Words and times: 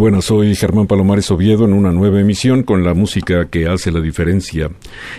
Buenas, 0.00 0.24
soy 0.24 0.54
Germán 0.54 0.86
Palomares 0.86 1.30
Oviedo 1.30 1.66
en 1.66 1.74
una 1.74 1.92
nueva 1.92 2.20
emisión 2.20 2.62
con 2.62 2.82
la 2.82 2.94
música 2.94 3.50
que 3.50 3.68
hace 3.68 3.92
la 3.92 4.00
diferencia. 4.00 4.70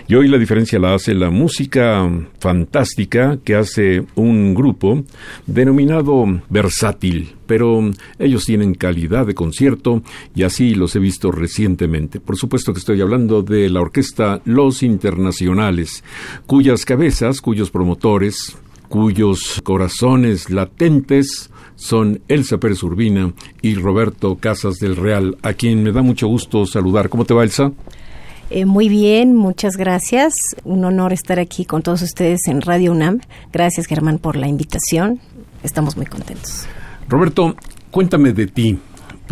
Y 0.08 0.16
hoy 0.16 0.26
la 0.26 0.38
diferencia 0.38 0.80
la 0.80 0.94
hace 0.94 1.14
la 1.14 1.30
música 1.30 2.10
fantástica 2.40 3.38
que 3.44 3.54
hace 3.54 4.04
un 4.16 4.54
grupo 4.54 5.04
denominado 5.46 6.24
Versátil, 6.50 7.36
pero 7.46 7.92
ellos 8.18 8.44
tienen 8.44 8.74
calidad 8.74 9.24
de 9.24 9.36
concierto 9.36 10.02
y 10.34 10.42
así 10.42 10.74
los 10.74 10.96
he 10.96 10.98
visto 10.98 11.30
recientemente. 11.30 12.18
Por 12.18 12.36
supuesto 12.36 12.72
que 12.72 12.80
estoy 12.80 13.00
hablando 13.00 13.42
de 13.42 13.70
la 13.70 13.80
orquesta 13.80 14.42
Los 14.44 14.82
Internacionales, 14.82 16.02
cuyas 16.44 16.84
cabezas, 16.84 17.40
cuyos 17.40 17.70
promotores, 17.70 18.58
cuyos 18.88 19.60
corazones 19.62 20.50
latentes 20.50 21.52
son 21.76 22.20
Elsa 22.28 22.58
Pérez 22.58 22.82
Urbina 22.82 23.32
y 23.60 23.74
Roberto 23.74 24.36
Casas 24.36 24.76
del 24.76 24.96
Real, 24.96 25.36
a 25.42 25.54
quien 25.54 25.82
me 25.82 25.92
da 25.92 26.02
mucho 26.02 26.26
gusto 26.28 26.66
saludar. 26.66 27.08
¿Cómo 27.08 27.24
te 27.24 27.34
va, 27.34 27.42
Elsa? 27.42 27.72
Eh, 28.50 28.66
muy 28.66 28.88
bien, 28.88 29.34
muchas 29.34 29.76
gracias. 29.76 30.34
Un 30.64 30.84
honor 30.84 31.12
estar 31.12 31.38
aquí 31.38 31.64
con 31.64 31.82
todos 31.82 32.02
ustedes 32.02 32.40
en 32.48 32.60
Radio 32.60 32.92
UNAM. 32.92 33.20
Gracias, 33.52 33.86
Germán, 33.86 34.18
por 34.18 34.36
la 34.36 34.46
invitación. 34.46 35.20
Estamos 35.62 35.96
muy 35.96 36.06
contentos. 36.06 36.66
Roberto, 37.08 37.56
cuéntame 37.90 38.32
de 38.32 38.46
ti 38.46 38.78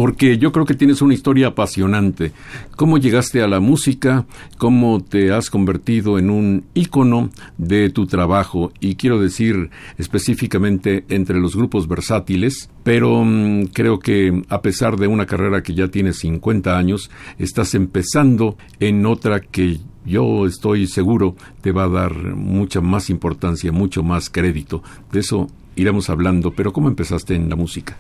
porque 0.01 0.39
yo 0.39 0.51
creo 0.51 0.65
que 0.65 0.73
tienes 0.73 1.03
una 1.03 1.13
historia 1.13 1.49
apasionante. 1.49 2.33
¿Cómo 2.75 2.97
llegaste 2.97 3.43
a 3.43 3.47
la 3.47 3.61
música? 3.61 4.25
¿Cómo 4.57 5.05
te 5.05 5.31
has 5.31 5.51
convertido 5.51 6.19
en 6.19 6.31
un 6.31 6.65
ícono 6.73 7.29
de 7.59 7.91
tu 7.91 8.07
trabajo? 8.07 8.73
Y 8.81 8.95
quiero 8.95 9.21
decir 9.21 9.69
específicamente 9.99 11.05
entre 11.11 11.39
los 11.39 11.55
grupos 11.55 11.87
versátiles, 11.87 12.71
pero 12.83 13.23
mm, 13.27 13.65
creo 13.75 13.99
que 13.99 14.43
a 14.49 14.63
pesar 14.63 14.97
de 14.97 15.07
una 15.07 15.27
carrera 15.27 15.63
que 15.63 15.75
ya 15.75 15.89
tiene 15.89 16.15
50 16.15 16.79
años, 16.79 17.11
estás 17.39 17.75
empezando 17.75 18.57
en 18.79 19.05
otra 19.05 19.41
que 19.41 19.81
yo 20.07 20.47
estoy 20.47 20.87
seguro 20.87 21.37
te 21.61 21.73
va 21.73 21.85
a 21.85 21.89
dar 21.91 22.15
mucha 22.37 22.81
más 22.81 23.11
importancia, 23.11 23.71
mucho 23.71 24.03
más 24.03 24.31
crédito. 24.31 24.83
De 25.13 25.21
eso 25.21 25.51
iremos 25.77 26.09
hablando, 26.09 26.53
pero 26.53 26.73
¿cómo 26.73 26.89
empezaste 26.89 27.35
en 27.35 27.51
la 27.51 27.57
música? 27.57 27.99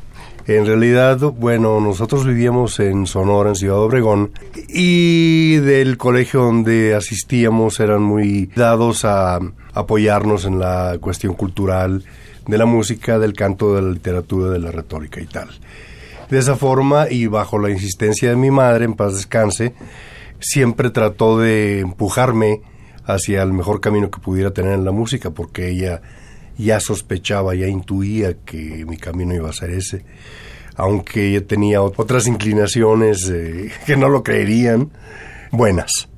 En 0.53 0.67
realidad, 0.67 1.19
bueno, 1.21 1.81
nosotros 1.81 2.27
vivíamos 2.27 2.81
en 2.81 3.07
Sonora, 3.07 3.51
en 3.51 3.55
Ciudad 3.55 3.79
Obregón, 3.79 4.33
y 4.69 5.59
del 5.59 5.97
colegio 5.97 6.41
donde 6.41 6.97
asistíamos 6.97 7.79
eran 7.79 8.03
muy 8.03 8.51
dados 8.57 9.05
a 9.05 9.39
apoyarnos 9.75 10.47
en 10.47 10.59
la 10.59 10.99
cuestión 11.01 11.35
cultural 11.35 12.03
de 12.49 12.59
la 12.59 12.67
música, 12.67 13.21
del 13.21 13.33
canto, 13.33 13.77
de 13.77 13.83
la 13.83 13.91
literatura, 13.93 14.51
de 14.51 14.59
la 14.59 14.73
retórica 14.73 15.21
y 15.21 15.27
tal. 15.27 15.51
De 16.29 16.41
esa 16.41 16.57
forma, 16.57 17.09
y 17.09 17.29
bajo 17.29 17.57
la 17.61 17.71
insistencia 17.71 18.31
de 18.31 18.35
mi 18.35 18.51
madre, 18.51 18.87
en 18.87 18.95
paz 18.95 19.15
descanse, 19.15 19.73
siempre 20.41 20.91
trató 20.91 21.39
de 21.39 21.79
empujarme 21.79 22.63
hacia 23.05 23.45
el 23.45 23.53
mejor 23.53 23.81
camino 23.81 24.11
que 24.11 24.19
pudiera 24.19 24.51
tener 24.51 24.73
en 24.73 24.85
la 24.85 24.91
música, 24.91 25.31
porque 25.31 25.69
ella 25.69 26.03
ya 26.59 26.81
sospechaba, 26.81 27.55
ya 27.55 27.67
intuía 27.67 28.35
que 28.45 28.85
mi 28.87 28.97
camino 28.97 29.35
iba 29.35 29.49
a 29.49 29.53
ser 29.53 29.71
ese, 29.71 30.05
aunque 30.77 31.33
yo 31.33 31.45
tenía 31.45 31.83
otras 31.83 32.27
inclinaciones 32.27 33.29
eh, 33.31 33.71
que 33.87 33.97
no 33.97 34.09
lo 34.09 34.23
creerían, 34.23 34.91
buenas, 35.51 36.09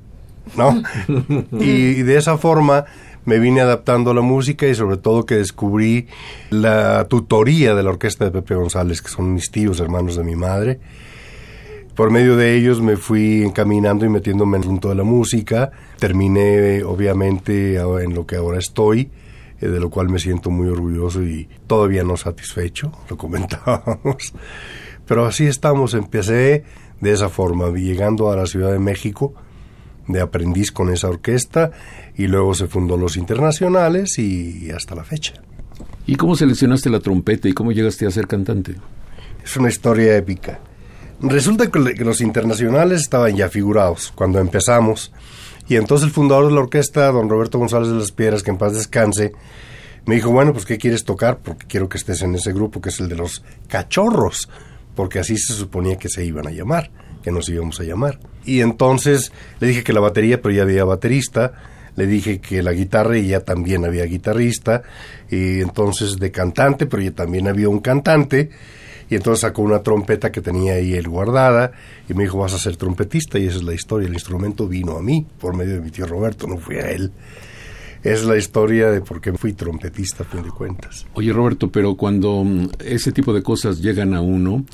¿no? 0.57 0.81
y, 1.59 2.01
de 2.03 2.17
esa 2.17 2.37
forma 2.37 2.85
me 3.25 3.39
vine 3.39 3.61
adaptando 3.61 4.11
a 4.11 4.13
la 4.13 4.21
música 4.21 4.67
y 4.67 4.75
sobre 4.75 4.97
todo 4.97 5.25
que 5.25 5.35
descubrí 5.35 6.07
la 6.49 7.07
tutoría 7.07 7.73
de 7.73 7.83
la 7.83 7.91
orquesta 7.91 8.25
de 8.25 8.31
Pepe 8.31 8.55
González, 8.55 9.01
que 9.01 9.07
son 9.07 9.33
mis 9.33 9.49
tíos, 9.49 9.79
hermanos 9.79 10.17
de 10.17 10.25
mi 10.25 10.35
madre. 10.35 10.79
Por 11.95 12.09
medio 12.09 12.35
de 12.35 12.57
ellos 12.57 12.81
me 12.81 12.97
fui 12.97 13.43
encaminando 13.43 14.03
y 14.05 14.09
metiéndome 14.09 14.57
en 14.57 14.63
el 14.63 14.79
de 14.79 14.95
la 14.95 15.03
música. 15.03 15.71
Terminé, 15.99 16.83
obviamente, 16.83 17.75
en 17.75 18.13
lo 18.13 18.25
que 18.25 18.35
ahora 18.35 18.57
estoy 18.57 19.09
eh, 19.63 19.69
de 19.69 19.79
lo 19.79 19.89
cual 19.89 20.09
me 20.09 20.19
siento 20.19 20.49
muy 20.49 20.67
orgulloso 20.67 21.23
y 21.23 21.47
todavía 21.67 22.03
no 22.03 22.17
satisfecho, 22.17 22.91
lo 23.09 23.17
comentábamos. 23.17 24.33
Pero 25.05 25.25
así 25.25 25.45
estamos, 25.45 25.93
empecé 25.93 26.63
de 26.99 27.11
esa 27.11 27.29
forma, 27.29 27.69
llegando 27.71 28.29
a 28.29 28.35
la 28.35 28.45
Ciudad 28.45 28.71
de 28.71 28.79
México 28.79 29.33
de 30.07 30.19
aprendiz 30.19 30.71
con 30.71 30.91
esa 30.91 31.07
orquesta 31.07 31.71
y 32.15 32.27
luego 32.27 32.53
se 32.55 32.67
fundó 32.67 32.97
Los 32.97 33.15
Internacionales 33.15 34.19
y 34.19 34.69
hasta 34.71 34.95
la 34.95 35.05
fecha. 35.05 35.35
¿Y 36.05 36.17
cómo 36.17 36.35
seleccionaste 36.35 36.89
la 36.89 36.99
trompeta 36.99 37.47
y 37.47 37.53
cómo 37.53 37.71
llegaste 37.71 38.05
a 38.05 38.11
ser 38.11 38.27
cantante? 38.27 38.75
Es 39.43 39.55
una 39.55 39.69
historia 39.69 40.17
épica. 40.17 40.59
Resulta 41.21 41.71
que 41.71 42.03
los 42.03 42.19
internacionales 42.19 43.01
estaban 43.01 43.35
ya 43.35 43.47
figurados 43.47 44.11
cuando 44.13 44.39
empezamos 44.39 45.13
y 45.67 45.75
entonces 45.75 46.07
el 46.07 46.13
fundador 46.13 46.47
de 46.47 46.53
la 46.53 46.61
orquesta, 46.61 47.11
don 47.11 47.29
Roberto 47.29 47.57
González 47.57 47.89
de 47.89 47.95
las 47.95 48.11
Piedras, 48.11 48.43
que 48.43 48.51
en 48.51 48.57
paz 48.57 48.73
descanse, 48.73 49.33
me 50.05 50.15
dijo, 50.15 50.31
bueno, 50.31 50.51
pues 50.51 50.65
¿qué 50.65 50.77
quieres 50.77 51.05
tocar? 51.05 51.39
Porque 51.39 51.65
quiero 51.67 51.87
que 51.87 51.97
estés 51.97 52.21
en 52.21 52.35
ese 52.35 52.51
grupo 52.51 52.81
que 52.81 52.89
es 52.89 52.99
el 52.99 53.07
de 53.07 53.15
los 53.15 53.43
cachorros, 53.67 54.49
porque 54.95 55.19
así 55.19 55.37
se 55.37 55.53
suponía 55.53 55.97
que 55.97 56.09
se 56.09 56.25
iban 56.25 56.47
a 56.47 56.51
llamar, 56.51 56.91
que 57.23 57.31
nos 57.31 57.47
íbamos 57.47 57.79
a 57.79 57.83
llamar. 57.83 58.19
Y 58.45 58.59
entonces 58.61 59.31
le 59.59 59.67
dije 59.67 59.83
que 59.83 59.93
la 59.93 60.01
batería, 60.01 60.41
pero 60.41 60.53
ya 60.53 60.63
había 60.63 60.83
baterista, 60.83 61.53
le 61.95 62.05
dije 62.05 62.39
que 62.39 62.61
la 62.61 62.73
guitarra 62.73 63.17
y 63.17 63.27
ya 63.27 63.39
también 63.39 63.85
había 63.85 64.03
guitarrista, 64.05 64.83
y 65.29 65.61
entonces 65.61 66.17
de 66.17 66.31
cantante, 66.31 66.85
pero 66.85 67.01
ya 67.01 67.11
también 67.11 67.47
había 67.47 67.69
un 67.69 67.79
cantante, 67.79 68.49
y 69.13 69.15
entonces 69.15 69.41
sacó 69.41 69.61
una 69.61 69.83
trompeta 69.83 70.31
que 70.31 70.41
tenía 70.41 70.73
ahí 70.73 70.95
él 70.95 71.07
guardada 71.07 71.71
y 72.09 72.15
me 72.15 72.23
dijo, 72.23 72.39
vas 72.39 72.55
a 72.55 72.57
ser 72.57 72.77
trompetista 72.77 73.37
y 73.37 73.45
esa 73.45 73.57
es 73.57 73.63
la 73.63 73.75
historia. 73.75 74.07
El 74.07 74.13
instrumento 74.15 74.67
vino 74.67 74.97
a 74.97 75.03
mí 75.03 75.23
por 75.39 75.55
medio 75.55 75.75
de 75.75 75.81
mi 75.81 75.91
tío 75.91 76.07
Roberto, 76.07 76.47
no 76.47 76.57
fui 76.57 76.77
a 76.77 76.89
él. 76.89 77.11
Es 78.01 78.25
la 78.25 78.37
historia 78.37 78.89
de 78.89 79.01
por 79.01 79.21
qué 79.21 79.31
fui 79.33 79.53
trompetista, 79.53 80.23
a 80.23 80.25
fin 80.25 80.41
de 80.41 80.49
cuentas. 80.49 81.05
Oye, 81.13 81.31
Roberto, 81.31 81.71
pero 81.71 81.95
cuando 81.95 82.43
mm, 82.43 82.69
ese 82.83 83.11
tipo 83.11 83.33
de 83.33 83.43
cosas 83.43 83.81
llegan 83.81 84.15
a 84.15 84.21
uno, 84.21 84.65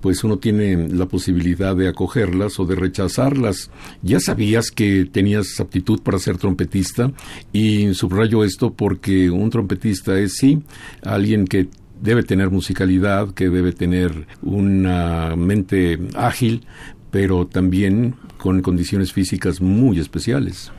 pues 0.00 0.22
uno 0.22 0.38
tiene 0.38 0.88
la 0.88 1.06
posibilidad 1.06 1.74
de 1.74 1.88
acogerlas 1.88 2.60
o 2.60 2.66
de 2.66 2.76
rechazarlas. 2.76 3.68
Ya 4.02 4.20
sabías 4.20 4.70
que 4.70 5.06
tenías 5.10 5.58
aptitud 5.58 6.02
para 6.02 6.20
ser 6.20 6.38
trompetista 6.38 7.10
y 7.52 7.92
subrayo 7.94 8.44
esto 8.44 8.72
porque 8.72 9.28
un 9.28 9.50
trompetista 9.50 10.16
es 10.20 10.36
sí 10.36 10.62
alguien 11.02 11.46
que 11.46 11.68
debe 12.00 12.22
tener 12.22 12.50
musicalidad, 12.50 13.32
que 13.32 13.48
debe 13.48 13.72
tener 13.72 14.26
una 14.42 15.34
mente 15.36 15.98
ágil, 16.14 16.66
pero 17.10 17.46
también 17.46 18.14
con 18.36 18.62
condiciones 18.62 19.12
físicas 19.12 19.60
muy 19.60 19.98
especiales. 19.98 20.72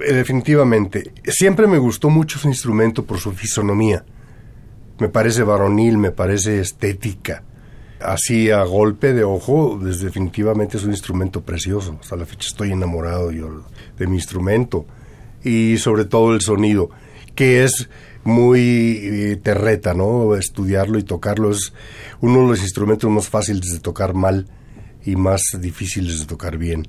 Eh, 0.00 0.12
definitivamente. 0.12 1.12
Siempre 1.24 1.66
me 1.66 1.78
gustó 1.78 2.10
mucho 2.10 2.38
su 2.38 2.48
instrumento 2.48 3.04
por 3.04 3.18
su 3.18 3.32
fisonomía. 3.32 4.04
Me 4.98 5.08
parece 5.08 5.42
varonil, 5.42 5.98
me 5.98 6.10
parece 6.10 6.60
estética. 6.60 7.44
así 8.00 8.48
a 8.50 8.62
golpe 8.62 9.12
de 9.12 9.24
ojo, 9.24 9.78
definitivamente 9.82 10.76
es 10.76 10.84
un 10.84 10.90
instrumento 10.90 11.40
precioso. 11.40 11.98
Hasta 12.00 12.16
la 12.16 12.26
fecha 12.26 12.48
estoy 12.48 12.72
enamorado 12.72 13.32
yo 13.32 13.64
de 13.98 14.06
mi 14.06 14.16
instrumento 14.16 14.86
y 15.42 15.78
sobre 15.78 16.04
todo 16.04 16.34
el 16.34 16.40
sonido, 16.40 16.90
que 17.34 17.64
es 17.64 17.88
muy 18.24 19.00
eh, 19.02 19.36
terreta, 19.42 19.94
¿no? 19.94 20.34
Estudiarlo 20.34 20.98
y 20.98 21.02
tocarlo 21.02 21.50
es 21.50 21.72
uno 22.20 22.42
de 22.42 22.48
los 22.48 22.62
instrumentos 22.62 23.10
más 23.10 23.28
fáciles 23.28 23.72
de 23.72 23.80
tocar 23.80 24.14
mal 24.14 24.46
y 25.04 25.16
más 25.16 25.42
difíciles 25.60 26.20
de 26.20 26.26
tocar 26.26 26.58
bien, 26.58 26.86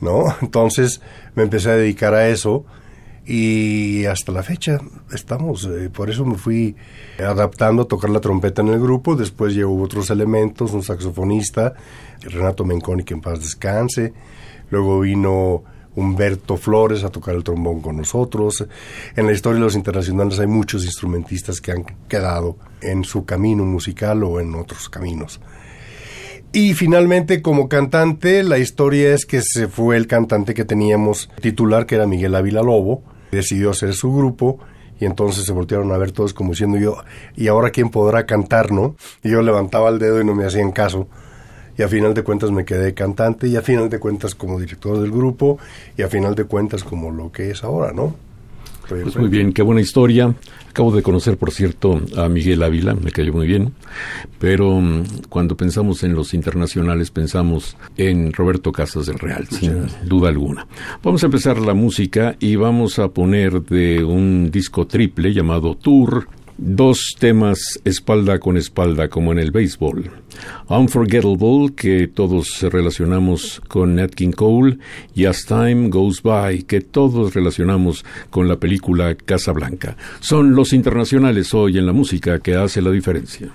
¿no? 0.00 0.24
Entonces 0.42 1.00
me 1.34 1.44
empecé 1.44 1.70
a 1.70 1.76
dedicar 1.76 2.14
a 2.14 2.28
eso 2.28 2.64
y 3.24 4.04
hasta 4.06 4.32
la 4.32 4.42
fecha 4.42 4.80
estamos, 5.12 5.64
eh, 5.64 5.90
por 5.90 6.10
eso 6.10 6.24
me 6.24 6.36
fui 6.36 6.74
adaptando 7.18 7.82
a 7.82 7.88
tocar 7.88 8.10
la 8.10 8.20
trompeta 8.20 8.62
en 8.62 8.68
el 8.68 8.80
grupo, 8.80 9.14
después 9.14 9.54
llegó 9.54 9.80
otros 9.80 10.10
elementos, 10.10 10.72
un 10.72 10.82
saxofonista, 10.82 11.74
Renato 12.20 12.64
Menconi 12.64 13.04
que 13.04 13.14
en 13.14 13.20
paz 13.20 13.40
descanse, 13.40 14.12
luego 14.70 15.00
vino 15.00 15.62
Humberto 15.94 16.56
Flores 16.56 17.04
a 17.04 17.10
tocar 17.10 17.34
el 17.34 17.44
trombón 17.44 17.80
con 17.80 17.96
nosotros. 17.96 18.66
En 19.16 19.26
la 19.26 19.32
historia 19.32 19.56
de 19.56 19.64
los 19.64 19.74
internacionales 19.74 20.38
hay 20.38 20.46
muchos 20.46 20.84
instrumentistas 20.84 21.60
que 21.60 21.72
han 21.72 21.84
quedado 22.08 22.56
en 22.80 23.04
su 23.04 23.24
camino 23.24 23.64
musical 23.64 24.22
o 24.24 24.40
en 24.40 24.54
otros 24.54 24.88
caminos. 24.88 25.40
Y 26.54 26.74
finalmente, 26.74 27.40
como 27.40 27.68
cantante, 27.68 28.42
la 28.42 28.58
historia 28.58 29.14
es 29.14 29.24
que 29.24 29.40
se 29.40 29.68
fue 29.68 29.96
el 29.96 30.06
cantante 30.06 30.52
que 30.52 30.66
teníamos 30.66 31.30
titular, 31.40 31.86
que 31.86 31.94
era 31.94 32.06
Miguel 32.06 32.34
Ávila 32.34 32.62
Lobo, 32.62 33.02
decidió 33.30 33.70
hacer 33.70 33.94
su 33.94 34.14
grupo 34.14 34.58
y 35.00 35.06
entonces 35.06 35.44
se 35.44 35.52
voltearon 35.52 35.90
a 35.92 35.98
ver 35.98 36.12
todos 36.12 36.34
como 36.34 36.50
diciendo 36.50 36.78
yo, 36.78 36.98
¿y 37.34 37.48
ahora 37.48 37.70
quién 37.70 37.88
podrá 37.88 38.26
cantar, 38.26 38.70
no? 38.70 38.96
Y 39.22 39.30
yo 39.30 39.40
levantaba 39.42 39.88
el 39.88 39.98
dedo 39.98 40.20
y 40.20 40.24
no 40.24 40.34
me 40.34 40.44
hacían 40.44 40.72
caso 40.72 41.08
y 41.76 41.82
a 41.82 41.88
final 41.88 42.14
de 42.14 42.22
cuentas 42.22 42.50
me 42.50 42.64
quedé 42.64 42.94
cantante 42.94 43.48
y 43.48 43.56
a 43.56 43.62
final 43.62 43.88
de 43.88 43.98
cuentas 43.98 44.34
como 44.34 44.58
director 44.58 45.00
del 45.00 45.10
grupo 45.10 45.58
y 45.96 46.02
a 46.02 46.08
final 46.08 46.34
de 46.34 46.44
cuentas 46.44 46.84
como 46.84 47.10
lo 47.10 47.30
que 47.32 47.50
es 47.50 47.64
ahora, 47.64 47.92
¿no? 47.92 48.14
Pues 48.88 49.16
muy 49.16 49.28
bien, 49.28 49.52
qué 49.52 49.62
buena 49.62 49.80
historia. 49.80 50.34
Acabo 50.68 50.90
de 50.90 51.02
conocer, 51.02 51.36
por 51.36 51.50
cierto, 51.50 52.00
a 52.16 52.28
Miguel 52.28 52.62
Ávila, 52.62 52.94
me 52.94 53.10
cayó 53.10 53.32
muy 53.32 53.46
bien, 53.46 53.74
pero 54.38 54.80
mm, 54.80 55.04
cuando 55.28 55.56
pensamos 55.56 56.02
en 56.02 56.14
los 56.14 56.32
internacionales 56.34 57.10
pensamos 57.10 57.76
en 57.96 58.32
Roberto 58.32 58.72
Casas 58.72 59.06
del 59.06 59.18
Real, 59.18 59.46
sin 59.48 59.86
duda 60.04 60.30
alguna. 60.30 60.66
Vamos 61.02 61.22
a 61.22 61.26
empezar 61.26 61.58
la 61.58 61.74
música 61.74 62.36
y 62.40 62.56
vamos 62.56 62.98
a 62.98 63.08
poner 63.08 63.62
de 63.62 64.02
un 64.02 64.50
disco 64.50 64.86
triple 64.86 65.32
llamado 65.32 65.74
Tour 65.74 66.26
dos 66.58 67.16
temas 67.18 67.80
espalda 67.84 68.38
con 68.38 68.56
espalda 68.56 69.08
como 69.08 69.32
en 69.32 69.38
el 69.38 69.50
béisbol. 69.50 70.10
Unforgettable, 70.68 71.72
que 71.76 72.08
todos 72.08 72.62
relacionamos 72.62 73.60
con 73.68 73.96
Nat 73.96 74.14
King 74.14 74.32
Cole, 74.32 74.78
y 75.14 75.26
As 75.26 75.44
Time 75.44 75.88
Goes 75.88 76.22
By, 76.22 76.62
que 76.62 76.80
todos 76.80 77.34
relacionamos 77.34 78.04
con 78.30 78.48
la 78.48 78.56
película 78.56 79.14
Casablanca. 79.14 79.96
Son 80.20 80.54
los 80.54 80.72
internacionales 80.72 81.52
hoy 81.54 81.78
en 81.78 81.86
la 81.86 81.92
música 81.92 82.40
que 82.40 82.54
hace 82.54 82.80
la 82.80 82.90
diferencia. 82.90 83.50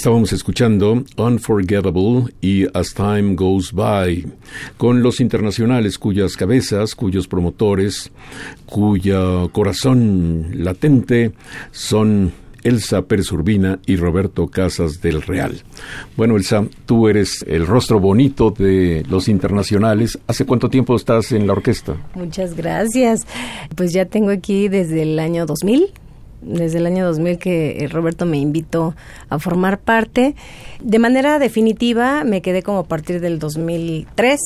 Estábamos 0.00 0.32
escuchando 0.32 1.04
Unforgettable 1.18 2.32
y 2.40 2.64
As 2.72 2.94
Time 2.94 3.34
Goes 3.34 3.70
By, 3.70 4.24
con 4.78 5.02
los 5.02 5.20
internacionales 5.20 5.98
cuyas 5.98 6.38
cabezas, 6.38 6.94
cuyos 6.94 7.28
promotores, 7.28 8.10
cuyo 8.64 9.50
corazón 9.52 10.52
latente 10.54 11.32
son 11.70 12.32
Elsa 12.62 13.02
Pérez 13.02 13.30
Urbina 13.30 13.78
y 13.84 13.96
Roberto 13.96 14.46
Casas 14.46 15.02
del 15.02 15.20
Real. 15.20 15.60
Bueno, 16.16 16.38
Elsa, 16.38 16.64
tú 16.86 17.06
eres 17.06 17.44
el 17.46 17.66
rostro 17.66 18.00
bonito 18.00 18.54
de 18.56 19.04
los 19.06 19.28
internacionales. 19.28 20.18
¿Hace 20.26 20.46
cuánto 20.46 20.70
tiempo 20.70 20.96
estás 20.96 21.30
en 21.32 21.46
la 21.46 21.52
orquesta? 21.52 21.94
Muchas 22.14 22.56
gracias. 22.56 23.26
Pues 23.76 23.92
ya 23.92 24.06
tengo 24.06 24.30
aquí 24.30 24.68
desde 24.68 25.02
el 25.02 25.18
año 25.18 25.44
2000 25.44 25.92
desde 26.42 26.78
el 26.78 26.86
año 26.86 27.06
2000 27.06 27.38
que 27.38 27.88
Roberto 27.90 28.26
me 28.26 28.38
invitó 28.38 28.94
a 29.30 29.38
formar 29.38 29.80
parte. 29.80 30.34
De 30.80 30.98
manera 30.98 31.38
definitiva 31.38 32.24
me 32.24 32.42
quedé 32.42 32.62
como 32.62 32.80
a 32.80 32.84
partir 32.84 33.20
del 33.20 33.38
2003 33.38 34.40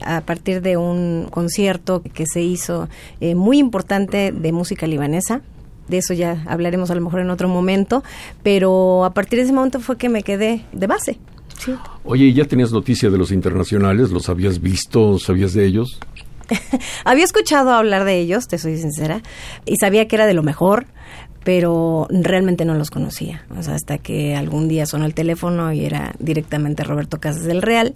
a 0.00 0.20
partir 0.20 0.62
de 0.62 0.76
un 0.76 1.26
concierto 1.28 2.02
que 2.02 2.24
se 2.24 2.40
hizo 2.40 2.88
eh, 3.20 3.34
muy 3.34 3.58
importante 3.58 4.32
de 4.32 4.52
música 4.52 4.86
libanesa. 4.86 5.42
De 5.88 5.98
eso 5.98 6.14
ya 6.14 6.44
hablaremos 6.46 6.90
a 6.90 6.94
lo 6.94 7.00
mejor 7.00 7.20
en 7.20 7.30
otro 7.30 7.48
momento, 7.48 8.04
pero 8.42 9.04
a 9.04 9.12
partir 9.12 9.38
de 9.38 9.46
ese 9.46 9.52
momento 9.52 9.80
fue 9.80 9.96
que 9.96 10.08
me 10.08 10.22
quedé 10.22 10.64
de 10.72 10.86
base. 10.86 11.18
Oye, 12.04 12.32
¿ya 12.32 12.44
tenías 12.44 12.72
noticia 12.72 13.10
de 13.10 13.18
los 13.18 13.32
internacionales? 13.32 14.10
¿Los 14.10 14.28
habías 14.28 14.60
visto? 14.60 15.18
¿Sabías 15.18 15.54
de 15.54 15.66
ellos? 15.66 15.98
Había 17.04 17.24
escuchado 17.24 17.70
hablar 17.72 18.04
de 18.04 18.18
ellos, 18.18 18.46
te 18.46 18.58
soy 18.58 18.78
sincera, 18.78 19.22
y 19.66 19.74
sabía 19.80 20.08
que 20.08 20.16
era 20.16 20.26
de 20.26 20.34
lo 20.34 20.42
mejor, 20.42 20.86
pero 21.48 22.06
realmente 22.10 22.66
no 22.66 22.74
los 22.74 22.90
conocía. 22.90 23.42
O 23.58 23.62
sea, 23.62 23.74
hasta 23.74 23.96
que 23.96 24.36
algún 24.36 24.68
día 24.68 24.84
sonó 24.84 25.06
el 25.06 25.14
teléfono 25.14 25.72
y 25.72 25.82
era 25.82 26.14
directamente 26.18 26.84
Roberto 26.84 27.20
Casas 27.20 27.44
del 27.44 27.62
Real 27.62 27.94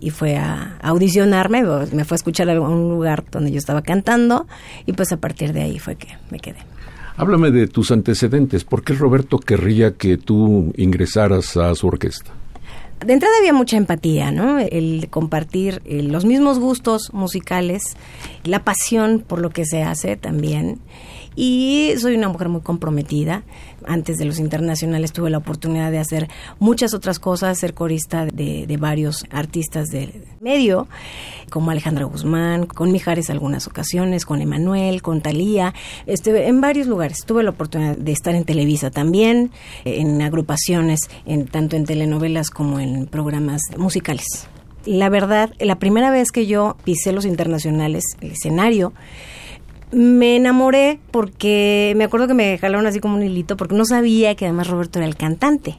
y 0.00 0.10
fue 0.10 0.36
a, 0.36 0.76
audicionarme, 0.82 1.62
me 1.62 2.04
fue 2.04 2.16
a 2.16 2.16
escuchar 2.16 2.50
a 2.50 2.60
un 2.60 2.90
lugar 2.90 3.24
donde 3.30 3.52
yo 3.52 3.56
estaba 3.56 3.80
cantando 3.80 4.46
y 4.84 4.92
pues 4.92 5.12
a 5.12 5.16
partir 5.16 5.54
de 5.54 5.62
ahí 5.62 5.78
fue 5.78 5.96
que 5.96 6.08
me 6.30 6.40
quedé. 6.40 6.58
Háblame 7.16 7.50
de 7.50 7.68
tus 7.68 7.90
antecedentes. 7.90 8.64
¿Por 8.64 8.84
qué 8.84 8.92
Roberto 8.92 9.38
querría 9.38 9.92
que 9.92 10.18
tú 10.18 10.70
ingresaras 10.76 11.56
a 11.56 11.74
su 11.74 11.86
orquesta? 11.86 12.32
De 13.02 13.14
entrada 13.14 13.34
había 13.38 13.54
mucha 13.54 13.78
empatía, 13.78 14.30
¿no? 14.30 14.58
El 14.58 15.08
compartir 15.08 15.80
eh, 15.86 16.02
los 16.02 16.26
mismos 16.26 16.58
gustos 16.58 17.14
musicales, 17.14 17.96
la 18.44 18.62
pasión 18.62 19.24
por 19.26 19.40
lo 19.40 19.48
que 19.48 19.64
se 19.64 19.82
hace 19.82 20.18
también 20.18 20.80
y 21.36 21.92
soy 21.98 22.14
una 22.14 22.28
mujer 22.28 22.48
muy 22.48 22.60
comprometida. 22.60 23.42
Antes 23.86 24.18
de 24.18 24.24
los 24.24 24.38
internacionales 24.38 25.12
tuve 25.12 25.30
la 25.30 25.38
oportunidad 25.38 25.90
de 25.90 25.98
hacer 25.98 26.28
muchas 26.58 26.92
otras 26.92 27.18
cosas, 27.18 27.58
ser 27.58 27.74
corista 27.74 28.26
de, 28.26 28.76
varios 28.78 29.24
artistas 29.30 29.88
del 29.88 30.24
medio, 30.40 30.88
como 31.50 31.70
Alejandra 31.70 32.04
Guzmán, 32.04 32.66
con 32.66 32.92
Mijares 32.92 33.30
algunas 33.30 33.66
ocasiones, 33.66 34.24
con 34.24 34.40
Emanuel, 34.40 35.02
con 35.02 35.20
Talía, 35.20 35.74
este, 36.06 36.48
en 36.48 36.60
varios 36.60 36.86
lugares. 36.86 37.24
Tuve 37.24 37.42
la 37.42 37.50
oportunidad 37.50 37.96
de 37.96 38.12
estar 38.12 38.34
en 38.34 38.44
Televisa 38.44 38.90
también, 38.90 39.50
en 39.84 40.20
agrupaciones, 40.22 41.00
en, 41.26 41.46
tanto 41.46 41.76
en 41.76 41.84
telenovelas 41.84 42.50
como 42.50 42.80
en 42.80 43.06
programas 43.06 43.62
musicales. 43.76 44.48
La 44.86 45.10
verdad, 45.10 45.52
la 45.58 45.78
primera 45.78 46.10
vez 46.10 46.32
que 46.32 46.46
yo 46.46 46.76
pisé 46.84 47.12
los 47.12 47.26
internacionales, 47.26 48.04
el 48.22 48.30
escenario, 48.30 48.94
me 49.92 50.36
enamoré 50.36 51.00
porque 51.10 51.94
me 51.96 52.04
acuerdo 52.04 52.28
que 52.28 52.34
me 52.34 52.58
jalaron 52.58 52.86
así 52.86 53.00
como 53.00 53.16
un 53.16 53.22
hilito 53.22 53.56
porque 53.56 53.74
no 53.74 53.84
sabía 53.84 54.34
que 54.34 54.46
además 54.46 54.68
Roberto 54.68 54.98
era 54.98 55.06
el 55.08 55.16
cantante 55.16 55.78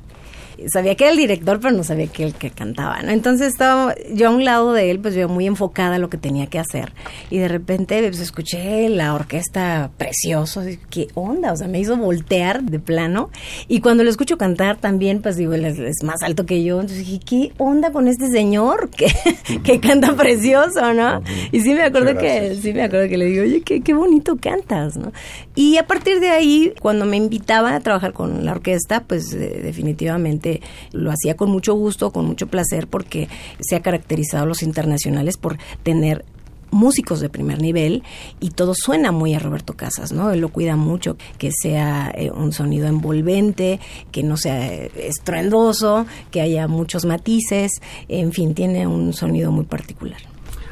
sabía 0.67 0.95
que 0.95 1.05
era 1.05 1.11
el 1.11 1.17
director, 1.17 1.59
pero 1.59 1.75
no 1.75 1.83
sabía 1.83 2.07
que 2.07 2.23
el 2.23 2.33
que 2.33 2.51
cantaba, 2.51 3.01
¿no? 3.01 3.11
Entonces 3.11 3.47
estaba 3.47 3.95
yo 4.13 4.27
a 4.27 4.31
un 4.31 4.45
lado 4.45 4.73
de 4.73 4.91
él, 4.91 4.99
pues 4.99 5.15
yo 5.15 5.27
muy 5.29 5.47
enfocada 5.47 5.95
a 5.95 5.99
lo 5.99 6.09
que 6.09 6.17
tenía 6.17 6.47
que 6.47 6.59
hacer. 6.59 6.93
Y 7.29 7.37
de 7.37 7.47
repente 7.47 8.01
pues, 8.07 8.19
escuché 8.19 8.89
la 8.89 9.13
orquesta 9.13 9.91
precioso, 9.97 10.61
¿qué 10.89 11.07
onda? 11.13 11.53
O 11.53 11.55
sea, 11.55 11.67
me 11.67 11.79
hizo 11.79 11.97
voltear 11.97 12.63
de 12.63 12.79
plano. 12.79 13.29
Y 13.67 13.81
cuando 13.81 14.03
lo 14.03 14.09
escucho 14.09 14.37
cantar 14.37 14.77
también, 14.77 15.21
pues 15.21 15.35
digo, 15.37 15.53
él 15.53 15.65
es, 15.65 16.03
más 16.03 16.21
alto 16.23 16.45
que 16.45 16.63
yo. 16.63 16.81
Entonces 16.81 17.05
dije, 17.05 17.19
¿qué 17.25 17.53
onda 17.57 17.91
con 17.91 18.07
este 18.07 18.27
señor 18.29 18.89
que, 18.89 19.07
que 19.63 19.79
canta 19.79 20.15
precioso, 20.15 20.93
¿no? 20.93 21.21
Y 21.51 21.61
sí 21.61 21.73
me 21.73 21.83
acuerdo 21.83 22.17
que, 22.17 22.55
sí 22.61 22.73
me 22.73 22.83
acuerdo 22.83 23.07
que 23.07 23.17
le 23.17 23.25
digo, 23.25 23.43
oye, 23.43 23.61
qué, 23.61 23.81
qué 23.81 23.93
bonito 23.93 24.37
cantas, 24.37 24.97
¿no? 24.97 25.11
Y 25.55 25.77
a 25.77 25.85
partir 25.85 26.19
de 26.19 26.29
ahí, 26.29 26.73
cuando 26.79 27.05
me 27.05 27.17
invitaban 27.17 27.73
a 27.73 27.79
trabajar 27.79 28.13
con 28.13 28.45
la 28.45 28.53
orquesta, 28.53 29.03
pues 29.03 29.33
eh, 29.33 29.61
definitivamente 29.63 30.50
lo 30.91 31.11
hacía 31.11 31.37
con 31.37 31.49
mucho 31.49 31.73
gusto, 31.75 32.11
con 32.11 32.25
mucho 32.25 32.47
placer, 32.47 32.87
porque 32.87 33.29
se 33.61 33.75
ha 33.75 33.81
caracterizado 33.81 34.45
los 34.45 34.63
internacionales 34.63 35.37
por 35.37 35.57
tener 35.83 36.25
músicos 36.71 37.19
de 37.19 37.29
primer 37.29 37.61
nivel 37.61 38.03
y 38.39 38.49
todo 38.49 38.73
suena 38.73 39.11
muy 39.11 39.33
a 39.33 39.39
Roberto 39.39 39.73
Casas, 39.73 40.11
¿no? 40.11 40.31
Él 40.31 40.39
lo 40.39 40.49
cuida 40.49 40.75
mucho, 40.75 41.17
que 41.37 41.51
sea 41.51 42.11
eh, 42.15 42.31
un 42.31 42.53
sonido 42.53 42.87
envolvente, 42.87 43.79
que 44.11 44.23
no 44.23 44.37
sea 44.37 44.65
estruendoso, 44.65 46.05
que 46.31 46.41
haya 46.41 46.67
muchos 46.67 47.05
matices, 47.05 47.71
en 48.07 48.31
fin, 48.31 48.53
tiene 48.55 48.87
un 48.87 49.13
sonido 49.13 49.51
muy 49.51 49.65
particular. 49.65 50.30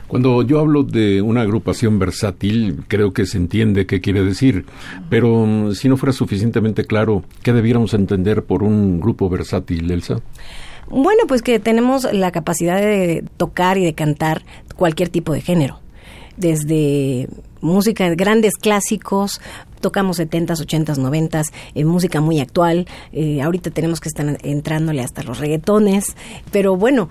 Cuando 0.09 0.41
yo 0.41 0.59
hablo 0.59 0.81
de 0.81 1.21
una 1.21 1.41
agrupación 1.41 1.99
versátil, 1.99 2.83
creo 2.87 3.13
que 3.13 3.27
se 3.27 3.37
entiende 3.37 3.85
qué 3.85 4.01
quiere 4.01 4.23
decir, 4.23 4.65
pero 5.07 5.45
mm, 5.45 5.73
si 5.75 5.87
no 5.87 5.97
fuera 5.97 6.13
suficientemente 6.13 6.83
claro, 6.83 7.23
¿qué 7.43 7.53
debiéramos 7.53 7.93
entender 7.93 8.43
por 8.43 8.63
un 8.63 8.99
grupo 8.99 9.29
versátil, 9.29 9.91
Elsa? 9.91 10.19
Bueno, 10.89 11.25
pues 11.27 11.43
que 11.43 11.59
tenemos 11.59 12.11
la 12.11 12.31
capacidad 12.31 12.81
de 12.81 13.23
tocar 13.37 13.77
y 13.77 13.85
de 13.85 13.93
cantar 13.93 14.43
cualquier 14.75 15.09
tipo 15.09 15.31
de 15.31 15.41
género 15.41 15.79
desde 16.37 17.27
música, 17.61 18.09
grandes 18.15 18.55
clásicos, 18.55 19.41
tocamos 19.81 20.19
70s, 20.19 20.65
80s, 20.65 20.97
90s, 20.97 21.51
eh, 21.75 21.85
música 21.85 22.21
muy 22.21 22.39
actual, 22.39 22.87
eh, 23.11 23.41
ahorita 23.41 23.69
tenemos 23.69 23.99
que 23.99 24.09
estar 24.09 24.37
entrándole 24.41 25.01
hasta 25.01 25.21
los 25.21 25.37
reggaetones, 25.37 26.15
pero 26.51 26.77
bueno, 26.77 27.09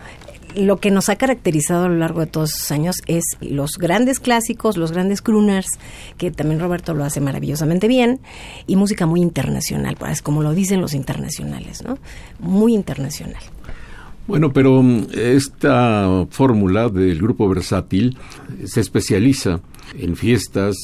lo 0.55 0.78
que 0.78 0.90
nos 0.90 1.09
ha 1.09 1.17
caracterizado 1.17 1.85
a 1.85 1.88
lo 1.88 1.97
largo 1.97 2.21
de 2.21 2.26
todos 2.26 2.55
esos 2.55 2.71
años 2.71 2.97
es 3.07 3.25
los 3.40 3.73
grandes 3.78 4.21
clásicos, 4.21 4.76
los 4.76 4.93
grandes 4.93 5.23
crooners, 5.23 5.69
que 6.17 6.31
también 6.31 6.61
Roberto 6.61 6.95
lo 6.95 7.05
hace 7.05 7.21
maravillosamente 7.21 7.88
bien, 7.88 8.21
y 8.67 8.76
música 8.76 9.07
muy 9.07 9.21
internacional, 9.21 9.97
pues, 9.99 10.23
como 10.23 10.43
lo 10.43 10.52
dicen 10.52 10.81
los 10.81 10.95
internacionales, 10.95 11.83
¿no? 11.85 11.99
Muy 12.40 12.75
internacional. 12.75 13.43
Bueno, 14.26 14.52
pero 14.52 14.83
mm, 14.83 15.07
esta 15.14 16.26
fórmula 16.31 16.88
del 16.90 17.19
grupo 17.19 17.49
versátil 17.49 18.17
se 18.64 18.81
especializa 18.81 19.61
en 19.99 20.17
fiestas, 20.17 20.76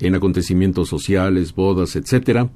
en 0.00 0.14
acontecimientos 0.14 0.88
sociales, 0.88 1.54
bodas, 1.54 1.96
etcétera, 1.96 2.50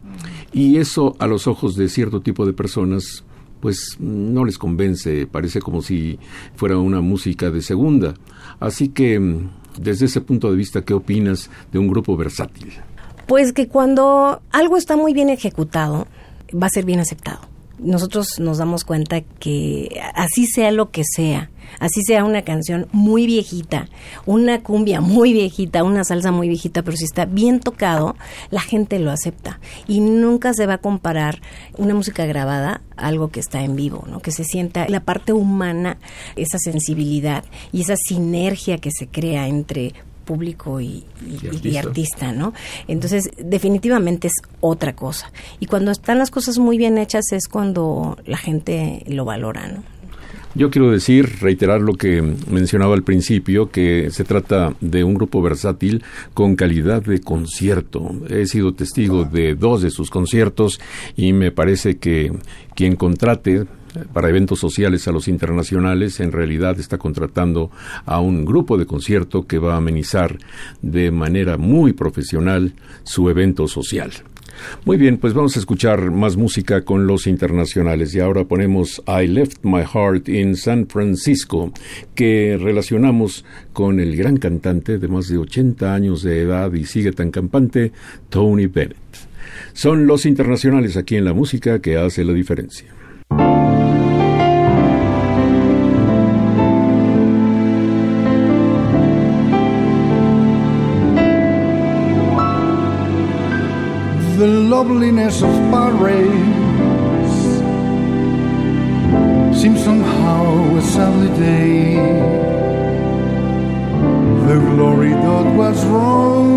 y 0.53 0.77
eso 0.77 1.17
a 1.19 1.27
los 1.27 1.47
ojos 1.47 1.77
de 1.77 1.89
cierto 1.89 2.21
tipo 2.21 2.45
de 2.45 2.53
personas 2.53 3.25
pues 3.65 3.97
no 3.99 4.45
les 4.45 4.59
convence, 4.59 5.27
parece 5.27 5.63
como 5.63 5.81
si 5.81 6.19
fuera 6.55 6.77
una 6.77 7.01
música 7.01 7.51
de 7.51 7.63
segunda. 7.63 8.13
Así 8.61 8.91
que, 8.91 9.19
mm, 9.19 9.49
desde 9.81 10.05
ese 10.05 10.21
punto 10.21 10.51
de 10.51 10.57
vista, 10.59 10.83
¿qué 10.83 10.93
opinas 10.93 11.49
de 11.73 11.79
un 11.79 11.89
grupo 11.89 12.15
versátil? 12.15 12.75
Pues 13.27 13.55
que 13.55 13.67
cuando 13.69 14.43
algo 14.51 14.77
está 14.77 14.99
muy 14.99 15.15
bien 15.15 15.31
ejecutado, 15.31 16.07
va 16.53 16.67
a 16.67 16.71
ser 16.75 16.85
bien 16.85 17.01
aceptado 17.01 17.54
nosotros 17.79 18.39
nos 18.39 18.59
damos 18.59 18.85
cuenta 18.85 19.21
que 19.21 20.01
así 20.15 20.47
sea 20.47 20.71
lo 20.71 20.91
que 20.91 21.03
sea, 21.05 21.51
así 21.81 22.03
sea 22.07 22.25
una 22.25 22.43
canción 22.43 22.89
muy 22.93 23.27
viejita, 23.27 23.89
una 24.27 24.63
cumbia 24.63 25.01
muy 25.01 25.33
viejita, 25.33 25.85
una 25.85 26.05
salsa 26.05 26.31
muy 26.31 26.49
viejita, 26.49 26.83
pero 26.83 26.97
si 26.97 27.05
está 27.05 27.25
bien 27.25 27.61
tocado, 27.61 28.17
la 28.51 28.61
gente 28.61 28.99
lo 28.99 29.11
acepta 29.11 29.61
y 29.87 30.01
nunca 30.01 30.55
se 30.55 30.67
va 30.67 30.75
a 30.75 30.79
comparar 30.79 31.41
una 31.77 31.95
música 31.95 32.27
grabada 32.27 32.83
a 32.97 33.07
algo 33.09 33.29
que 33.29 33.41
está 33.41 33.63
en 33.63 33.77
vivo, 33.77 34.05
¿no? 34.09 34.21
Que 34.21 34.31
se 34.31 34.45
sienta 34.45 34.89
la 34.89 35.01
parte 35.01 35.33
humana, 35.33 35.99
esa 36.37 36.59
sensibilidad 36.59 37.45
y 37.73 37.83
esa 37.83 37.97
sinergia 37.97 38.79
que 38.79 38.91
se 38.91 39.09
crea 39.09 39.49
entre 39.49 39.95
público 40.25 40.81
y, 40.81 41.05
artista. 41.79 42.33
¿no? 42.33 42.55
Entonces, 42.89 43.31
definitivamente 43.43 44.29
es 44.29 44.35
otra 44.61 44.95
cosa. 44.95 45.31
Y 45.61 45.67
cuando 45.67 45.91
están 45.91 46.19
las 46.19 46.31
cosas 46.31 46.59
muy 46.59 46.79
bien 46.79 46.99
hechas 46.99 47.33
es 47.33 47.49
cuando 47.49 48.17
la 48.27 48.37
gente 48.37 49.05
lo 49.07 49.25
valora, 49.25 49.69
¿no? 49.69 49.95
Yo 50.57 50.71
quiero 50.71 50.93
decir, 50.93 51.41
reiterar 51.41 51.81
lo 51.81 51.95
que 51.95 52.23
mencionaba 52.23 52.95
al 52.95 53.03
principio, 53.03 53.71
que 53.71 54.11
se 54.13 54.23
trata 54.23 54.73
de 54.81 55.03
un 55.03 55.15
grupo 55.15 55.43
versátil 55.43 56.05
con 56.33 56.55
calidad 56.55 57.03
de 57.03 57.21
concierto. 57.21 58.13
He 58.31 58.47
sido 58.47 58.73
testigo 58.73 59.25
de 59.25 59.57
dos 59.57 59.83
de 59.83 59.91
sus 59.91 60.11
conciertos 60.11 60.81
y 61.17 61.33
me 61.33 61.51
parece 61.51 61.97
que 61.97 62.33
quien 62.77 62.95
contrate 62.95 63.67
para 64.13 64.29
eventos 64.29 64.59
sociales 64.59 65.07
a 65.09 65.13
los 65.13 65.29
internacionales, 65.29 66.21
en 66.21 66.33
realidad 66.33 66.79
está 66.79 66.99
contratando 66.99 67.71
a 68.07 68.21
un 68.21 68.45
grupo 68.45 68.77
de 68.79 68.87
concierto 68.87 69.47
que 69.47 69.59
va 69.59 69.75
a 69.75 69.79
amenizar 69.79 70.39
de 70.83 71.11
manera 71.11 71.57
muy 71.57 71.93
profesional 71.93 72.75
su 73.05 73.29
evento 73.29 73.69
social. 73.69 74.13
Muy 74.85 74.97
bien, 74.97 75.19
pues 75.19 75.35
vamos 75.35 75.57
a 75.57 75.59
escuchar 75.59 76.11
más 76.11 76.37
música 76.37 76.85
con 76.85 77.07
los 77.07 77.27
internacionales 77.27 78.15
y 78.15 78.21
ahora 78.21 78.45
ponemos 78.45 79.03
I 79.07 79.27
Left 79.27 79.65
My 79.65 79.83
Heart 79.83 80.29
in 80.29 80.57
San 80.57 80.87
Francisco, 80.87 81.73
que 82.15 82.57
relacionamos 82.61 83.45
con 83.73 84.01
el 84.01 84.17
gran 84.17 84.37
cantante 84.37 84.99
de 84.99 85.09
más 85.09 85.29
de 85.29 85.39
80 85.39 85.95
años 85.95 86.23
de 86.23 86.43
edad 86.43 86.73
y 86.73 86.85
sigue 86.85 87.13
tan 87.13 87.31
campante, 87.31 87.93
Tony 88.29 88.67
Bennett. 88.67 88.97
Son 89.73 90.07
los 90.07 90.27
internacionales 90.27 90.97
aquí 90.97 91.17
en 91.17 91.25
la 91.25 91.33
música 91.33 91.81
que 91.81 91.97
hace 91.97 92.25
la 92.25 92.33
diferencia. 92.33 92.89
Loveliness 104.75 105.37
of 105.41 105.55
Paris 105.71 106.43
seems 109.61 109.81
somehow 109.85 110.43
a 110.81 110.83
sadly 110.83 111.31
day. 111.39 111.95
The 114.49 114.57
glory 114.71 115.15
that 115.27 115.47
was 115.61 115.79
wrong, 115.93 116.55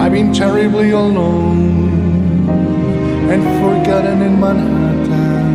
I've 0.02 0.14
been 0.18 0.32
terribly 0.34 0.90
alone 1.06 1.60
and 3.32 3.42
forgotten 3.62 4.18
in 4.28 4.34
Manhattan. 4.44 5.48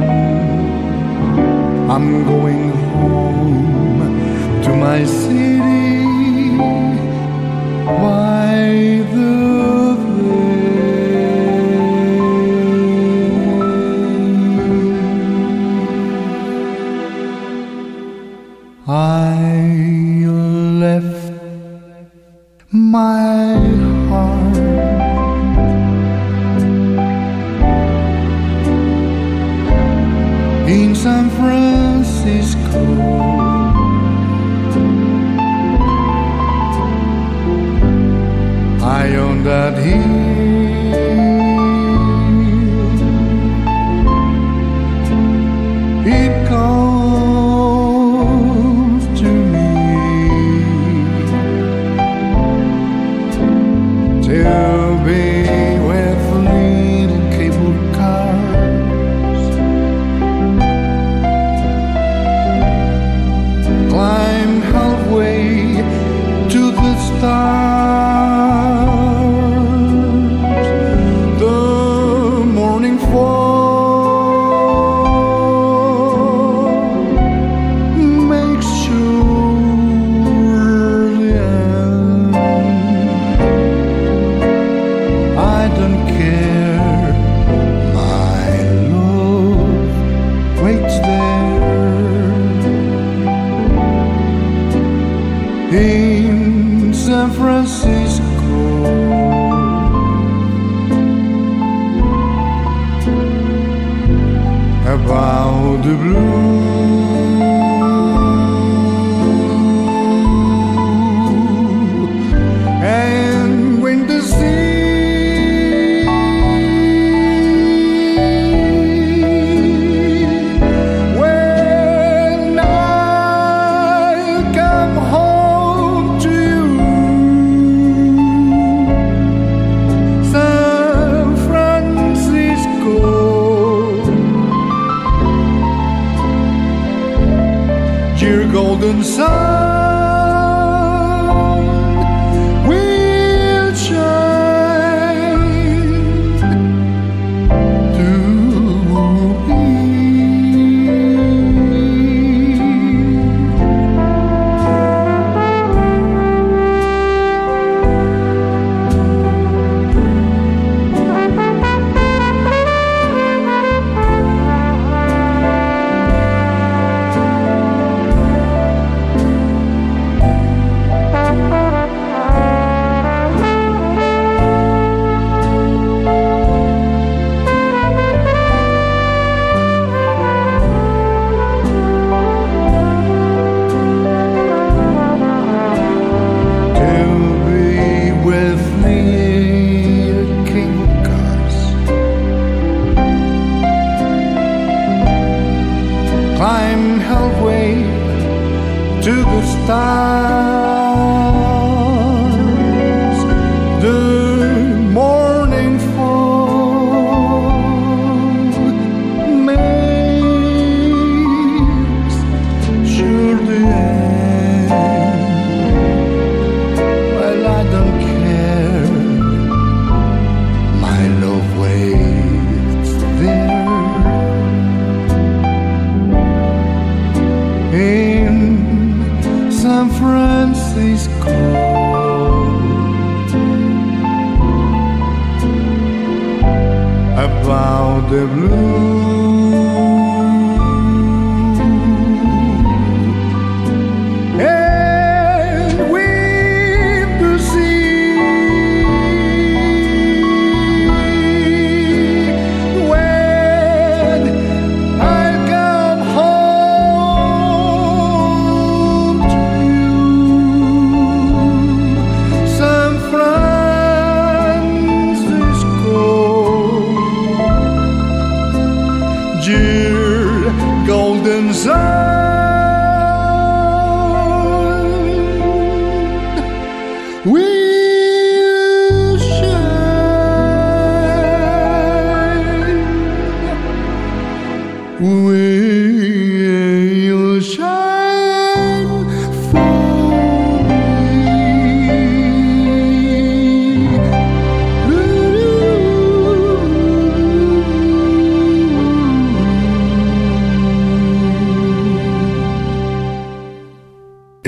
I'm 1.90 2.09
going 2.33 2.64
home 2.70 3.73
to 4.64 4.74
my 4.74 5.05
city. 5.05 6.57
By 7.87 9.05
the 9.12 9.35
I 18.87 20.27
left 20.85 21.33
my 22.70 23.63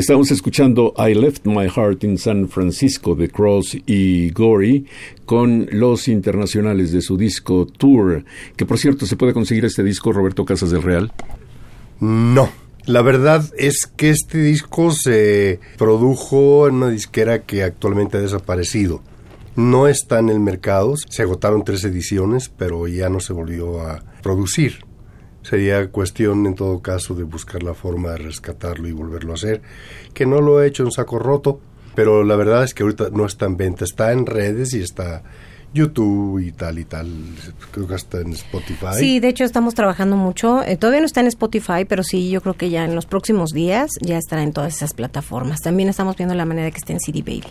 Estamos 0.07 0.31
escuchando 0.31 0.95
I 0.97 1.15
Left 1.15 1.47
My 1.47 1.69
Heart 1.69 2.05
in 2.05 2.17
San 2.17 2.49
Francisco 2.49 3.17
de 3.17 3.29
Cross 3.29 3.77
y 3.87 4.31
Gory 4.31 4.87
con 5.25 5.67
los 5.73 6.07
internacionales 6.07 6.93
de 6.93 7.03
su 7.03 7.17
disco 7.17 7.67
Tour, 7.67 8.25
que 8.55 8.65
por 8.65 8.79
cierto 8.79 9.05
se 9.05 9.17
puede 9.17 9.33
conseguir 9.33 9.65
este 9.65 9.83
disco 9.83 10.13
Roberto 10.13 10.45
Casas 10.45 10.71
del 10.71 10.85
Real. 10.85 11.13
No. 11.99 12.49
La 12.85 13.03
verdad 13.03 13.51
es 13.59 13.89
que 13.97 14.11
este 14.11 14.39
disco 14.39 14.93
se 14.93 15.59
produjo 15.77 16.69
en 16.69 16.77
una 16.77 16.91
disquera 16.91 17.43
que 17.43 17.65
actualmente 17.65 18.19
ha 18.19 18.21
desaparecido. 18.21 19.03
No 19.57 19.89
está 19.89 20.21
en 20.21 20.29
el 20.29 20.39
mercado, 20.39 20.95
se 20.97 21.23
agotaron 21.23 21.65
tres 21.65 21.83
ediciones, 21.83 22.49
pero 22.49 22.87
ya 22.87 23.09
no 23.09 23.19
se 23.19 23.33
volvió 23.33 23.81
a 23.81 24.05
producir. 24.23 24.86
Sería 25.49 25.87
cuestión 25.93 26.45
en 26.47 26.57
todo 26.57 26.81
caso 26.81 27.15
de 27.15 27.23
buscar 27.23 27.63
la 27.63 27.73
forma 27.73 28.11
de 28.11 28.17
rescatarlo 28.17 28.89
y 28.89 28.93
volverlo 28.93 29.31
a 29.31 29.37
hacer, 29.37 29.63
que 30.13 30.27
no 30.27 30.41
lo 30.41 30.61
he 30.61 30.67
hecho 30.67 30.83
en 30.83 30.91
saco 30.91 31.21
roto, 31.21 31.61
pero 31.95 32.25
la 32.25 32.35
verdad 32.35 32.65
es 32.65 32.75
que 32.75 32.83
ahorita 32.83 33.11
no 33.13 33.27
está 33.27 33.47
en 33.47 33.57
venta, 33.57 33.85
está 33.85 34.11
en 34.11 34.27
redes 34.27 34.75
y 34.75 34.81
está 34.81 35.23
YouTube 35.73 36.41
y 36.41 36.51
tal 36.51 36.81
y 36.81 36.85
tal, 36.85 37.07
creo 37.71 37.87
que 37.87 37.95
está 37.95 38.23
en 38.23 38.33
Spotify. 38.33 38.99
Sí, 38.99 39.21
de 39.21 39.29
hecho 39.29 39.45
estamos 39.45 39.75
trabajando 39.75 40.17
mucho. 40.17 40.65
Eh, 40.65 40.77
todavía 40.77 40.99
no 40.99 41.07
está 41.07 41.21
en 41.21 41.29
Spotify, 41.29 41.85
pero 41.89 42.03
sí, 42.03 42.29
yo 42.29 42.41
creo 42.41 42.55
que 42.55 42.69
ya 42.69 42.85
en 42.85 42.97
los 42.97 43.07
próximos 43.07 43.51
días 43.53 43.93
ya 44.01 44.19
estará 44.19 44.43
en 44.43 44.53
todas 44.53 44.75
esas 44.75 44.95
plataformas. 44.95 45.61
También 45.61 45.89
estamos 45.89 46.17
viendo 46.17 46.35
la 46.35 46.45
manera 46.45 46.65
de 46.65 46.73
que 46.73 46.79
esté 46.79 46.93
en 46.93 46.99
CD 46.99 47.21
Baby. 47.21 47.45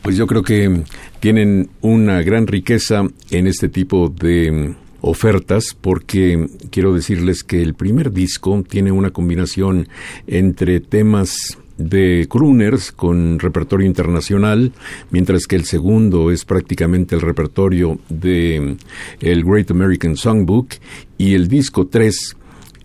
Pues 0.00 0.16
yo 0.16 0.26
creo 0.26 0.42
que 0.42 0.82
tienen 1.20 1.68
una 1.82 2.22
gran 2.22 2.46
riqueza 2.46 3.02
en 3.30 3.46
este 3.46 3.68
tipo 3.68 4.08
de 4.08 4.76
ofertas 5.00 5.76
porque 5.80 6.48
quiero 6.70 6.94
decirles 6.94 7.42
que 7.42 7.62
el 7.62 7.74
primer 7.74 8.12
disco 8.12 8.64
tiene 8.68 8.92
una 8.92 9.10
combinación 9.10 9.88
entre 10.26 10.80
temas 10.80 11.58
de 11.78 12.26
crooners 12.28 12.90
con 12.90 13.38
repertorio 13.38 13.86
internacional, 13.86 14.72
mientras 15.10 15.46
que 15.46 15.56
el 15.56 15.64
segundo 15.64 16.30
es 16.30 16.44
prácticamente 16.44 17.14
el 17.14 17.22
repertorio 17.22 17.98
de 18.08 18.76
el 19.20 19.44
Great 19.44 19.70
American 19.70 20.16
Songbook 20.16 20.74
y 21.16 21.34
el 21.34 21.48
disco 21.48 21.86
3 21.86 22.36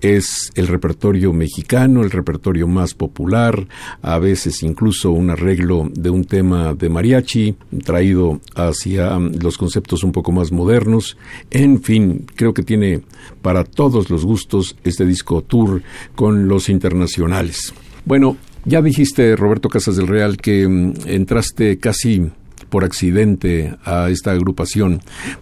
es 0.04 0.52
el 0.56 0.68
repertorio 0.68 1.34
mexicano, 1.34 2.04
el 2.04 2.12
repertorio 2.12 2.68
más 2.68 2.94
popular, 2.94 3.68
a 4.02 4.20
veces 4.20 4.62
incluso 4.62 5.12
un 5.12 5.30
arreglo 5.30 5.90
de 5.92 6.10
un 6.10 6.26
tema 6.26 6.74
de 6.74 6.90
mariachi 6.90 7.56
traído 7.84 8.42
hacia 8.56 9.18
los 9.18 9.58
conceptos 9.58 10.04
un 10.04 10.12
poco 10.12 10.32
más 10.32 10.52
modernos. 10.52 11.18
En 11.50 11.82
fin, 11.82 12.26
creo 12.36 12.54
que 12.54 12.64
tiene 12.64 13.02
para 13.42 13.64
todos 13.64 14.10
los 14.10 14.26
gustos 14.26 14.76
este 14.84 15.06
disco 15.06 15.42
tour 15.42 15.82
con 16.16 16.48
los 16.48 16.70
internacionales. 16.70 17.74
Bueno, 18.06 18.38
Ya 18.66 18.82
dijiste, 18.82 19.36
Roberto 19.36 19.68
Casas 19.68 19.98
del 19.98 20.08
Real, 20.08 20.38
que 20.38 20.66
mm, 20.66 20.94
entraste 21.08 21.80
casi 21.80 22.32
por 22.70 22.86
accidente 22.86 23.76
a 23.84 24.10
esta 24.10 24.32
agrupación. 24.32 25.02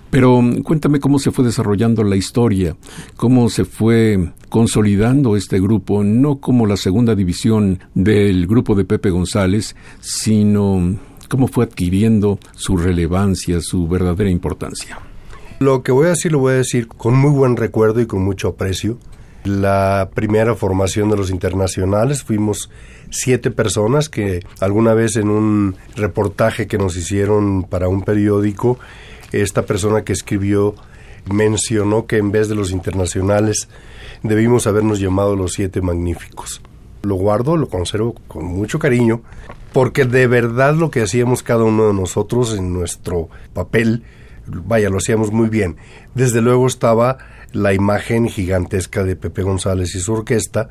Pero 0.09 0.41
mm, 0.41 0.63
cuéntame 0.63 0.99
cómo 0.99 1.19
se 1.19 1.31
fue 1.31 1.45
desarrollando 1.45 2.03
la 2.03 2.15
historia, 2.15 2.75
cómo 3.15 3.49
se 3.49 3.63
fue 3.63 4.31
consolidando 4.51 5.37
este 5.37 5.61
grupo, 5.61 6.03
no 6.03 6.39
como 6.39 6.67
la 6.67 6.75
segunda 6.75 7.15
división 7.15 7.79
del 7.95 8.47
grupo 8.47 8.75
de 8.75 8.83
Pepe 8.83 9.09
González, 9.09 9.77
sino 10.01 10.97
cómo 11.29 11.47
fue 11.47 11.63
adquiriendo 11.63 12.37
su 12.53 12.75
relevancia, 12.75 13.61
su 13.61 13.87
verdadera 13.87 14.29
importancia. 14.29 14.99
Lo 15.59 15.83
que 15.83 15.93
voy 15.93 16.07
a 16.07 16.09
decir 16.09 16.33
lo 16.33 16.39
voy 16.39 16.53
a 16.53 16.57
decir 16.57 16.89
con 16.89 17.15
muy 17.15 17.31
buen 17.31 17.55
recuerdo 17.55 18.01
y 18.01 18.07
con 18.07 18.25
mucho 18.25 18.49
aprecio. 18.49 18.97
La 19.45 20.09
primera 20.13 20.53
formación 20.53 21.09
de 21.09 21.15
los 21.15 21.29
internacionales 21.29 22.21
fuimos 22.21 22.69
siete 23.09 23.51
personas 23.51 24.09
que 24.09 24.41
alguna 24.59 24.93
vez 24.93 25.15
en 25.15 25.29
un 25.29 25.77
reportaje 25.95 26.67
que 26.67 26.77
nos 26.77 26.97
hicieron 26.97 27.63
para 27.63 27.87
un 27.87 28.01
periódico, 28.01 28.79
esta 29.31 29.65
persona 29.65 30.03
que 30.03 30.11
escribió 30.11 30.75
mencionó 31.31 32.05
que 32.05 32.17
en 32.17 32.33
vez 32.33 32.49
de 32.49 32.55
los 32.55 32.71
internacionales 32.71 33.69
debimos 34.23 34.67
habernos 34.67 34.99
llamado 34.99 35.35
los 35.35 35.53
siete 35.53 35.81
magníficos. 35.81 36.61
Lo 37.03 37.15
guardo, 37.15 37.57
lo 37.57 37.67
conservo 37.67 38.15
con 38.27 38.45
mucho 38.45 38.77
cariño, 38.77 39.21
porque 39.73 40.05
de 40.05 40.27
verdad 40.27 40.75
lo 40.75 40.91
que 40.91 41.01
hacíamos 41.01 41.43
cada 41.43 41.63
uno 41.63 41.87
de 41.87 41.93
nosotros 41.93 42.55
en 42.55 42.73
nuestro 42.73 43.29
papel, 43.53 44.03
vaya, 44.45 44.89
lo 44.89 44.97
hacíamos 44.97 45.31
muy 45.31 45.49
bien. 45.49 45.77
Desde 46.13 46.41
luego 46.41 46.67
estaba 46.67 47.17
la 47.53 47.73
imagen 47.73 48.29
gigantesca 48.29 49.03
de 49.03 49.15
Pepe 49.15 49.41
González 49.41 49.95
y 49.95 49.99
su 49.99 50.13
orquesta, 50.13 50.69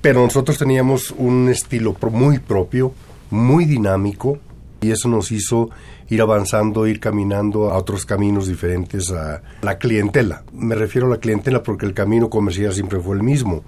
pero 0.00 0.22
nosotros 0.22 0.58
teníamos 0.58 1.12
un 1.12 1.48
estilo 1.48 1.96
muy 2.10 2.38
propio, 2.38 2.92
muy 3.30 3.64
dinámico, 3.64 4.38
y 4.80 4.90
eso 4.90 5.08
nos 5.08 5.32
hizo 5.32 5.70
ir 6.08 6.20
avanzando, 6.20 6.86
ir 6.86 7.00
caminando 7.00 7.70
a 7.70 7.78
otros 7.78 8.04
caminos 8.04 8.46
diferentes 8.46 9.10
a 9.10 9.42
la 9.62 9.78
clientela. 9.78 10.44
Me 10.52 10.74
refiero 10.74 11.06
a 11.06 11.10
la 11.10 11.18
clientela 11.18 11.62
porque 11.62 11.86
el 11.86 11.94
camino 11.94 12.28
comercial 12.30 12.72
siempre 12.72 13.00
fue 13.00 13.16
el 13.16 13.22
mismo. 13.22 13.64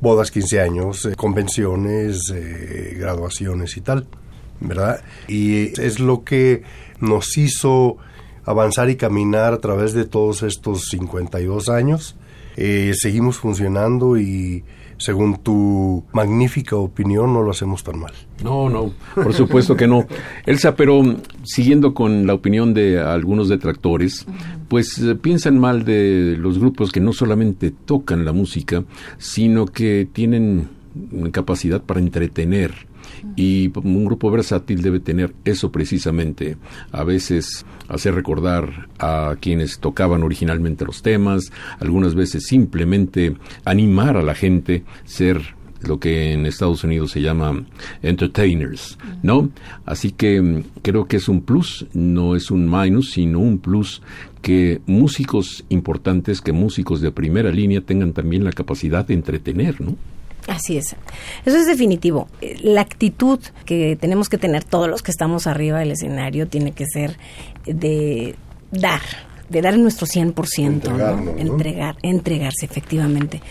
Bodas, 0.00 0.30
15 0.30 0.60
años, 0.60 1.04
eh, 1.04 1.14
convenciones, 1.16 2.30
eh, 2.32 2.96
graduaciones 2.98 3.76
y 3.76 3.80
tal, 3.80 4.06
¿verdad? 4.60 5.02
Y 5.26 5.80
es 5.80 5.98
lo 5.98 6.24
que 6.24 6.62
nos 7.00 7.36
hizo 7.36 7.96
avanzar 8.44 8.88
y 8.88 8.96
caminar 8.96 9.52
a 9.52 9.58
través 9.58 9.92
de 9.92 10.04
todos 10.04 10.42
estos 10.42 10.88
52 10.90 11.68
años. 11.68 12.16
Eh, 12.56 12.92
seguimos 12.94 13.38
funcionando 13.38 14.18
y 14.18 14.64
según 14.98 15.38
tu 15.42 16.04
magnífica 16.12 16.76
opinión 16.76 17.32
no 17.32 17.42
lo 17.42 17.50
hacemos 17.50 17.84
tan 17.84 17.98
mal. 17.98 18.12
No, 18.42 18.68
no, 18.68 18.92
por 19.14 19.32
supuesto 19.32 19.76
que 19.76 19.86
no. 19.86 20.06
Elsa, 20.46 20.76
pero 20.76 21.02
mm, 21.02 21.16
siguiendo 21.44 21.94
con 21.94 22.26
la 22.26 22.34
opinión 22.34 22.74
de 22.74 23.00
algunos 23.00 23.48
detractores, 23.48 24.26
pues 24.68 24.98
eh, 24.98 25.14
piensan 25.14 25.58
mal 25.58 25.84
de 25.84 26.36
los 26.38 26.58
grupos 26.58 26.92
que 26.92 27.00
no 27.00 27.12
solamente 27.12 27.70
tocan 27.70 28.24
la 28.24 28.32
música, 28.32 28.84
sino 29.18 29.66
que 29.66 30.08
tienen 30.12 30.68
capacidad 31.32 31.80
para 31.82 32.00
entretener. 32.00 32.87
Y 33.36 33.70
un 33.74 34.04
grupo 34.04 34.30
versátil 34.30 34.82
debe 34.82 35.00
tener 35.00 35.34
eso 35.44 35.70
precisamente. 35.70 36.56
A 36.92 37.04
veces 37.04 37.64
hacer 37.88 38.14
recordar 38.14 38.88
a 38.98 39.36
quienes 39.40 39.78
tocaban 39.78 40.22
originalmente 40.22 40.84
los 40.84 41.02
temas, 41.02 41.52
algunas 41.80 42.14
veces 42.14 42.46
simplemente 42.46 43.36
animar 43.64 44.16
a 44.16 44.22
la 44.22 44.34
gente, 44.34 44.84
ser 45.04 45.58
lo 45.82 46.00
que 46.00 46.32
en 46.32 46.46
Estados 46.46 46.84
Unidos 46.84 47.12
se 47.12 47.20
llama 47.20 47.64
entertainers, 48.02 48.98
¿no? 49.22 49.50
Así 49.86 50.10
que 50.10 50.40
mm, 50.40 50.62
creo 50.82 51.06
que 51.06 51.16
es 51.16 51.28
un 51.28 51.42
plus, 51.42 51.86
no 51.92 52.34
es 52.34 52.50
un 52.50 52.68
minus, 52.68 53.12
sino 53.12 53.38
un 53.38 53.58
plus 53.58 54.02
que 54.42 54.80
músicos 54.86 55.64
importantes, 55.68 56.40
que 56.40 56.52
músicos 56.52 57.00
de 57.00 57.12
primera 57.12 57.50
línea 57.50 57.80
tengan 57.80 58.12
también 58.12 58.44
la 58.44 58.52
capacidad 58.52 59.06
de 59.06 59.14
entretener, 59.14 59.80
¿no? 59.80 59.96
Así 60.48 60.78
es. 60.78 60.96
Eso 61.44 61.56
es 61.58 61.66
definitivo. 61.66 62.26
Eh, 62.40 62.56
La 62.62 62.80
actitud 62.80 63.38
que 63.66 63.96
tenemos 64.00 64.28
que 64.28 64.38
tener 64.38 64.64
todos 64.64 64.88
los 64.88 65.02
que 65.02 65.10
estamos 65.10 65.46
arriba 65.46 65.78
del 65.78 65.92
escenario 65.92 66.48
tiene 66.48 66.72
que 66.72 66.86
ser 66.86 67.18
de 67.66 68.34
dar, 68.72 69.02
de 69.50 69.60
dar 69.60 69.78
nuestro 69.78 70.06
100%, 70.06 70.64
Entregarnos, 70.64 71.24
¿no? 71.24 71.32
¿no? 71.32 71.38
Entregar, 71.38 71.96
entregarse 72.02 72.64
efectivamente. 72.64 73.42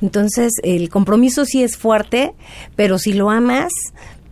Entonces, 0.00 0.52
el 0.62 0.88
compromiso 0.88 1.44
sí 1.44 1.62
es 1.62 1.76
fuerte, 1.76 2.32
pero 2.74 2.98
si 2.98 3.12
lo 3.12 3.28
amas, 3.28 3.70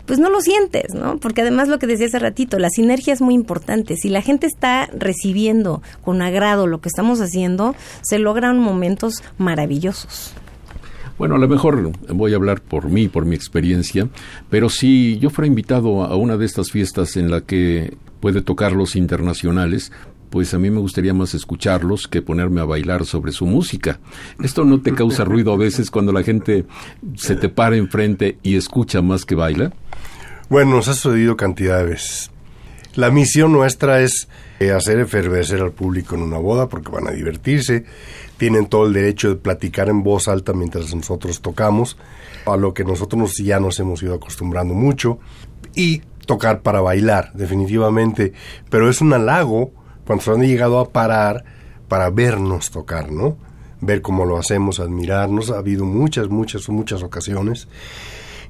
pues 0.06 0.18
no 0.18 0.30
lo 0.30 0.40
sientes, 0.40 0.94
¿no? 0.94 1.18
Porque 1.18 1.42
además 1.42 1.68
lo 1.68 1.78
que 1.78 1.86
decía 1.86 2.06
hace 2.06 2.18
ratito, 2.18 2.58
la 2.58 2.70
sinergia 2.70 3.12
es 3.12 3.20
muy 3.20 3.34
importante. 3.34 3.96
Si 3.96 4.08
la 4.08 4.22
gente 4.22 4.46
está 4.46 4.88
recibiendo 4.92 5.82
con 6.02 6.22
agrado 6.22 6.66
lo 6.66 6.80
que 6.80 6.88
estamos 6.88 7.20
haciendo, 7.20 7.74
se 8.02 8.18
logran 8.18 8.58
momentos 8.58 9.22
maravillosos. 9.38 10.34
Bueno, 11.18 11.36
a 11.36 11.38
lo 11.38 11.48
mejor 11.48 11.92
voy 12.08 12.32
a 12.32 12.36
hablar 12.36 12.60
por 12.60 12.88
mí, 12.88 13.08
por 13.08 13.24
mi 13.24 13.36
experiencia, 13.36 14.08
pero 14.50 14.68
si 14.68 15.18
yo 15.18 15.30
fuera 15.30 15.46
invitado 15.46 16.02
a 16.02 16.16
una 16.16 16.36
de 16.36 16.46
estas 16.46 16.70
fiestas 16.70 17.16
en 17.16 17.30
la 17.30 17.42
que 17.42 17.96
puede 18.20 18.42
tocar 18.42 18.72
los 18.72 18.96
internacionales, 18.96 19.92
pues 20.34 20.52
a 20.52 20.58
mí 20.58 20.68
me 20.68 20.80
gustaría 20.80 21.14
más 21.14 21.32
escucharlos 21.34 22.08
que 22.08 22.20
ponerme 22.20 22.60
a 22.60 22.64
bailar 22.64 23.06
sobre 23.06 23.30
su 23.30 23.46
música. 23.46 24.00
¿Esto 24.42 24.64
no 24.64 24.80
te 24.80 24.92
causa 24.92 25.24
ruido 25.24 25.52
a 25.52 25.56
veces 25.56 25.92
cuando 25.92 26.12
la 26.12 26.24
gente 26.24 26.64
se 27.14 27.36
te 27.36 27.48
para 27.48 27.76
enfrente 27.76 28.38
y 28.42 28.56
escucha 28.56 29.00
más 29.00 29.24
que 29.24 29.36
baila? 29.36 29.72
Bueno, 30.48 30.72
nos 30.72 30.88
ha 30.88 30.94
sucedido 30.94 31.36
cantidad 31.36 31.78
de 31.78 31.84
veces. 31.84 32.32
La 32.96 33.10
misión 33.10 33.52
nuestra 33.52 34.00
es 34.00 34.28
eh, 34.60 34.72
hacer 34.72 34.98
efervecer 34.98 35.60
al 35.60 35.72
público 35.72 36.14
en 36.14 36.22
una 36.22 36.38
boda 36.38 36.68
porque 36.68 36.90
van 36.90 37.06
a 37.06 37.12
divertirse, 37.12 37.84
tienen 38.44 38.66
todo 38.66 38.84
el 38.86 38.92
derecho 38.92 39.30
de 39.30 39.36
platicar 39.36 39.88
en 39.88 40.02
voz 40.02 40.28
alta 40.28 40.52
mientras 40.52 40.94
nosotros 40.94 41.40
tocamos, 41.40 41.96
a 42.44 42.58
lo 42.58 42.74
que 42.74 42.84
nosotros 42.84 43.18
nos- 43.18 43.36
ya 43.38 43.58
nos 43.58 43.80
hemos 43.80 44.02
ido 44.02 44.12
acostumbrando 44.14 44.74
mucho, 44.74 45.18
y 45.74 46.02
tocar 46.26 46.60
para 46.60 46.82
bailar, 46.82 47.32
definitivamente, 47.32 48.34
pero 48.68 48.90
es 48.90 49.00
un 49.00 49.14
halago 49.14 49.72
cuando 50.04 50.22
se 50.24 50.30
han 50.32 50.42
llegado 50.42 50.78
a 50.78 50.90
parar 50.90 51.42
para 51.88 52.10
vernos 52.10 52.70
tocar, 52.70 53.10
¿no? 53.10 53.38
Ver 53.80 54.02
cómo 54.02 54.26
lo 54.26 54.36
hacemos, 54.36 54.78
admirarnos, 54.78 55.50
ha 55.50 55.56
habido 55.56 55.86
muchas, 55.86 56.28
muchas, 56.28 56.68
muchas 56.68 57.02
ocasiones. 57.02 57.66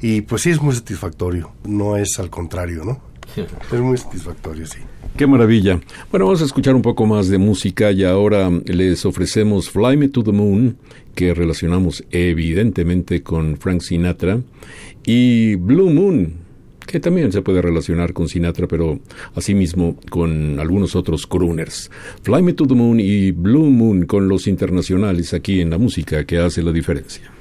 Y 0.01 0.23
pues 0.23 0.43
sí 0.43 0.51
es 0.51 0.61
muy 0.61 0.75
satisfactorio, 0.75 1.53
no 1.63 1.97
es 1.97 2.19
al 2.19 2.31
contrario, 2.31 2.85
¿no? 2.85 2.99
Es 3.73 3.81
muy 3.81 3.97
satisfactorio, 3.97 4.67
sí. 4.67 4.81
Qué 5.17 5.29
maravilla. 5.29 5.81
Bueno, 6.11 6.27
vamos 6.27 6.43
a 6.43 6.45
escuchar 6.45 6.75
un 6.75 6.83
poco 6.83 7.07
más 7.07 7.29
de 7.29 7.39
música 7.39 7.93
y 7.93 8.03
ahora 8.03 8.51
les 8.65 9.07
ofrecemos 9.07 9.71
Fly 9.71 9.97
Me 9.97 10.09
to 10.09 10.25
the 10.25 10.33
Moon, 10.33 10.77
que 11.15 11.33
relacionamos 11.33 12.03
evidentemente 12.11 13.23
con 13.23 13.57
Frank 13.57 13.81
Sinatra, 13.81 14.41
y 15.07 15.55
Blue 15.55 15.91
Moon, 15.91 16.35
que 16.85 16.99
también 16.99 17.31
se 17.31 17.43
puede 17.43 17.63
relacionar 17.63 18.13
con 18.13 18.29
Sinatra, 18.29 18.67
pero 18.67 18.99
asimismo 19.37 19.97
con 20.11 20.59
algunos 20.59 20.97
otros 20.97 21.29
crooners. 21.29 21.93
Fly 22.23 22.43
Me 22.43 22.53
to 22.53 22.67
the 22.67 22.75
Moon 22.75 22.99
y 22.99 23.31
Blue 23.31 23.71
Moon 23.71 24.07
con 24.07 24.27
los 24.27 24.49
internacionales 24.49 25.33
aquí 25.33 25.61
en 25.61 25.71
la 25.71 25.79
música 25.79 26.25
que 26.25 26.39
hace 26.39 26.61
la 26.61 26.73
diferencia. 26.73 27.34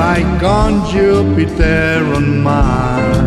Like 0.00 0.42
on 0.42 0.72
Jupiter 0.90 2.02
on 2.16 2.42
Mars. 2.42 3.19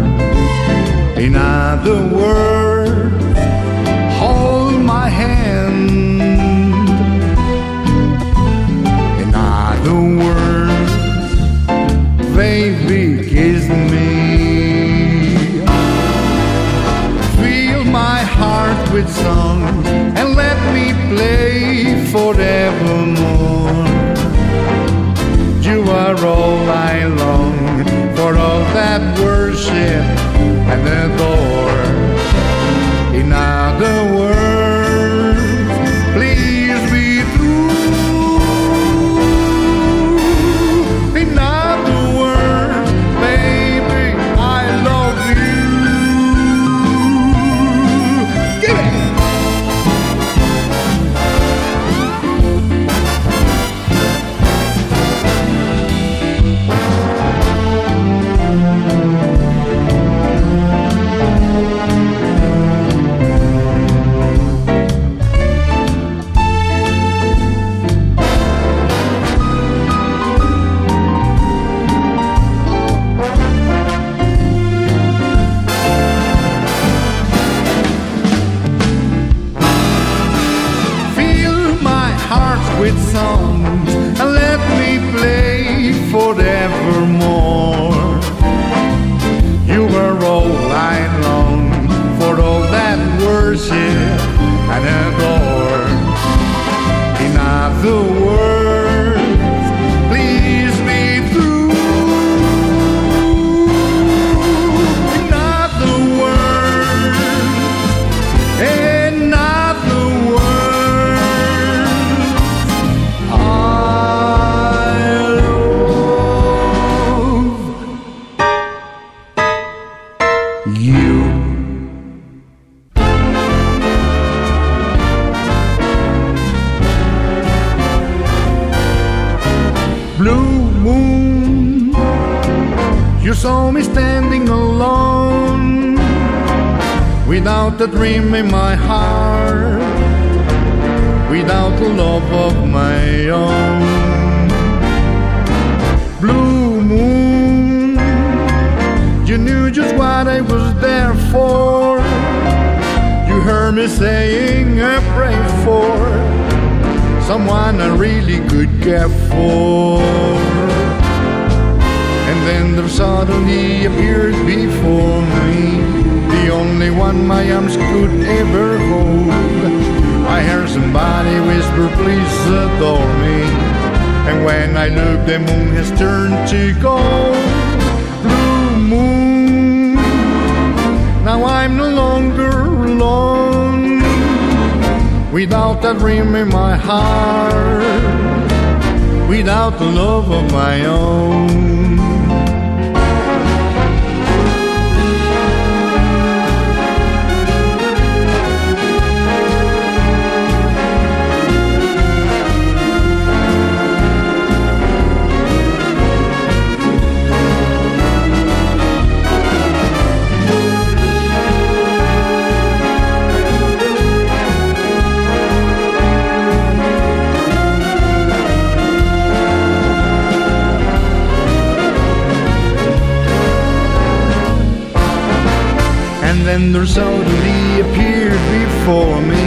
And 226.64 226.74
there 226.74 226.86
suddenly 226.86 227.82
appeared 227.82 228.40
before 228.58 229.22
me 229.22 229.46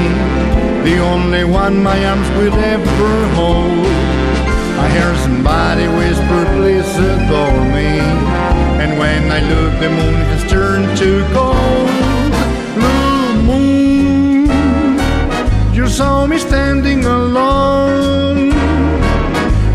the 0.85 0.99
only 0.99 1.45
one 1.45 1.83
my 1.83 1.99
arms 2.05 2.29
will 2.37 2.53
ever 2.53 3.29
hold. 3.35 3.87
I 4.85 4.87
hear 4.91 5.15
somebody 5.25 5.89
whisper, 5.97 6.45
please 6.57 6.93
adore 7.11 7.65
me. 7.77 7.89
And 8.83 8.99
when 8.99 9.33
I 9.33 9.41
look, 9.49 9.73
the 9.81 9.89
moon 9.89 10.21
has 10.31 10.45
turned 10.51 10.95
to 10.99 11.11
gold. 11.33 12.33
Blue 12.77 13.43
moon, 13.51 14.47
you 15.75 15.89
saw 15.89 16.27
me 16.27 16.37
standing 16.37 17.07
alone 17.07 18.51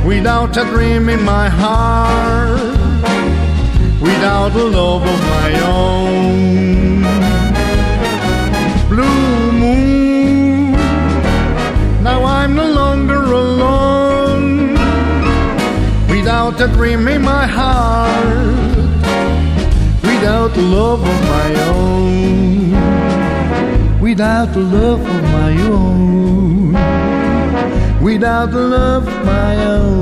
without 0.06 0.56
a 0.58 0.66
dream 0.66 1.10
in 1.10 1.24
my 1.24 1.50
heart 1.50 2.82
without 4.00 4.52
a 4.56 4.64
love 4.64 5.04
of 5.04 5.20
my 5.30 5.52
own. 5.62 7.31
Without 16.52 16.70
a 16.70 16.74
dream 16.74 17.08
in 17.08 17.22
my 17.22 17.48
heart, 17.48 18.26
without 20.04 20.58
love 20.58 21.02
of 21.02 21.22
my 21.30 21.56
own. 21.70 22.72
Without 24.02 24.54
love 24.58 25.00
of 25.00 25.24
my 25.32 25.54
own. 25.62 26.74
Without 28.04 28.52
love 28.52 29.08
of 29.08 29.26
my 29.26 29.66
own 29.66 30.02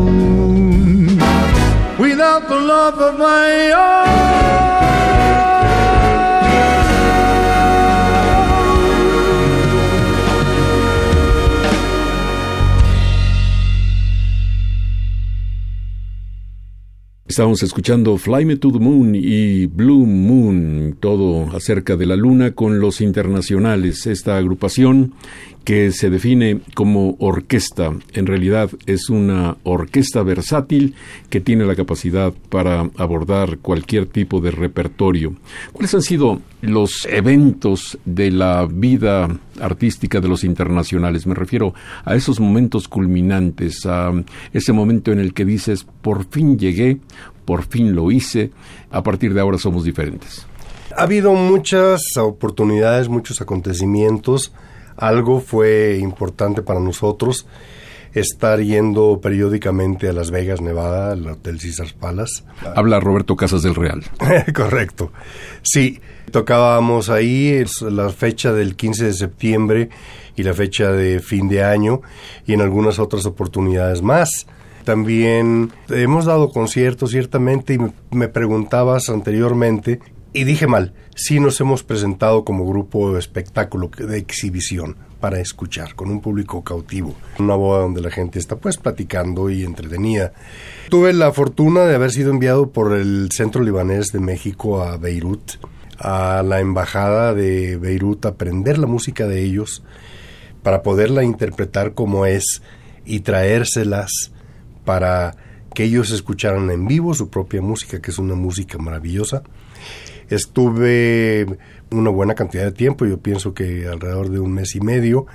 without 1.99 2.47
the 2.47 2.55
love 2.55 2.97
of 2.97 3.19
my 3.19 3.71
Estábamos 17.39 17.63
escuchando 17.63 18.17
Fly 18.17 18.43
Me 18.43 18.57
to 18.57 18.69
the 18.69 18.79
Moon 18.79 19.15
y 19.15 19.65
Blue 19.67 20.05
Moon, 20.05 20.97
todo 20.99 21.55
acerca 21.55 21.95
de 21.95 22.05
la 22.05 22.17
luna 22.17 22.51
con 22.51 22.81
los 22.81 22.99
internacionales, 22.99 24.07
esta 24.07 24.35
agrupación 24.35 25.13
que 25.69 25.91
se 25.91 26.09
define 26.09 26.61
como 26.73 27.15
orquesta. 27.19 27.93
En 28.13 28.25
realidad 28.25 28.71
es 28.87 29.07
una 29.11 29.55
orquesta 29.61 30.23
versátil 30.23 30.95
que 31.29 31.41
tiene 31.41 31.63
la 31.63 31.75
capacidad 31.75 32.33
para 32.49 32.89
abordar 32.97 33.59
cualquier 33.59 34.07
tipo 34.07 34.41
de 34.41 34.49
repertorio. 34.49 35.35
¿Cuáles 35.71 35.93
han 35.93 36.01
sido 36.01 36.41
los 36.61 37.07
eventos 37.07 37.99
de 38.03 38.31
la 38.31 38.65
vida 38.65 39.29
artística 39.61 40.19
de 40.19 40.27
los 40.27 40.43
internacionales? 40.43 41.27
Me 41.27 41.35
refiero 41.35 41.75
a 42.03 42.15
esos 42.15 42.39
momentos 42.39 42.87
culminantes, 42.87 43.85
a 43.85 44.11
ese 44.51 44.73
momento 44.73 45.11
en 45.11 45.19
el 45.19 45.35
que 45.35 45.45
dices, 45.45 45.85
por 46.01 46.25
fin 46.31 46.57
llegué, 46.57 46.97
por 47.45 47.61
fin 47.61 47.93
lo 47.93 48.09
hice, 48.09 48.49
a 48.89 49.03
partir 49.03 49.35
de 49.35 49.41
ahora 49.41 49.59
somos 49.59 49.83
diferentes. 49.83 50.47
Ha 50.97 51.03
habido 51.03 51.35
muchas 51.35 52.01
oportunidades, 52.17 53.07
muchos 53.07 53.39
acontecimientos. 53.39 54.51
Algo 54.99 55.39
fue 55.39 55.97
importante 55.97 56.61
para 56.61 56.79
nosotros 56.79 57.47
estar 58.13 58.59
yendo 58.59 59.19
periódicamente 59.21 60.09
a 60.09 60.13
Las 60.13 60.31
Vegas, 60.31 60.61
Nevada, 60.61 61.13
al 61.13 61.27
Hotel 61.27 61.57
Caesars 61.59 61.93
Palace. 61.93 62.43
Habla 62.75 62.99
Roberto 62.99 63.35
Casas 63.35 63.61
del 63.63 63.75
Real. 63.75 64.03
Correcto. 64.53 65.11
Sí, 65.61 66.01
tocábamos 66.31 67.09
ahí 67.09 67.49
es 67.49 67.81
la 67.81 68.09
fecha 68.09 68.51
del 68.51 68.75
15 68.75 69.05
de 69.05 69.13
septiembre 69.13 69.89
y 70.35 70.43
la 70.43 70.53
fecha 70.53 70.91
de 70.91 71.19
fin 71.19 71.47
de 71.47 71.63
año 71.63 72.01
y 72.45 72.53
en 72.53 72.61
algunas 72.61 72.99
otras 72.99 73.25
oportunidades 73.25 74.01
más. 74.01 74.47
También 74.83 75.71
hemos 75.89 76.25
dado 76.25 76.49
conciertos, 76.49 77.11
ciertamente, 77.11 77.73
y 77.73 77.77
me, 77.77 77.93
me 78.11 78.27
preguntabas 78.27 79.09
anteriormente, 79.09 79.99
y 80.33 80.43
dije 80.43 80.67
mal, 80.67 80.93
sí 81.15 81.39
nos 81.39 81.59
hemos 81.59 81.83
presentado 81.83 82.45
como 82.45 82.65
grupo 82.65 83.13
de 83.13 83.19
espectáculo 83.19 83.89
de 83.97 84.17
exhibición 84.17 84.95
para 85.19 85.39
escuchar, 85.39 85.95
con 85.95 86.09
un 86.09 86.21
público 86.21 86.63
cautivo. 86.63 87.15
Una 87.39 87.55
boda 87.55 87.81
donde 87.81 88.01
la 88.01 88.11
gente 88.11 88.39
está 88.39 88.55
pues 88.55 88.77
platicando 88.77 89.49
y 89.49 89.63
entretenida. 89.63 90.33
Tuve 90.89 91.13
la 91.13 91.31
fortuna 91.31 91.85
de 91.85 91.95
haber 91.95 92.11
sido 92.11 92.31
enviado 92.31 92.69
por 92.69 92.93
el 92.93 93.29
Centro 93.31 93.63
Libanés 93.63 94.07
de 94.07 94.19
México 94.19 94.81
a 94.81 94.97
Beirut, 94.97 95.53
a 95.97 96.43
la 96.43 96.59
embajada 96.59 97.33
de 97.33 97.77
Beirut, 97.77 98.25
a 98.25 98.29
aprender 98.29 98.77
la 98.77 98.87
música 98.87 99.27
de 99.27 99.43
ellos 99.43 99.83
para 100.63 100.83
poderla 100.83 101.23
interpretar 101.23 101.93
como 101.93 102.25
es 102.25 102.61
y 103.05 103.21
traérselas 103.21 104.31
para 104.85 105.35
que 105.73 105.83
ellos 105.83 106.11
escucharan 106.11 106.69
en 106.71 106.87
vivo 106.87 107.13
su 107.13 107.29
propia 107.29 107.61
música, 107.61 108.01
que 108.01 108.11
es 108.11 108.19
una 108.19 108.35
música 108.35 108.77
maravillosa. 108.77 109.43
Estuve 110.29 111.57
una 111.91 112.09
buena 112.09 112.35
cantidad 112.35 112.63
de 112.63 112.71
tiempo, 112.71 113.05
yo 113.05 113.17
pienso 113.17 113.53
que 113.53 113.87
alrededor 113.87 114.29
de 114.29 114.39
un 114.39 114.53
mes 114.53 114.75
y 114.75 114.79
medio, 114.79 115.25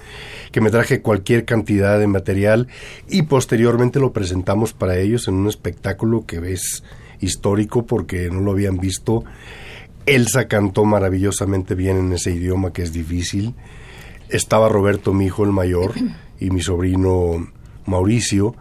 que 0.52 0.60
me 0.60 0.70
traje 0.70 1.02
cualquier 1.02 1.44
cantidad 1.44 1.98
de 1.98 2.06
material 2.06 2.68
y 3.08 3.22
posteriormente 3.22 3.98
lo 3.98 4.12
presentamos 4.12 4.72
para 4.72 4.98
ellos 4.98 5.26
en 5.26 5.34
un 5.34 5.48
espectáculo 5.48 6.26
que 6.26 6.36
es 6.52 6.84
histórico 7.20 7.86
porque 7.86 8.30
no 8.30 8.40
lo 8.40 8.52
habían 8.52 8.78
visto. 8.78 9.24
Elsa 10.06 10.46
cantó 10.48 10.84
maravillosamente 10.84 11.74
bien 11.74 11.96
en 11.96 12.12
ese 12.12 12.30
idioma 12.32 12.72
que 12.72 12.82
es 12.82 12.92
difícil. 12.92 13.54
Estaba 14.28 14.68
Roberto, 14.68 15.12
mi 15.12 15.26
hijo 15.26 15.44
el 15.44 15.52
mayor, 15.52 15.92
y 16.38 16.50
mi 16.50 16.60
sobrino 16.60 17.48
Mauricio. 17.86 18.54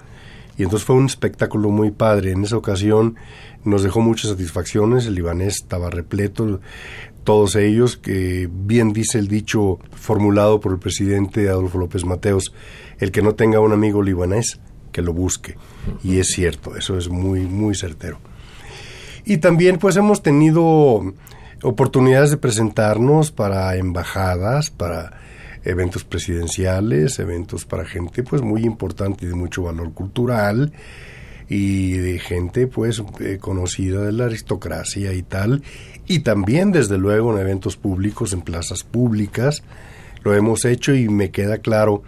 Entonces 0.64 0.86
fue 0.86 0.95
un 0.95 1.05
espectáculo 1.05 1.70
muy 1.70 1.91
padre. 1.91 2.32
En 2.32 2.43
esa 2.43 2.57
ocasión 2.57 3.16
nos 3.64 3.84
dejó 3.84 4.01
muchas 4.01 4.32
satisfacciones. 4.32 5.05
El 5.05 5.16
libanés 5.16 5.55
estaba 5.61 5.89
repleto 5.89 6.59
todos 7.24 7.55
ellos, 7.55 7.97
que 7.97 8.49
bien 8.51 8.91
dice 8.93 9.18
el 9.18 9.28
dicho 9.28 9.80
formulado 9.91 10.59
por 10.59 10.74
el 10.74 10.80
presidente 10.80 11.49
Adolfo 11.49 11.78
López 11.78 12.05
Mateos, 12.05 12.53
el 12.99 13.11
que 13.11 13.22
no 13.22 13.36
tenga 13.36 13.59
un 13.59 13.72
amigo 13.72 14.01
libanés, 14.01 14.59
que 14.91 15.01
lo 15.01 15.14
busque. 15.14 15.55
Y 16.03 16.20
es 16.20 16.28
cierto, 16.28 16.76
eso 16.76 16.97
es 16.97 17.09
muy, 17.09 17.41
muy 17.41 17.76
certero. 17.76 18.20
Y 19.26 19.38
también 19.38 19.78
pues 19.78 19.95
hemos 19.95 20.22
tenido 20.22 21.14
oportunidades 21.64 22.32
de 22.32 22.38
presentarnos 22.38 23.32
para 23.32 23.76
embajadas, 23.78 24.70
para 24.70 25.22
eventos 25.64 26.03
presidenciales, 26.03 27.20
eventos 27.20 27.66
para 27.66 27.86
gente 27.86 28.24
pues 28.24 28.41
muy 28.41 28.64
importante 28.64 29.26
y 29.26 29.30
de 29.30 29.36
mucho 29.36 29.64
valor 29.64 29.93
cultural 29.93 30.74
y 31.49 31.93
de 31.93 32.20
gente 32.20 32.68
pues 32.68 33.01
eh, 33.20 33.38
conocida 33.39 34.01
de 34.01 34.11
la 34.11 34.26
aristocracia 34.26 35.14
y 35.14 35.24
tal 35.24 35.64
y 36.07 36.20
también 36.20 36.72
desde 36.72 36.97
luego 36.97 37.34
en 37.34 37.41
eventos 37.41 37.78
públicos, 37.78 38.34
en 38.34 38.41
plazas 38.41 38.84
públicas. 38.84 39.64
Lo 40.24 40.34
hemos 40.34 40.66
hecho 40.66 40.93
y 40.93 41.09
me 41.09 41.32
queda 41.32 41.57
claro 41.57 42.03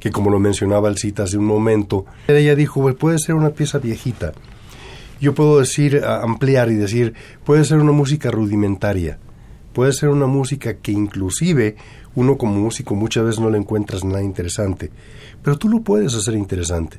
que 0.00 0.10
como 0.10 0.30
lo 0.30 0.38
mencionaba 0.38 0.88
el 0.88 0.96
cita 0.96 1.24
hace 1.24 1.38
un 1.38 1.44
momento, 1.44 2.06
ella 2.28 2.54
dijo, 2.54 2.94
puede 2.94 3.18
ser 3.18 3.34
una 3.34 3.50
pieza 3.50 3.78
viejita. 3.78 4.32
Yo 5.20 5.34
puedo 5.34 5.58
decir, 5.58 6.02
ampliar 6.04 6.70
y 6.70 6.76
decir, 6.76 7.14
puede 7.44 7.64
ser 7.64 7.78
una 7.78 7.90
música 7.90 8.30
rudimentaria, 8.30 9.18
puede 9.72 9.92
ser 9.92 10.10
una 10.10 10.26
música 10.26 10.74
que 10.74 10.92
inclusive 10.92 11.76
uno 12.18 12.36
como 12.36 12.54
músico 12.54 12.96
muchas 12.96 13.24
veces 13.24 13.40
no 13.40 13.48
le 13.48 13.58
encuentras 13.58 14.02
nada 14.02 14.24
interesante, 14.24 14.90
pero 15.40 15.56
tú 15.56 15.68
lo 15.68 15.82
puedes 15.82 16.16
hacer 16.16 16.34
interesante. 16.34 16.98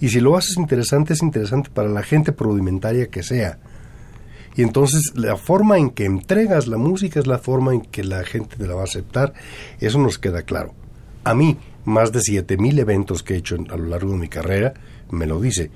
Y 0.00 0.10
si 0.10 0.20
lo 0.20 0.36
haces 0.36 0.56
interesante, 0.56 1.12
es 1.12 1.22
interesante 1.22 1.70
para 1.70 1.88
la 1.88 2.04
gente 2.04 2.32
rudimentaria 2.38 3.08
que 3.08 3.24
sea. 3.24 3.58
Y 4.54 4.62
entonces 4.62 5.12
la 5.16 5.36
forma 5.36 5.78
en 5.78 5.90
que 5.90 6.04
entregas 6.04 6.68
la 6.68 6.78
música 6.78 7.18
es 7.18 7.26
la 7.26 7.38
forma 7.38 7.74
en 7.74 7.80
que 7.80 8.04
la 8.04 8.22
gente 8.22 8.54
te 8.56 8.68
la 8.68 8.76
va 8.76 8.82
a 8.82 8.84
aceptar. 8.84 9.34
Eso 9.80 9.98
nos 9.98 10.20
queda 10.20 10.42
claro. 10.42 10.72
A 11.24 11.34
mí, 11.34 11.58
más 11.84 12.12
de 12.12 12.20
7.000 12.20 12.78
eventos 12.78 13.24
que 13.24 13.34
he 13.34 13.38
hecho 13.38 13.56
a 13.56 13.76
lo 13.76 13.86
largo 13.86 14.12
de 14.12 14.18
mi 14.18 14.28
carrera, 14.28 14.72
me 15.10 15.26
lo 15.26 15.40
dice. 15.40 15.72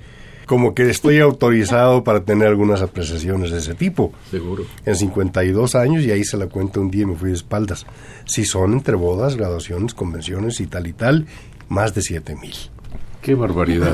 Como 0.49 0.73
que 0.73 0.89
estoy 0.89 1.19
autorizado 1.19 2.03
para 2.03 2.21
tener 2.21 2.47
algunas 2.47 2.81
apreciaciones 2.81 3.51
de 3.51 3.59
ese 3.59 3.75
tipo. 3.75 4.11
Seguro. 4.31 4.65
En 4.83 4.95
52 4.95 5.75
años, 5.75 6.03
y 6.03 6.09
ahí 6.09 6.23
se 6.23 6.37
la 6.37 6.47
cuento 6.47 6.81
un 6.81 6.89
día 6.89 7.03
y 7.03 7.05
me 7.05 7.15
fui 7.15 7.29
de 7.29 7.35
espaldas. 7.35 7.85
Si 8.25 8.45
son 8.45 8.73
entre 8.73 8.95
bodas, 8.95 9.35
graduaciones, 9.35 9.93
convenciones 9.93 10.59
y 10.59 10.65
tal 10.65 10.87
y 10.87 10.93
tal, 10.93 11.27
más 11.67 11.93
de 11.93 12.01
7.000. 12.01 12.71
Qué 13.21 13.35
barbaridad. 13.35 13.93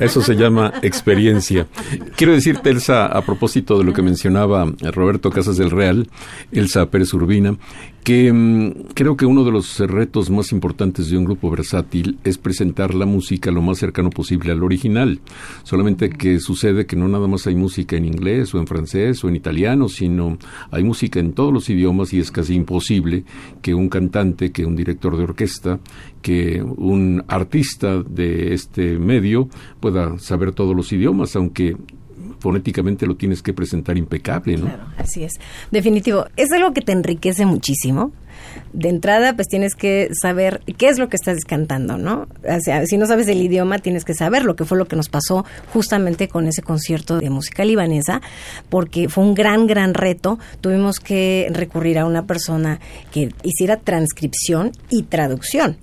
Eso 0.00 0.22
se 0.22 0.36
llama 0.36 0.74
experiencia. 0.82 1.66
Quiero 2.14 2.32
decirte, 2.32 2.70
Elsa, 2.70 3.06
a 3.06 3.22
propósito 3.22 3.76
de 3.76 3.82
lo 3.82 3.92
que 3.92 4.02
mencionaba 4.02 4.72
Roberto 4.92 5.30
Casas 5.30 5.56
del 5.56 5.72
Real, 5.72 6.08
Elsa 6.52 6.86
Pérez 6.86 7.12
Urbina, 7.12 7.56
que 8.04 8.32
mm, 8.32 8.94
creo 8.94 9.16
que 9.16 9.26
uno 9.26 9.44
de 9.44 9.50
los 9.50 9.78
retos 9.80 10.30
más 10.30 10.52
importantes 10.52 11.10
de 11.10 11.18
un 11.18 11.24
grupo 11.24 11.50
versátil 11.50 12.18
es 12.24 12.38
presentar 12.38 12.94
la 12.94 13.06
música 13.06 13.50
lo 13.50 13.62
más 13.62 13.78
cercano 13.78 14.10
posible 14.10 14.52
al 14.52 14.62
original. 14.62 15.20
Solamente 15.62 16.10
que 16.10 16.40
sucede 16.40 16.86
que 16.86 16.96
no 16.96 17.08
nada 17.08 17.26
más 17.26 17.46
hay 17.46 17.54
música 17.54 17.96
en 17.96 18.04
inglés 18.04 18.54
o 18.54 18.58
en 18.58 18.66
francés 18.66 19.22
o 19.24 19.28
en 19.28 19.36
italiano, 19.36 19.88
sino 19.88 20.38
hay 20.70 20.82
música 20.82 21.20
en 21.20 21.32
todos 21.32 21.52
los 21.52 21.68
idiomas 21.70 22.12
y 22.12 22.18
es 22.18 22.30
casi 22.30 22.54
imposible 22.54 23.24
que 23.62 23.74
un 23.74 23.88
cantante, 23.88 24.52
que 24.52 24.64
un 24.64 24.76
director 24.76 25.16
de 25.16 25.24
orquesta, 25.24 25.80
que 26.22 26.62
un 26.62 27.24
artista 27.28 28.02
de 28.02 28.54
este 28.54 28.98
medio 28.98 29.48
pueda 29.80 30.18
saber 30.18 30.52
todos 30.52 30.74
los 30.74 30.92
idiomas, 30.92 31.36
aunque 31.36 31.76
fonéticamente 32.38 33.06
lo 33.06 33.16
tienes 33.16 33.42
que 33.42 33.52
presentar 33.52 33.96
impecable, 33.96 34.56
¿no? 34.56 34.66
Claro, 34.66 34.86
así 34.96 35.24
es. 35.24 35.32
Definitivo. 35.70 36.26
Es 36.36 36.50
algo 36.52 36.72
que 36.72 36.80
te 36.80 36.92
enriquece 36.92 37.46
muchísimo. 37.46 38.12
De 38.72 38.88
entrada, 38.88 39.34
pues 39.34 39.48
tienes 39.48 39.74
que 39.74 40.08
saber 40.20 40.60
qué 40.76 40.88
es 40.88 40.98
lo 40.98 41.08
que 41.08 41.16
estás 41.16 41.44
cantando, 41.44 41.98
¿no? 41.98 42.28
O 42.44 42.60
sea, 42.60 42.86
si 42.86 42.96
no 42.96 43.06
sabes 43.06 43.28
el 43.28 43.42
idioma, 43.42 43.78
tienes 43.78 44.04
que 44.04 44.14
saber 44.14 44.44
lo 44.44 44.56
que 44.56 44.64
fue 44.64 44.78
lo 44.78 44.86
que 44.86 44.96
nos 44.96 45.08
pasó 45.08 45.44
justamente 45.72 46.28
con 46.28 46.46
ese 46.46 46.62
concierto 46.62 47.18
de 47.18 47.30
música 47.30 47.64
libanesa, 47.64 48.20
porque 48.68 49.08
fue 49.08 49.24
un 49.24 49.34
gran, 49.34 49.66
gran 49.66 49.94
reto. 49.94 50.38
Tuvimos 50.60 51.00
que 51.00 51.48
recurrir 51.50 51.98
a 51.98 52.06
una 52.06 52.26
persona 52.26 52.80
que 53.12 53.30
hiciera 53.42 53.78
transcripción 53.78 54.72
y 54.88 55.04
traducción 55.04 55.78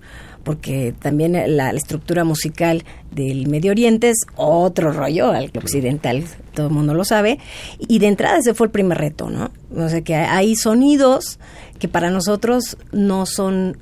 porque 0.45 0.93
también 1.01 1.33
la, 1.57 1.71
estructura 1.71 2.23
musical 2.23 2.85
del 3.11 3.47
Medio 3.47 3.71
Oriente 3.71 4.11
es 4.11 4.19
otro 4.37 4.93
rollo 4.93 5.31
al 5.31 5.51
occidental, 5.57 6.23
todo 6.53 6.67
el 6.67 6.73
mundo 6.73 6.93
lo 6.93 7.03
sabe, 7.03 7.39
y 7.79 7.99
de 7.99 8.07
entrada 8.07 8.37
ese 8.37 8.53
fue 8.53 8.67
el 8.67 8.71
primer 8.71 8.99
reto, 8.99 9.29
¿no? 9.29 9.51
O 9.75 9.89
sea 9.89 10.01
que 10.01 10.15
hay 10.15 10.55
sonidos 10.55 11.39
que 11.79 11.89
para 11.89 12.11
nosotros 12.11 12.77
no 12.93 13.25
son 13.25 13.77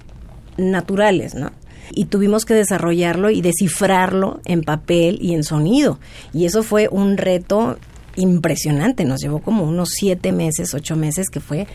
naturales, 0.57 1.35
¿no? 1.35 1.51
y 1.95 2.05
tuvimos 2.05 2.45
que 2.45 2.55
desarrollarlo 2.55 3.29
y 3.29 3.41
descifrarlo 3.41 4.39
en 4.45 4.63
papel 4.63 5.19
y 5.21 5.33
en 5.33 5.43
sonido. 5.43 5.99
Y 6.33 6.45
eso 6.45 6.63
fue 6.63 6.87
un 6.89 7.17
reto 7.17 7.77
impresionante, 8.15 9.05
nos 9.05 9.21
llevó 9.21 9.39
como 9.39 9.63
unos 9.63 9.89
siete 9.91 10.31
meses, 10.31 10.73
ocho 10.73 10.95
meses, 10.95 11.29
que 11.29 11.39
fue 11.39 11.67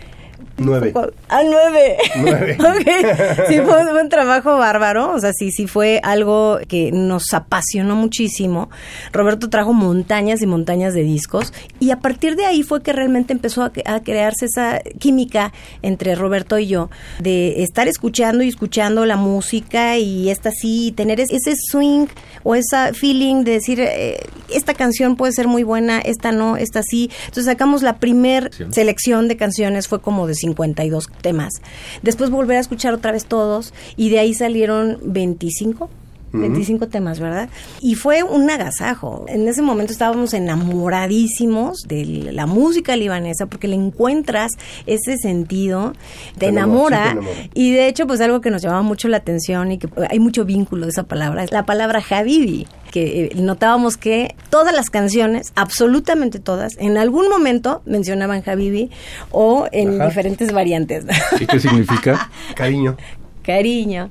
Nueve. 0.59 0.93
Ah, 1.29 1.43
nueve. 1.45 1.97
Nueve. 2.17 2.57
Sí, 3.49 3.61
fue, 3.61 4.03
un 4.03 4.09
trabajo 4.09 4.57
bárbaro. 4.59 5.13
O 5.15 5.21
sea, 5.21 5.33
sí, 5.33 5.51
sí 5.51 5.67
fue 5.67 6.01
algo 6.03 6.59
que 6.69 6.91
nos 6.93 7.33
apasionó 7.33 7.95
muchísimo. 7.95 8.69
Roberto 9.13 9.49
trajo 9.49 9.73
montañas 9.73 10.43
y 10.43 10.47
montañas 10.47 10.95
de 10.95 11.03
discos. 11.03 11.53
Y 11.81 11.91
a 11.91 12.01
partir 12.01 12.37
de 12.37 12.45
ahí 12.45 12.63
fue 12.63 12.83
que 12.83 12.93
realmente 12.93 13.33
empezó 13.33 13.63
a, 13.63 13.71
crearse 13.71 14.47
esa 14.47 14.81
química 14.99 15.53
entre 15.83 16.15
Roberto 16.15 16.59
y 16.59 16.67
yo. 16.67 16.91
De 17.21 17.63
estar 17.63 17.89
escuchando 17.89 18.43
y 18.43 18.49
escuchando 18.49 19.07
la 19.07 19.17
música 19.17 19.97
y 19.99 20.31
esta 20.31 20.51
sí, 20.51 20.93
tener 20.97 21.21
ese 21.21 21.55
swing 21.71 22.07
o 22.43 22.55
esa 22.55 22.93
feeling 22.93 23.45
de 23.45 23.53
decir, 23.53 23.81
eh, 23.81 24.21
esta 24.53 24.75
canción 24.75 25.17
puede 25.17 25.33
ser 25.33 25.49
muy 25.49 25.63
buena, 25.63 26.01
esta 26.01 26.33
no, 26.33 26.57
esta 26.57 26.83
sí. 26.83 27.11
Entonces 27.21 27.47
sacamos 27.47 27.83
la 27.83 27.99
primer 27.99 28.51
selección 28.71 29.29
de 29.29 29.37
canciones, 29.37 29.89
fue 29.89 30.01
como 30.01 30.27
de 30.27 30.35
52 30.49 31.09
temas. 31.21 31.63
Después 32.03 32.31
volver 32.31 32.57
a 32.57 32.61
escuchar 32.61 32.95
otra 32.95 33.13
vez 33.13 33.27
todos 33.27 33.75
y 33.97 34.11
de 34.11 34.19
ahí 34.19 34.35
salieron 34.35 34.99
25 35.03 35.91
25 36.33 36.89
temas, 36.89 37.21
¿verdad? 37.21 37.49
Y 37.81 37.95
fue 37.95 38.23
un 38.23 38.51
agasajo. 38.51 39.25
En 39.29 39.49
ese 39.49 39.63
momento 39.63 39.93
estábamos 39.93 40.35
enamoradísimos 40.35 41.83
de 41.87 42.31
la 42.33 42.47
música 42.47 42.97
libanesa 42.97 43.47
porque 43.47 43.69
le 43.69 43.77
encuentras 43.77 44.53
ese 44.87 45.17
sentido, 45.17 45.95
te, 46.39 46.47
enamora, 46.47 47.17
y 47.55 47.73
de 47.73 47.89
hecho 47.89 48.07
pues 48.07 48.21
algo 48.21 48.41
que 48.41 48.51
nos 48.51 48.63
llamaba 48.63 48.83
mucho 48.83 49.09
la 49.09 49.19
atención 49.19 49.73
y 49.73 49.79
que 49.79 49.89
hay 50.09 50.19
mucho 50.19 50.45
vínculo 50.45 50.87
de 50.87 50.91
esa 50.91 51.05
palabra, 51.05 51.45
es 51.45 51.53
la 51.53 51.65
palabra 51.65 52.03
Habibi, 52.09 52.67
que 52.91 53.25
eh, 53.25 53.31
notábamos 53.37 53.97
que 53.97 54.35
todas 54.51 54.75
las 54.75 54.91
canciones, 54.91 55.53
absolutamente 55.55 56.39
todas, 56.39 56.77
en 56.79 56.99
algún 56.99 57.29
momento 57.29 57.83
mencionaban 57.85 58.43
Habibi 58.45 58.91
o 59.31 59.67
en 59.73 59.99
diferentes 59.99 60.53
variantes. 60.53 61.05
¿Y 61.41 61.47
qué 61.47 61.61
significa? 61.61 62.31
Cariño. 62.55 62.97
Cariño. 63.43 64.11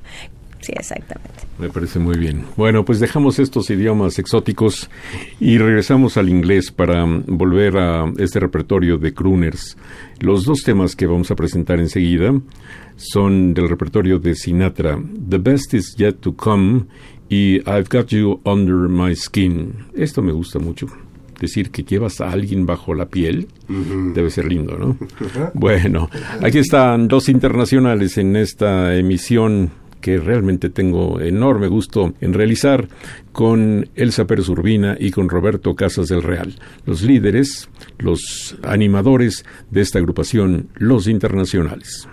Sí, 0.68 0.74
exactamente. 0.76 1.30
Me 1.58 1.70
parece 1.70 1.98
muy 1.98 2.18
bien. 2.18 2.44
Bueno, 2.54 2.84
pues 2.84 3.00
dejamos 3.00 3.38
estos 3.38 3.70
idiomas 3.70 4.18
exóticos 4.18 4.90
y 5.40 5.56
regresamos 5.56 6.18
al 6.18 6.28
inglés 6.28 6.70
para 6.70 7.06
mm, 7.06 7.24
volver 7.26 7.78
a 7.78 8.04
este 8.18 8.38
repertorio 8.38 8.98
de 8.98 9.14
crooners. 9.14 9.78
Los 10.20 10.44
dos 10.44 10.58
temas 10.62 10.94
que 10.94 11.06
vamos 11.06 11.30
a 11.30 11.36
presentar 11.36 11.78
enseguida 11.78 12.38
son 12.96 13.54
del 13.54 13.70
repertorio 13.70 14.18
de 14.18 14.34
Sinatra, 14.34 15.02
The 15.26 15.38
Best 15.38 15.72
Is 15.72 15.96
Yet 15.96 16.16
to 16.20 16.36
Come 16.36 16.84
y 17.30 17.60
I've 17.60 17.86
Got 17.90 18.08
You 18.08 18.42
Under 18.44 18.90
My 18.90 19.16
Skin. 19.16 19.72
Esto 19.94 20.20
me 20.20 20.32
gusta 20.32 20.58
mucho. 20.58 20.86
Decir 21.40 21.70
que 21.70 21.82
llevas 21.82 22.20
a 22.20 22.30
alguien 22.30 22.66
bajo 22.66 22.92
la 22.92 23.06
piel 23.06 23.48
debe 23.68 24.28
ser 24.28 24.44
lindo, 24.44 24.76
¿no? 24.76 24.98
bueno, 25.54 26.10
aquí 26.42 26.58
están 26.58 27.08
dos 27.08 27.30
internacionales 27.30 28.18
en 28.18 28.36
esta 28.36 28.94
emisión 28.94 29.70
que 30.00 30.18
realmente 30.18 30.70
tengo 30.70 31.20
enorme 31.20 31.68
gusto 31.68 32.14
en 32.20 32.32
realizar 32.32 32.88
con 33.32 33.88
Elsa 33.94 34.26
Pérez 34.26 34.48
Urbina 34.48 34.96
y 34.98 35.10
con 35.10 35.28
Roberto 35.28 35.74
Casas 35.74 36.08
del 36.08 36.22
Real, 36.22 36.54
los 36.86 37.02
líderes, 37.02 37.68
los 37.98 38.56
animadores 38.62 39.44
de 39.70 39.80
esta 39.80 39.98
agrupación 39.98 40.68
Los 40.76 41.06
Internacionales. 41.06 42.08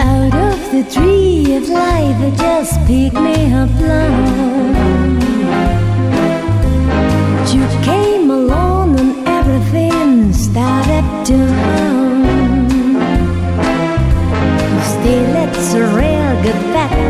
Out 0.00 0.34
of 0.34 0.70
the 0.72 0.84
tree 0.90 1.56
of 1.56 1.68
life 1.68 2.36
just 2.36 2.88
me 2.88 3.52
up 3.54 3.70
long. 3.80 4.67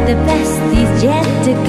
The 0.08 0.14
best 0.14 0.62
is 0.72 1.04
yet 1.04 1.44
to 1.44 1.52
come. 1.52 1.67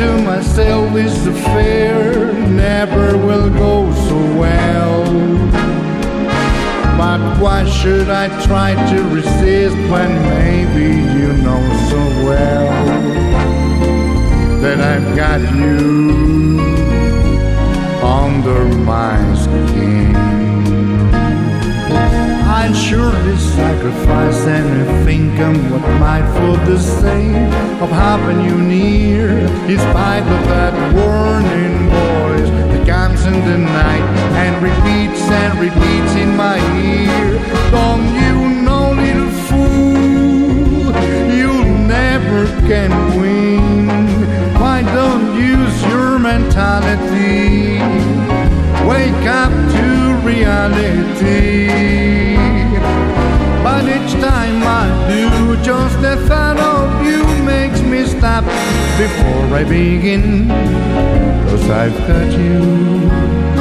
To 0.00 0.22
myself, 0.22 0.94
this 0.94 1.26
affair 1.26 2.32
never 2.48 3.18
will 3.18 3.50
go 3.50 3.92
so 4.08 4.16
well. 4.40 5.04
But 6.96 7.20
why 7.38 7.68
should 7.68 8.08
I 8.08 8.28
try 8.46 8.70
to 8.92 8.98
resist 9.14 9.76
when 9.92 10.10
maybe 10.36 10.88
you 11.18 11.30
know 11.44 11.62
so 11.90 12.00
well 12.24 12.72
that 14.62 14.80
I've 14.80 15.14
got 15.14 15.40
you 15.54 16.60
under 18.02 18.64
my 18.78 19.34
Surely 22.72 23.36
sacrifice 23.36 24.46
anything 24.46 25.34
come 25.36 25.70
what 25.70 25.82
might 25.98 26.24
for 26.34 26.56
the 26.70 26.78
sake 26.78 27.52
of 27.82 27.90
having 27.90 28.40
you 28.44 28.56
near. 28.56 29.30
In 29.68 29.78
spite 29.78 30.22
of 30.22 30.46
that 30.48 30.72
warning 30.94 31.88
voice 31.88 32.48
that 32.70 32.86
comes 32.86 33.24
in 33.26 33.44
the 33.44 33.58
night 33.58 34.04
and 34.42 34.62
repeats 34.62 35.20
and 35.22 35.58
repeats 35.58 36.14
in 36.14 36.36
my 36.36 36.58
ear. 36.78 37.38
Don't 37.70 38.06
you 38.22 38.62
know, 38.62 38.92
little 38.92 39.30
fool, 39.48 40.92
you 41.34 41.52
never 41.86 42.46
can 42.68 42.90
win. 43.20 43.88
Why 44.60 44.82
don't 44.82 45.34
use 45.36 45.82
your 45.86 46.18
mentality? 46.18 47.80
Wake 48.88 49.26
up 49.26 49.52
to 49.74 49.86
reality. 50.24 52.29
But 53.80 53.88
each 53.88 54.12
time 54.20 54.62
I 54.62 55.08
do, 55.08 55.56
just 55.62 56.02
the 56.02 56.14
thought 56.28 56.58
of 56.58 57.02
you 57.02 57.24
makes 57.46 57.80
me 57.80 58.04
stop 58.04 58.44
before 58.98 59.56
I 59.56 59.64
begin. 59.64 60.48
Cause 61.48 61.70
I've 61.70 61.96
got 62.06 62.30
you 62.38 63.59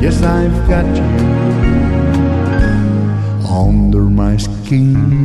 Yes, 0.00 0.22
I've 0.22 0.54
got 0.68 0.86
you 0.96 1.02
under 3.50 4.02
my 4.02 4.36
skin. 4.36 5.18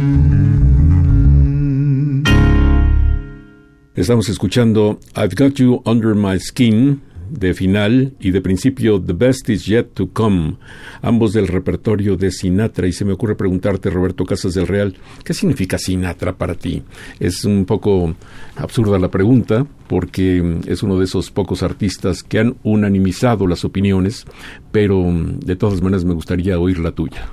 Estamos 3.95 4.29
escuchando 4.29 4.99
I've 5.15 5.35
Got 5.35 5.59
You 5.59 5.83
Under 5.85 6.15
My 6.15 6.39
Skin 6.39 7.01
de 7.33 7.53
final 7.53 8.13
y 8.19 8.31
de 8.31 8.41
principio 8.41 9.01
The 9.01 9.13
Best 9.13 9.49
Is 9.49 9.65
Yet 9.65 9.93
to 9.93 10.09
Come, 10.13 10.57
ambos 11.01 11.33
del 11.33 11.47
repertorio 11.47 12.15
de 12.15 12.31
Sinatra. 12.31 12.87
Y 12.87 12.93
se 12.93 13.05
me 13.05 13.13
ocurre 13.13 13.35
preguntarte, 13.35 13.89
Roberto 13.89 14.23
Casas 14.23 14.53
del 14.53 14.67
Real, 14.67 14.95
¿qué 15.23 15.33
significa 15.33 15.77
Sinatra 15.77 16.33
para 16.33 16.55
ti? 16.55 16.83
Es 17.19 17.43
un 17.43 17.65
poco 17.65 18.13
absurda 18.55 18.99
la 18.99 19.09
pregunta 19.09 19.65
porque 19.87 20.59
es 20.67 20.83
uno 20.83 20.97
de 20.97 21.05
esos 21.05 21.31
pocos 21.31 21.63
artistas 21.63 22.23
que 22.23 22.39
han 22.39 22.55
unanimizado 22.63 23.47
las 23.47 23.65
opiniones, 23.65 24.25
pero 24.71 25.03
de 25.39 25.55
todas 25.55 25.81
maneras 25.81 26.05
me 26.05 26.13
gustaría 26.13 26.59
oír 26.59 26.79
la 26.79 26.91
tuya. 26.91 27.27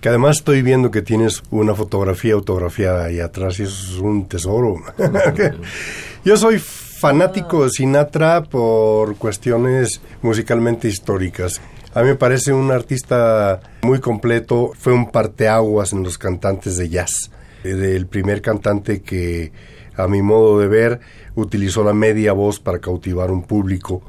Que 0.00 0.08
además 0.08 0.38
estoy 0.38 0.62
viendo 0.62 0.90
que 0.90 1.02
tienes 1.02 1.42
una 1.50 1.74
fotografía 1.74 2.34
autografiada 2.34 3.06
ahí 3.06 3.18
atrás 3.18 3.58
y 3.58 3.64
eso 3.64 3.94
es 3.94 3.98
un 3.98 4.28
tesoro. 4.28 4.76
Yo 6.24 6.36
soy 6.36 6.60
fanático 6.98 7.62
de 7.64 7.70
Sinatra 7.70 8.42
por 8.42 9.16
cuestiones 9.16 10.00
musicalmente 10.20 10.88
históricas. 10.88 11.60
A 11.94 12.02
mí 12.02 12.08
me 12.08 12.16
parece 12.16 12.52
un 12.52 12.72
artista 12.72 13.60
muy 13.82 14.00
completo, 14.00 14.72
fue 14.76 14.92
un 14.92 15.10
parteaguas 15.10 15.92
en 15.92 16.02
los 16.02 16.18
cantantes 16.18 16.76
de 16.76 16.88
jazz. 16.88 17.30
Eh, 17.62 17.94
El 17.94 18.06
primer 18.06 18.42
cantante 18.42 19.00
que, 19.02 19.52
a 19.96 20.08
mi 20.08 20.22
modo 20.22 20.58
de 20.58 20.66
ver, 20.66 21.00
utilizó 21.36 21.84
la 21.84 21.94
media 21.94 22.32
voz 22.32 22.58
para 22.58 22.80
cautivar 22.80 23.30
un 23.30 23.44
público 23.44 24.02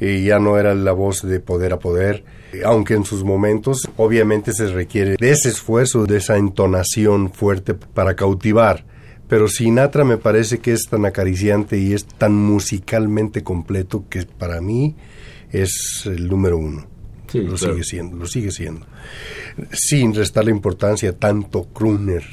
y 0.00 0.24
ya 0.24 0.38
no 0.38 0.58
era 0.58 0.74
la 0.74 0.92
voz 0.92 1.22
de 1.22 1.40
poder 1.40 1.74
a 1.74 1.78
poder, 1.78 2.24
aunque 2.64 2.94
en 2.94 3.04
sus 3.04 3.22
momentos 3.22 3.88
obviamente 3.96 4.52
se 4.52 4.68
requiere 4.68 5.16
de 5.18 5.30
ese 5.30 5.50
esfuerzo, 5.50 6.06
de 6.06 6.16
esa 6.16 6.36
entonación 6.36 7.30
fuerte 7.32 7.74
para 7.74 8.16
cautivar. 8.16 8.84
Pero 9.28 9.48
Sinatra 9.48 10.04
me 10.04 10.18
parece 10.18 10.58
que 10.58 10.72
es 10.72 10.86
tan 10.88 11.06
acariciante 11.06 11.78
y 11.78 11.92
es 11.92 12.04
tan 12.04 12.34
musicalmente 12.34 13.42
completo 13.42 14.04
que 14.08 14.26
para 14.26 14.60
mí 14.60 14.96
es 15.50 16.02
el 16.06 16.28
número 16.28 16.58
uno. 16.58 16.86
Sí, 17.30 17.40
lo 17.40 17.54
claro. 17.54 17.74
sigue 17.74 17.84
siendo, 17.84 18.16
lo 18.16 18.26
sigue 18.26 18.50
siendo. 18.50 18.86
Sin 19.72 20.14
restarle 20.14 20.50
importancia 20.50 21.10
a 21.10 21.12
tanto 21.14 21.64
crooner 21.64 22.24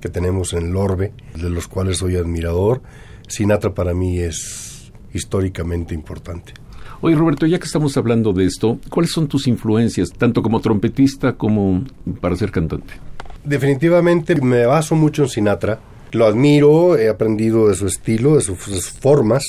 que 0.00 0.08
tenemos 0.08 0.52
en 0.52 0.66
el 0.68 0.76
orbe, 0.76 1.12
de 1.34 1.50
los 1.50 1.68
cuales 1.68 1.98
soy 1.98 2.16
admirador, 2.16 2.82
Sinatra 3.28 3.74
para 3.74 3.92
mí 3.92 4.18
es 4.18 4.92
históricamente 5.12 5.94
importante. 5.94 6.54
Oye, 7.00 7.14
Roberto, 7.14 7.46
ya 7.46 7.58
que 7.58 7.66
estamos 7.66 7.96
hablando 7.96 8.32
de 8.32 8.46
esto, 8.46 8.78
¿cuáles 8.88 9.10
son 9.12 9.28
tus 9.28 9.46
influencias, 9.46 10.10
tanto 10.10 10.42
como 10.42 10.60
trompetista 10.60 11.34
como 11.34 11.84
para 12.20 12.36
ser 12.36 12.50
cantante? 12.50 12.94
Definitivamente 13.44 14.40
me 14.40 14.64
baso 14.64 14.94
mucho 14.94 15.24
en 15.24 15.28
Sinatra. 15.28 15.78
Lo 16.16 16.24
admiro, 16.24 16.96
he 16.96 17.10
aprendido 17.10 17.68
de 17.68 17.74
su 17.74 17.86
estilo, 17.86 18.36
de 18.36 18.40
sus, 18.40 18.88
formas. 18.90 19.44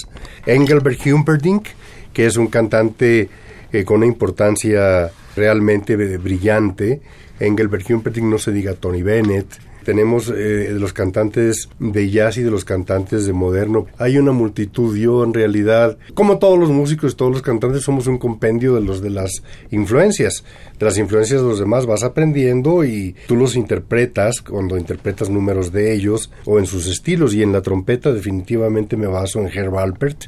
Engelbert 0.45 0.99
Humperdinck, 1.07 1.65
que 2.11 2.25
es 2.25 2.35
un 2.35 2.47
cantante 2.47 3.29
eh, 3.71 3.85
con 3.85 3.97
una 3.99 4.05
importancia 4.05 5.09
realmente 5.37 5.95
brillante. 5.95 6.99
Engelbert 7.39 7.89
Humperdinck, 7.89 8.27
no 8.27 8.37
se 8.37 8.51
diga 8.51 8.73
Tony 8.73 9.01
Bennett. 9.01 9.47
Tenemos 9.87 10.27
eh, 10.27 10.33
de 10.33 10.79
los 10.81 10.91
cantantes 10.91 11.69
de 11.79 12.09
jazz 12.09 12.37
y 12.37 12.43
de 12.43 12.51
los 12.51 12.65
cantantes 12.65 13.25
de 13.25 13.31
moderno. 13.31 13.87
Hay 13.97 14.17
una 14.17 14.33
multitud. 14.33 14.97
Yo, 14.97 15.23
en 15.23 15.33
realidad, 15.33 15.97
como 16.13 16.39
todos 16.39 16.59
los 16.59 16.69
músicos, 16.69 17.15
todos 17.15 17.31
los 17.31 17.41
cantantes, 17.41 17.83
somos 17.83 18.05
un 18.05 18.17
compendio 18.17 18.75
de 18.75 18.81
los 18.81 19.01
de 19.01 19.11
las 19.11 19.43
influencias. 19.71 20.43
De 20.77 20.85
las 20.85 20.97
influencias 20.97 21.41
de 21.41 21.47
los 21.47 21.59
demás 21.59 21.85
vas 21.85 22.03
aprendiendo 22.03 22.83
y 22.83 23.15
tú 23.27 23.37
los 23.37 23.55
interpretas 23.55 24.41
cuando 24.41 24.77
interpretas 24.77 25.29
números 25.29 25.71
de 25.71 25.93
ellos 25.93 26.31
o 26.43 26.59
en 26.59 26.65
sus 26.65 26.87
estilos. 26.87 27.33
Y 27.33 27.41
en 27.41 27.53
la 27.53 27.61
trompeta, 27.61 28.11
definitivamente 28.11 28.97
me 28.97 29.07
baso 29.07 29.39
en 29.39 29.47
Herb 29.47 29.77
Alpert 29.77 30.25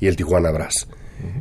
y 0.00 0.08
el 0.08 0.16
Tijuana 0.16 0.50
Brass. 0.50 0.88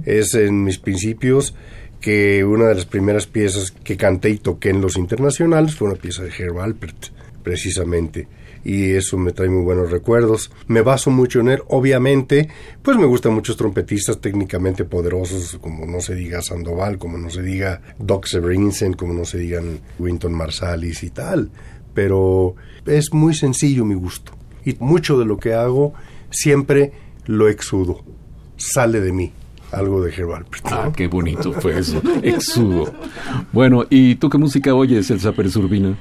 Es 0.06 0.36
en 0.36 0.64
mis 0.64 0.78
principios 0.78 1.56
que 2.00 2.44
una 2.44 2.68
de 2.68 2.76
las 2.76 2.86
primeras 2.86 3.26
piezas 3.26 3.72
que 3.72 3.98
canté 3.98 4.30
y 4.30 4.38
toqué 4.38 4.70
en 4.70 4.82
los 4.82 4.98
internacionales 4.98 5.74
fue 5.74 5.88
una 5.88 5.98
pieza 5.98 6.22
de 6.22 6.30
Herb 6.30 6.60
Alpert, 6.60 7.08
precisamente. 7.46 8.28
Y 8.66 8.94
eso 8.94 9.18
me 9.18 9.32
trae 9.32 9.48
muy 9.48 9.64
buenos 9.64 9.92
recuerdos. 9.92 10.52
Me 10.68 10.82
baso 10.82 11.12
mucho 11.12 11.40
en 11.40 11.50
él. 11.50 11.60
Obviamente, 11.68 12.50
pues 12.82 12.98
me 12.98 13.06
gustan 13.06 13.36
muchos 13.36 13.56
trompetistas 13.56 14.20
técnicamente 14.20 14.84
poderosos, 14.84 15.60
como 15.62 15.86
no 15.86 16.02
se 16.02 16.16
diga 16.16 16.42
Sandoval, 16.42 16.98
como 16.98 17.20
no 17.20 17.30
se 17.30 17.44
diga 17.44 17.82
Doc 18.00 18.26
Severinsen, 18.26 18.94
como 18.94 19.14
no 19.14 19.24
se 19.24 19.38
digan 19.38 19.80
Winton 20.00 20.34
Marsalis 20.34 21.04
y 21.04 21.12
tal. 21.12 21.52
Pero 21.94 22.56
es 22.88 23.14
muy 23.14 23.36
sencillo 23.36 23.86
mi 23.86 23.96
gusto. 23.96 24.32
Y 24.66 24.76
mucho 24.80 25.20
de 25.20 25.26
lo 25.26 25.38
que 25.38 25.54
hago 25.54 25.94
siempre 26.32 26.92
lo 27.28 27.48
exudo. 27.48 28.04
Sale 28.58 29.00
de 29.00 29.14
mí 29.14 29.32
algo 29.72 30.02
de 30.02 30.12
Alpert. 30.12 30.66
Ah, 30.66 30.92
qué 30.96 31.08
bonito 31.08 31.54
fue 31.54 31.78
eso. 31.78 32.02
Exudo. 32.24 32.92
Bueno, 33.52 33.86
¿y 33.90 34.16
tú 34.16 34.30
qué 34.30 34.38
música 34.38 34.74
oyes, 34.74 35.12
Elsa 35.12 35.32
Pérez 35.34 35.56
Urbina? 35.56 35.98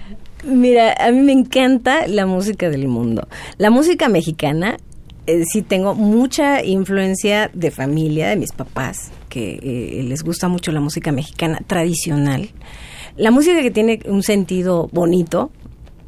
Mira, 0.47 0.95
a 0.99 1.11
mí 1.11 1.21
me 1.21 1.33
encanta 1.33 2.07
la 2.07 2.27
música 2.27 2.69
del 2.69 2.87
mundo. 2.87 3.27
La 3.57 3.71
música 3.71 4.09
mexicana, 4.09 4.77
eh, 5.27 5.45
sí 5.51 5.63
tengo 5.63 5.95
mucha 5.95 6.63
influencia 6.63 7.51
de 7.55 7.71
familia, 7.71 8.29
de 8.29 8.37
mis 8.37 8.53
papás, 8.53 9.11
que 9.31 9.59
eh, 9.63 10.03
les 10.03 10.23
gusta 10.23 10.49
mucho 10.49 10.71
la 10.71 10.81
música 10.81 11.13
mexicana 11.13 11.61
tradicional. 11.67 12.51
La 13.17 13.31
música 13.31 13.63
que 13.63 13.71
tiene 13.71 14.01
un 14.07 14.23
sentido 14.23 14.91
bonito, 14.93 15.51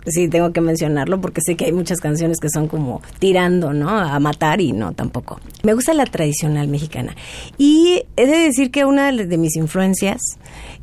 sí 0.06 0.28
tengo 0.28 0.52
que 0.52 0.60
mencionarlo 0.60 1.18
porque 1.20 1.40
sé 1.40 1.56
que 1.56 1.64
hay 1.64 1.72
muchas 1.72 2.00
canciones 2.00 2.38
que 2.38 2.50
son 2.50 2.68
como 2.68 3.00
tirando, 3.18 3.72
¿no? 3.72 3.88
A 3.88 4.18
matar 4.20 4.60
y 4.60 4.72
no, 4.72 4.92
tampoco. 4.92 5.40
Me 5.62 5.72
gusta 5.72 5.94
la 5.94 6.04
tradicional 6.04 6.68
mexicana. 6.68 7.16
Y 7.56 8.02
he 8.16 8.26
de 8.26 8.36
decir 8.36 8.70
que 8.70 8.84
una 8.84 9.10
de 9.12 9.38
mis 9.38 9.56
influencias 9.56 10.20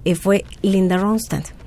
eh, 0.06 0.16
fue 0.16 0.44
Linda 0.64 0.98
Ronstadt. 0.98 1.63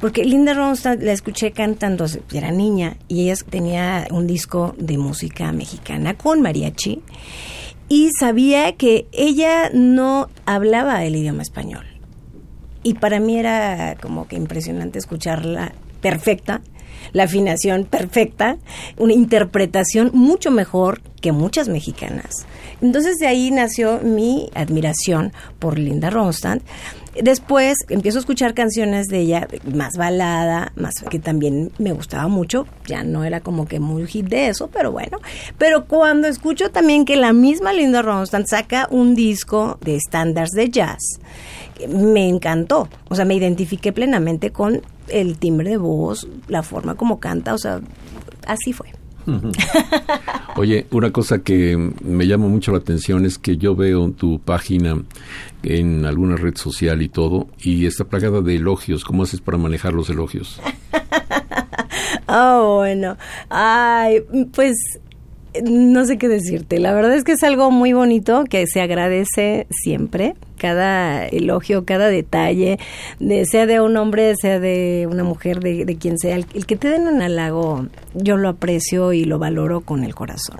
Porque 0.00 0.24
Linda 0.24 0.54
Ronstadt 0.54 1.02
la 1.02 1.12
escuché 1.12 1.52
cantando, 1.52 2.06
era 2.32 2.50
niña, 2.50 2.96
y 3.08 3.22
ella 3.22 3.34
tenía 3.48 4.06
un 4.10 4.26
disco 4.26 4.74
de 4.78 4.98
música 4.98 5.52
mexicana 5.52 6.16
con 6.16 6.42
mariachi, 6.42 7.02
y 7.88 8.10
sabía 8.18 8.72
que 8.76 9.06
ella 9.12 9.70
no 9.72 10.28
hablaba 10.44 11.04
el 11.04 11.16
idioma 11.16 11.42
español. 11.42 11.86
Y 12.82 12.94
para 12.94 13.20
mí 13.20 13.38
era 13.38 13.96
como 14.00 14.28
que 14.28 14.36
impresionante 14.36 14.98
escucharla 14.98 15.72
perfecta, 16.00 16.62
la 17.12 17.24
afinación 17.24 17.84
perfecta, 17.84 18.58
una 18.96 19.12
interpretación 19.12 20.10
mucho 20.12 20.50
mejor 20.50 21.00
que 21.20 21.32
muchas 21.32 21.68
mexicanas. 21.68 22.46
Entonces 22.80 23.16
de 23.16 23.26
ahí 23.26 23.50
nació 23.50 24.00
mi 24.02 24.50
admiración 24.54 25.32
por 25.58 25.78
Linda 25.78 26.10
Ronstadt. 26.10 26.62
Después 27.22 27.76
empiezo 27.88 28.18
a 28.18 28.20
escuchar 28.20 28.54
canciones 28.54 29.06
de 29.06 29.20
ella 29.20 29.48
más 29.74 29.96
balada, 29.96 30.72
más 30.76 30.94
que 31.10 31.18
también 31.18 31.72
me 31.78 31.92
gustaba 31.92 32.28
mucho. 32.28 32.66
Ya 32.86 33.04
no 33.04 33.24
era 33.24 33.40
como 33.40 33.66
que 33.66 33.80
muy 33.80 34.06
hit 34.06 34.26
de 34.26 34.48
eso, 34.48 34.68
pero 34.68 34.92
bueno. 34.92 35.18
Pero 35.58 35.86
cuando 35.86 36.28
escucho 36.28 36.70
también 36.70 37.04
que 37.04 37.16
la 37.16 37.32
misma 37.32 37.72
Linda 37.72 38.02
Ronstadt 38.02 38.46
saca 38.46 38.88
un 38.90 39.14
disco 39.14 39.78
de 39.80 39.96
estándares 39.96 40.50
de 40.50 40.70
jazz, 40.70 41.20
me 41.88 42.28
encantó. 42.28 42.88
O 43.08 43.14
sea, 43.14 43.24
me 43.24 43.34
identifiqué 43.34 43.92
plenamente 43.92 44.50
con 44.50 44.82
el 45.08 45.38
timbre 45.38 45.70
de 45.70 45.76
voz, 45.76 46.28
la 46.48 46.62
forma 46.62 46.96
como 46.96 47.20
canta, 47.20 47.54
o 47.54 47.58
sea, 47.58 47.80
así 48.46 48.72
fue. 48.72 48.95
Oye, 50.56 50.86
una 50.90 51.10
cosa 51.10 51.40
que 51.40 51.76
me 52.02 52.26
llama 52.26 52.48
mucho 52.48 52.72
la 52.72 52.78
atención 52.78 53.26
es 53.26 53.38
que 53.38 53.56
yo 53.56 53.74
veo 53.76 54.10
tu 54.10 54.38
página 54.38 55.02
en 55.62 56.04
alguna 56.04 56.36
red 56.36 56.56
social 56.56 57.02
y 57.02 57.08
todo, 57.08 57.48
y 57.60 57.86
está 57.86 58.04
plagada 58.04 58.40
de 58.40 58.56
elogios. 58.56 59.04
¿Cómo 59.04 59.24
haces 59.24 59.40
para 59.40 59.58
manejar 59.58 59.92
los 59.92 60.08
elogios? 60.10 60.60
Oh, 62.28 62.76
bueno. 62.76 63.16
Ay, 63.50 64.22
pues 64.54 64.76
no 65.62 66.04
sé 66.04 66.18
qué 66.18 66.28
decirte. 66.28 66.78
La 66.78 66.92
verdad 66.92 67.14
es 67.14 67.24
que 67.24 67.32
es 67.32 67.42
algo 67.42 67.70
muy 67.70 67.92
bonito 67.92 68.44
que 68.44 68.66
se 68.66 68.80
agradece 68.80 69.66
siempre. 69.70 70.34
Cada 70.58 71.26
elogio, 71.26 71.84
cada 71.84 72.08
detalle, 72.08 72.78
de, 73.20 73.44
sea 73.44 73.66
de 73.66 73.80
un 73.80 73.96
hombre, 73.96 74.34
sea 74.40 74.58
de 74.58 75.06
una 75.10 75.24
mujer, 75.24 75.60
de, 75.60 75.84
de 75.84 75.96
quien 75.96 76.18
sea, 76.18 76.36
el, 76.36 76.46
el 76.54 76.66
que 76.66 76.76
te 76.76 76.88
den 76.88 77.06
un 77.08 77.20
halago, 77.20 77.86
yo 78.16 78.36
lo 78.36 78.48
aprecio 78.48 79.12
y 79.12 79.24
lo 79.24 79.38
valoro 79.38 79.80
con 79.80 80.04
el 80.04 80.14
corazón. 80.14 80.58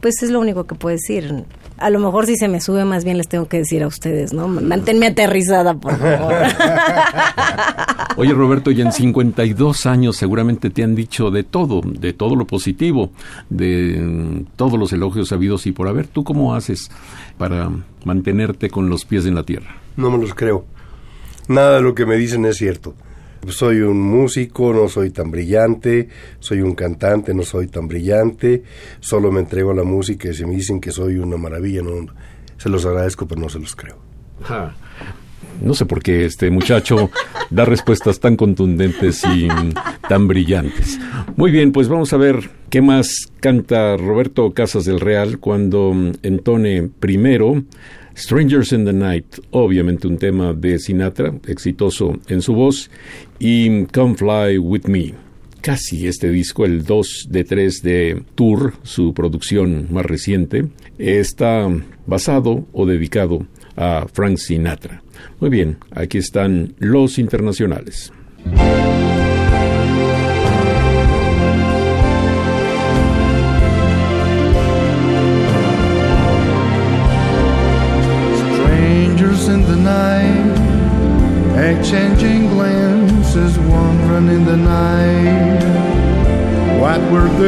Pues 0.00 0.22
es 0.22 0.30
lo 0.30 0.40
único 0.40 0.64
que 0.64 0.74
puedo 0.74 0.94
decir. 0.94 1.44
A 1.78 1.90
lo 1.90 1.98
mejor 1.98 2.26
si 2.26 2.36
se 2.36 2.48
me 2.48 2.60
sube, 2.60 2.84
más 2.84 3.04
bien 3.04 3.16
les 3.16 3.28
tengo 3.28 3.46
que 3.46 3.58
decir 3.58 3.82
a 3.82 3.88
ustedes, 3.88 4.32
¿no? 4.32 4.46
Manténme 4.48 5.06
aterrizada, 5.06 5.74
por 5.74 5.98
favor. 5.98 6.34
Oye, 8.16 8.32
Roberto, 8.32 8.70
y 8.70 8.80
en 8.80 8.92
52 8.92 9.86
años 9.86 10.16
seguramente 10.16 10.70
te 10.70 10.84
han 10.84 10.94
dicho 10.94 11.30
de 11.30 11.42
todo, 11.42 11.80
de 11.84 12.12
todo 12.12 12.36
lo 12.36 12.46
positivo, 12.46 13.10
de 13.50 14.44
todos 14.56 14.78
los 14.78 14.92
elogios 14.92 15.32
habidos 15.32 15.66
y 15.66 15.72
por 15.72 15.88
haber. 15.88 16.06
¿Tú 16.06 16.22
cómo 16.22 16.54
haces 16.54 16.90
para 17.38 17.70
mantenerte 18.04 18.70
con 18.70 18.88
los 18.88 19.04
pies 19.04 19.26
en 19.26 19.34
la 19.34 19.42
tierra? 19.42 19.76
No 19.96 20.10
me 20.10 20.18
los 20.18 20.34
creo. 20.34 20.64
Nada 21.48 21.76
de 21.76 21.82
lo 21.82 21.94
que 21.94 22.06
me 22.06 22.16
dicen 22.16 22.44
es 22.46 22.56
cierto. 22.56 22.94
Soy 23.48 23.80
un 23.80 24.00
músico, 24.00 24.72
no 24.72 24.88
soy 24.88 25.10
tan 25.10 25.30
brillante, 25.30 26.08
soy 26.38 26.60
un 26.60 26.74
cantante, 26.74 27.34
no 27.34 27.42
soy 27.42 27.66
tan 27.68 27.86
brillante, 27.88 28.62
solo 29.00 29.30
me 29.30 29.40
entrego 29.40 29.72
a 29.72 29.74
la 29.74 29.84
música 29.84 30.28
y 30.28 30.34
si 30.34 30.44
me 30.44 30.54
dicen 30.54 30.80
que 30.80 30.90
soy 30.90 31.16
una 31.16 31.36
maravilla, 31.36 31.82
no, 31.82 32.06
se 32.56 32.68
los 32.68 32.86
agradezco, 32.86 33.26
pero 33.26 33.40
no 33.40 33.48
se 33.48 33.58
los 33.58 33.74
creo. 33.76 33.98
No 35.62 35.74
sé 35.74 35.86
por 35.86 36.02
qué 36.02 36.24
este 36.24 36.50
muchacho 36.50 37.10
da 37.50 37.64
respuestas 37.64 38.18
tan 38.18 38.36
contundentes 38.36 39.22
y 39.24 39.48
tan 40.08 40.26
brillantes. 40.26 40.98
Muy 41.36 41.50
bien, 41.50 41.72
pues 41.72 41.88
vamos 41.88 42.12
a 42.12 42.16
ver 42.16 42.50
qué 42.70 42.82
más 42.82 43.30
canta 43.40 43.96
Roberto 43.96 44.52
Casas 44.52 44.84
del 44.84 45.00
Real 45.00 45.38
cuando 45.38 45.92
mm, 45.92 46.12
entone 46.22 46.88
primero 46.98 47.62
Strangers 48.16 48.72
in 48.72 48.84
the 48.84 48.92
Night, 48.92 49.38
obviamente 49.50 50.06
un 50.06 50.18
tema 50.18 50.52
de 50.52 50.78
Sinatra, 50.78 51.34
exitoso 51.46 52.18
en 52.28 52.42
su 52.42 52.54
voz, 52.54 52.90
y 53.38 53.84
Come 53.86 54.14
Fly 54.14 54.58
With 54.58 54.84
Me. 54.86 55.14
Casi 55.60 56.06
este 56.06 56.30
disco, 56.30 56.64
el 56.64 56.84
2 56.84 57.28
de 57.30 57.44
3 57.44 57.82
de 57.82 58.22
Tour, 58.34 58.74
su 58.82 59.14
producción 59.14 59.88
más 59.90 60.04
reciente, 60.04 60.66
está 60.98 61.68
basado 62.06 62.66
o 62.72 62.86
dedicado 62.86 63.46
a 63.76 64.06
Frank 64.12 64.36
Sinatra. 64.36 65.02
Muy 65.40 65.50
bien, 65.50 65.78
aquí 65.90 66.18
están 66.18 66.74
los 66.78 67.18
internacionales. 67.18 68.12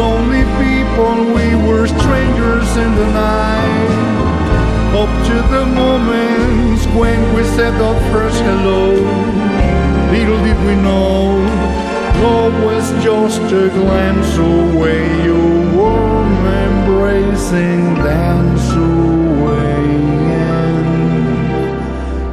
Lonely 0.00 0.44
people, 0.64 1.14
we 1.36 1.48
were 1.66 1.86
strangers 1.86 2.68
in 2.84 2.90
the 3.00 3.08
night. 3.12 3.92
Up 5.02 5.12
to 5.28 5.36
the 5.54 5.64
moments 5.82 6.82
when 6.98 7.20
we 7.34 7.42
said 7.56 7.74
our 7.86 8.00
first 8.12 8.40
hello, 8.48 8.84
little 10.12 10.40
did 10.46 10.60
we 10.68 10.74
know 10.86 11.80
love 12.22 12.54
was 12.64 12.86
just 13.04 13.42
a 13.62 13.68
glance 13.80 14.32
away. 14.36 15.04
Your 15.24 15.50
warm 15.76 16.32
embracing 16.64 17.82
dance 18.06 18.68
away. 18.72 19.84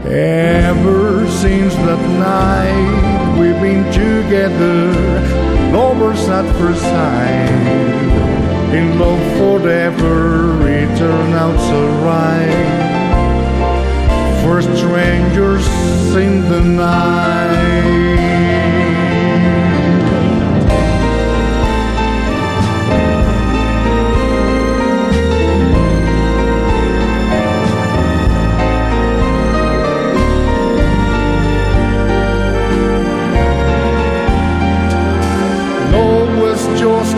And 0.05 0.65
ever 0.73 1.27
since 1.43 1.73
that 1.85 2.03
night, 2.31 3.39
we've 3.39 3.61
been 3.61 3.83
together, 4.03 5.56
lovers 5.77 6.27
at 6.27 6.45
first 6.57 6.81
sight. 6.81 7.51
In 8.73 8.97
love 8.97 9.21
forever, 9.37 10.67
so 11.69 11.79
right. 12.09 12.65
For 14.41 14.59
strangers 14.63 15.67
in 16.15 16.49
the 16.49 16.61
night. 16.61 18.16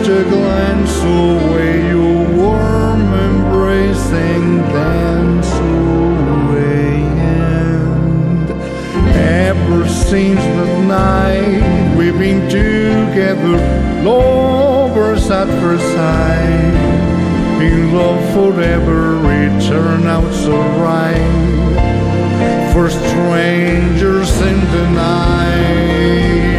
Just 0.02 0.26
a 0.26 0.30
glance 0.30 0.96
away, 1.02 1.88
your 1.88 2.24
warm 2.36 3.12
embracing 3.12 4.58
dance 4.72 5.52
away. 5.52 7.02
And 8.32 8.50
ever 9.10 9.88
since 9.88 10.40
that 10.40 10.84
night, 10.86 11.96
we've 11.96 12.18
been 12.18 12.48
together, 12.48 13.58
lovers 14.02 15.30
at 15.30 15.48
first 15.60 15.84
sight. 15.94 17.60
In 17.62 17.92
love 17.92 18.22
forever, 18.32 19.16
it 19.30 19.68
turned 19.68 20.06
out 20.06 20.32
so 20.32 20.56
right. 20.80 21.40
For 22.72 22.88
strangers 22.88 24.30
in 24.40 24.60
the 24.72 24.90
night. 24.92 26.49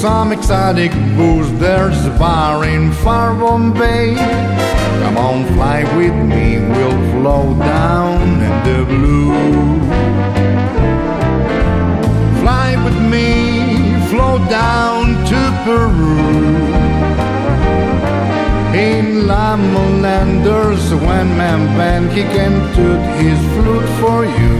Some 0.00 0.32
exotic 0.32 0.90
booze, 1.14 1.52
there's 1.58 2.06
a 2.06 2.10
bar 2.18 2.64
in 2.64 2.90
Farm 2.90 3.74
Bay. 3.74 4.14
Come 5.02 5.18
on, 5.18 5.44
fly 5.52 5.82
with 5.94 6.14
me, 6.14 6.58
we'll 6.58 7.00
flow 7.12 7.52
down 7.58 8.22
in 8.46 8.54
the 8.68 8.84
blue. 8.86 9.34
Fly 12.40 12.82
with 12.82 12.98
me, 13.12 13.28
flow 14.08 14.38
down 14.48 15.22
to 15.30 15.40
Peru. 15.64 16.16
In 18.72 19.28
Lamolanders, 19.28 20.98
when 21.06 21.28
man 21.36 21.76
band 21.76 22.10
he 22.12 22.22
can 22.22 22.54
toot 22.74 23.02
his 23.22 23.38
flute 23.52 23.90
for 24.00 24.24
you. 24.24 24.56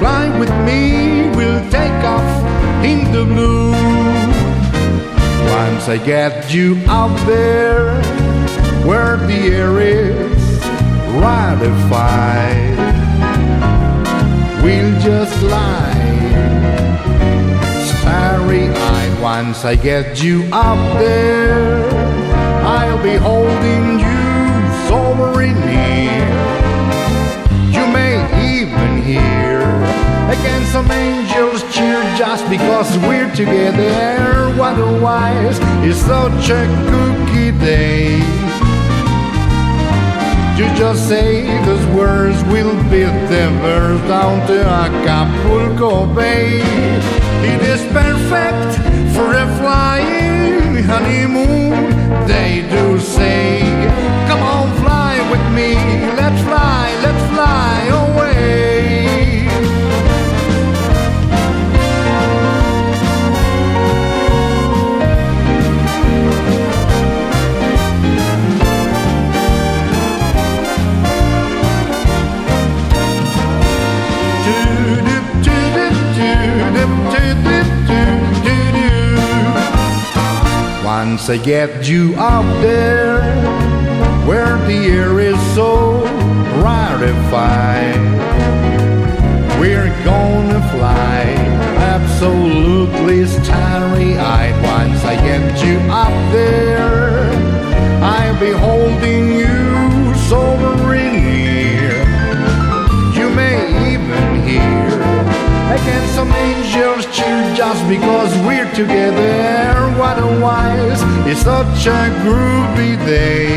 Fly 0.00 0.36
with 0.40 0.54
me, 0.66 1.30
we'll 1.36 1.70
take 1.70 2.02
off 2.02 2.84
in 2.84 3.12
the 3.12 3.24
blue. 3.24 3.65
Once 5.86 6.00
I 6.00 6.04
get 6.04 6.52
you 6.52 6.82
out 6.88 7.16
there 7.28 7.94
where 8.84 9.18
the 9.18 9.54
air 9.54 9.78
is 9.78 10.58
ratified, 11.14 12.76
we'll 14.64 15.00
just 15.00 15.40
lie 15.44 15.94
starry 17.86 18.66
eyed. 18.66 19.22
Once 19.22 19.64
I 19.64 19.76
get 19.76 20.20
you 20.24 20.48
up 20.50 20.98
there, 20.98 21.88
I'll 22.64 23.00
be 23.00 23.14
holding 23.14 24.00
you 24.00 24.26
so 24.88 25.14
very 25.14 25.52
near. 25.54 26.26
You 27.70 27.86
may 27.92 28.16
even 28.56 29.02
hear 29.04 29.60
again 30.34 30.64
some 30.66 30.90
angels 30.90 31.25
just 32.16 32.48
because 32.48 32.96
we're 33.00 33.30
together. 33.34 34.48
Otherwise, 34.58 35.58
it's 35.84 35.98
such 35.98 36.48
a 36.48 36.64
cookie 36.88 37.52
day. 37.58 38.16
You 40.56 40.64
just 40.74 41.06
say 41.08 41.44
those 41.66 41.86
words, 41.94 42.42
we'll 42.44 42.74
beat 42.84 43.12
the 43.28 43.50
verse 43.60 44.00
down 44.08 44.46
to 44.46 44.64
Acapulco 44.64 46.06
Bay. 46.14 46.60
It 47.52 47.60
is 47.62 47.82
perfect 47.92 48.70
for 49.14 49.34
a 49.34 49.46
flying 49.58 50.82
honeymoon, 50.84 51.90
they 52.26 52.66
do 52.70 52.98
say. 52.98 53.60
Come 54.26 54.40
on, 54.40 54.74
fly 54.82 55.18
with 55.30 55.54
me, 55.54 55.74
let's 56.16 56.42
fly 56.44 57.05
Once 81.16 81.30
I 81.30 81.38
get 81.38 81.88
you 81.88 82.14
up 82.18 82.44
there 82.60 83.22
where 84.28 84.58
the 84.66 84.76
air 84.84 85.18
is 85.18 85.40
so 85.54 86.04
rarefied, 86.60 87.96
we're 89.58 89.88
gonna 90.04 90.60
fly 90.72 91.22
absolutely 91.94 93.24
starry 93.24 94.18
eyed. 94.18 94.62
Once 94.62 95.02
I 95.06 95.14
get 95.14 95.64
you 95.64 95.78
up 95.90 96.12
there, 96.32 97.30
I'll 98.04 98.38
be 98.38 98.52
holding 98.52 99.32
you 99.32 100.14
so 100.28 100.54
very 100.58 101.08
near. 101.18 101.96
You 103.16 103.30
may 103.30 103.94
even 103.94 104.42
hear 104.46 105.00
again 105.76 106.06
some 106.14 106.30
cheer 106.76 106.95
just 107.56 107.88
because 107.88 108.30
we're 108.44 108.70
together. 108.74 109.72
Otherwise, 109.98 111.00
it's 111.26 111.40
such 111.40 111.86
a 111.86 112.02
groovy 112.22 112.94
day. 113.06 113.56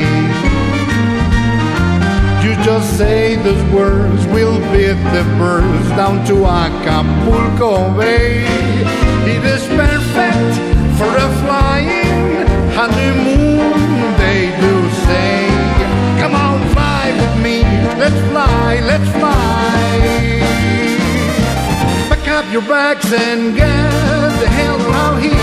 You 2.42 2.56
just 2.64 2.98
say 2.98 3.36
those 3.36 3.62
words, 3.74 4.26
we'll 4.28 4.60
beat 4.72 5.00
the 5.12 5.24
birds 5.38 5.90
down 6.00 6.26
to 6.28 6.46
Acapulco 6.46 7.94
Bay. 7.98 8.46
It 9.36 9.44
is 9.44 9.68
perfect 9.68 10.54
for 10.98 11.12
a 11.26 11.30
flying 11.44 12.48
honeymoon, 12.80 14.18
they 14.18 14.56
do 14.64 14.76
say. 15.08 15.48
Come 16.22 16.36
on, 16.36 16.58
fly 16.74 17.12
with 17.20 17.44
me, 17.44 17.64
let's 18.00 18.22
fly, 18.32 18.80
let's 18.80 19.10
fly. 19.20 19.39
Your 22.52 22.62
bags 22.64 23.14
and 23.14 23.56
get 23.56 23.92
the 24.40 24.48
hell 24.48 24.82
out 24.94 25.22
here. 25.22 25.34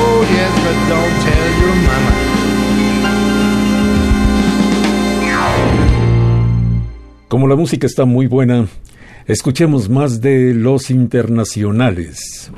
Oh 0.00 0.18
yes, 0.36 0.52
but 0.64 0.78
don't 0.88 1.16
tell 1.24 1.50
your 1.60 1.74
mama. 1.88 2.12
Como 7.28 7.46
la 7.46 7.56
música 7.56 7.86
está 7.86 8.04
muy 8.04 8.26
buena, 8.26 8.68
escuchemos 9.26 9.88
más 9.88 10.20
de 10.20 10.54
los 10.54 10.90
internacionales. 10.90 12.50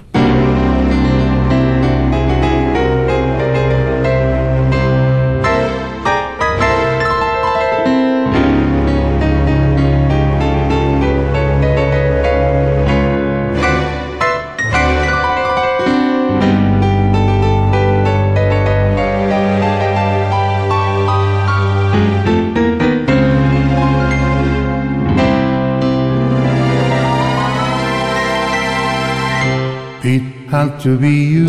To 30.82 30.96
be 30.96 31.10
you. 31.10 31.48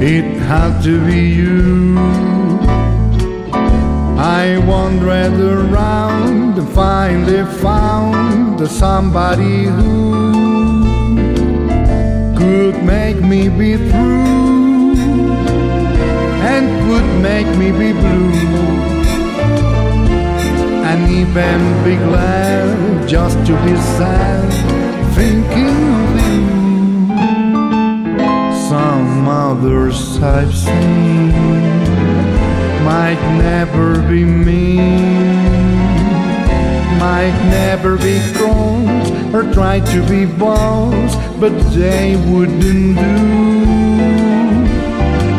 It 0.00 0.24
had 0.48 0.80
to 0.84 1.04
be 1.04 1.28
you. 1.28 1.98
I 4.16 4.56
wandered 4.66 5.38
around 5.38 6.58
and 6.58 6.68
finally 6.70 7.44
found 7.60 8.66
somebody 8.66 9.64
who 9.64 10.22
could 12.38 12.82
make 12.82 13.20
me 13.20 13.50
be 13.50 13.76
through 13.76 14.96
and 16.52 16.66
could 16.86 17.08
make 17.20 17.48
me 17.58 17.72
be 17.72 17.92
blue 17.92 18.32
and 20.88 21.10
even 21.10 21.60
be 21.84 21.96
glad 21.96 23.06
just 23.06 23.36
to 23.46 23.52
be 23.64 23.76
sad 23.98 24.69
Others 29.70 30.20
I've 30.20 30.52
seen 30.52 31.30
might 32.84 33.20
never 33.38 34.02
be 34.02 34.24
me, 34.24 34.74
might 36.98 37.36
never 37.50 37.96
be 37.96 38.18
cross 38.34 39.10
or 39.32 39.44
try 39.52 39.78
to 39.78 40.08
be 40.08 40.26
boss, 40.26 41.14
but 41.38 41.52
they 41.70 42.16
wouldn't 42.16 42.98
do. 42.98 43.18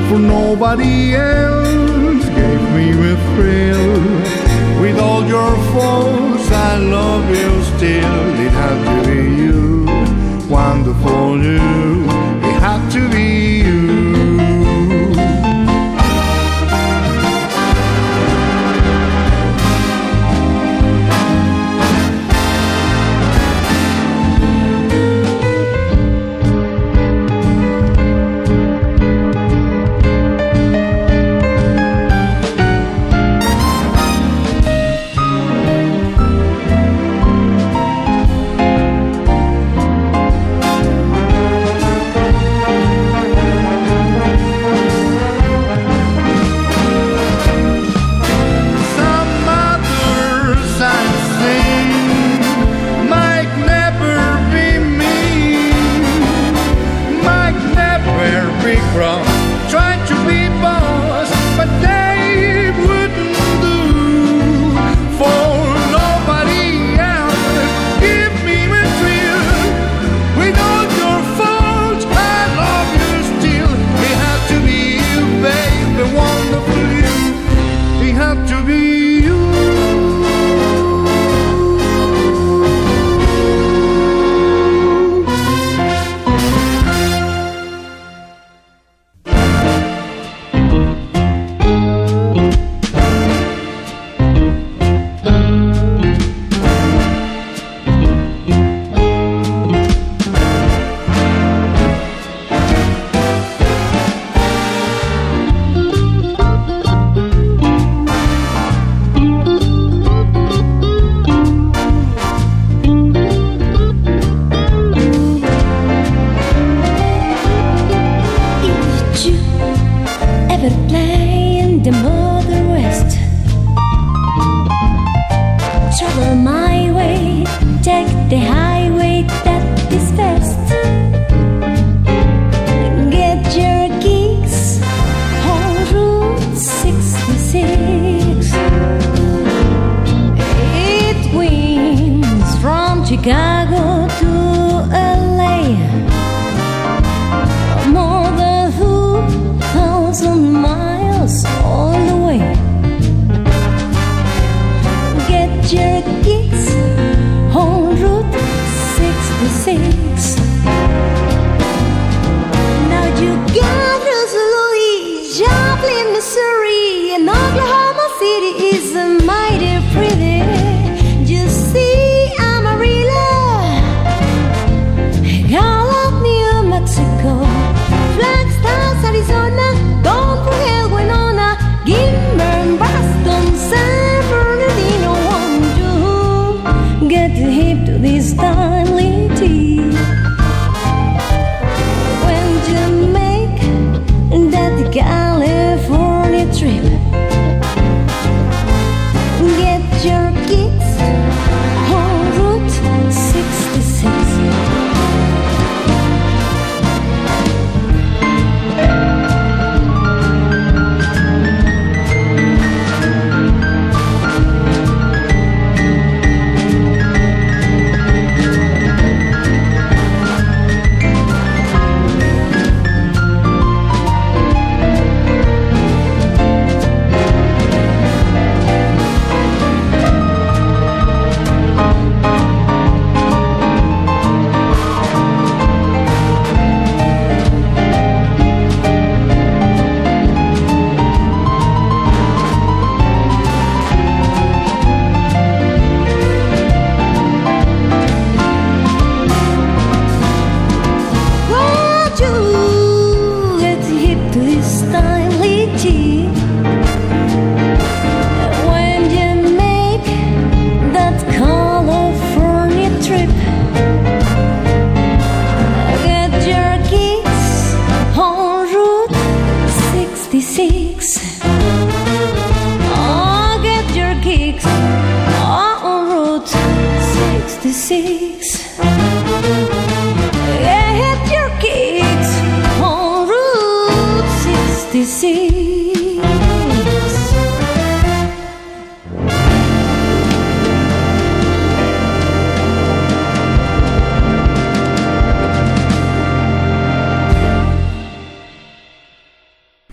For 0.07 0.19
nobody 0.19 1.13
else 1.13 2.23
gave 2.39 2.63
me 2.77 2.87
a 3.11 3.15
thrill. 3.35 4.81
With 4.81 4.97
all 4.97 5.25
your 5.25 5.53
faults, 5.73 6.49
I 6.49 6.77
love 6.77 7.27
you 7.29 7.63
still. 7.75 8.23
It 8.45 8.53
had 8.61 8.79
to 8.87 8.97
be 9.09 9.23
you, 9.43 10.47
wonderful 10.49 11.37
you. 11.43 12.10
Try 59.71 59.95
to 60.05 60.15
be 60.27 60.49
boss, 60.59 61.29
but 61.55 62.00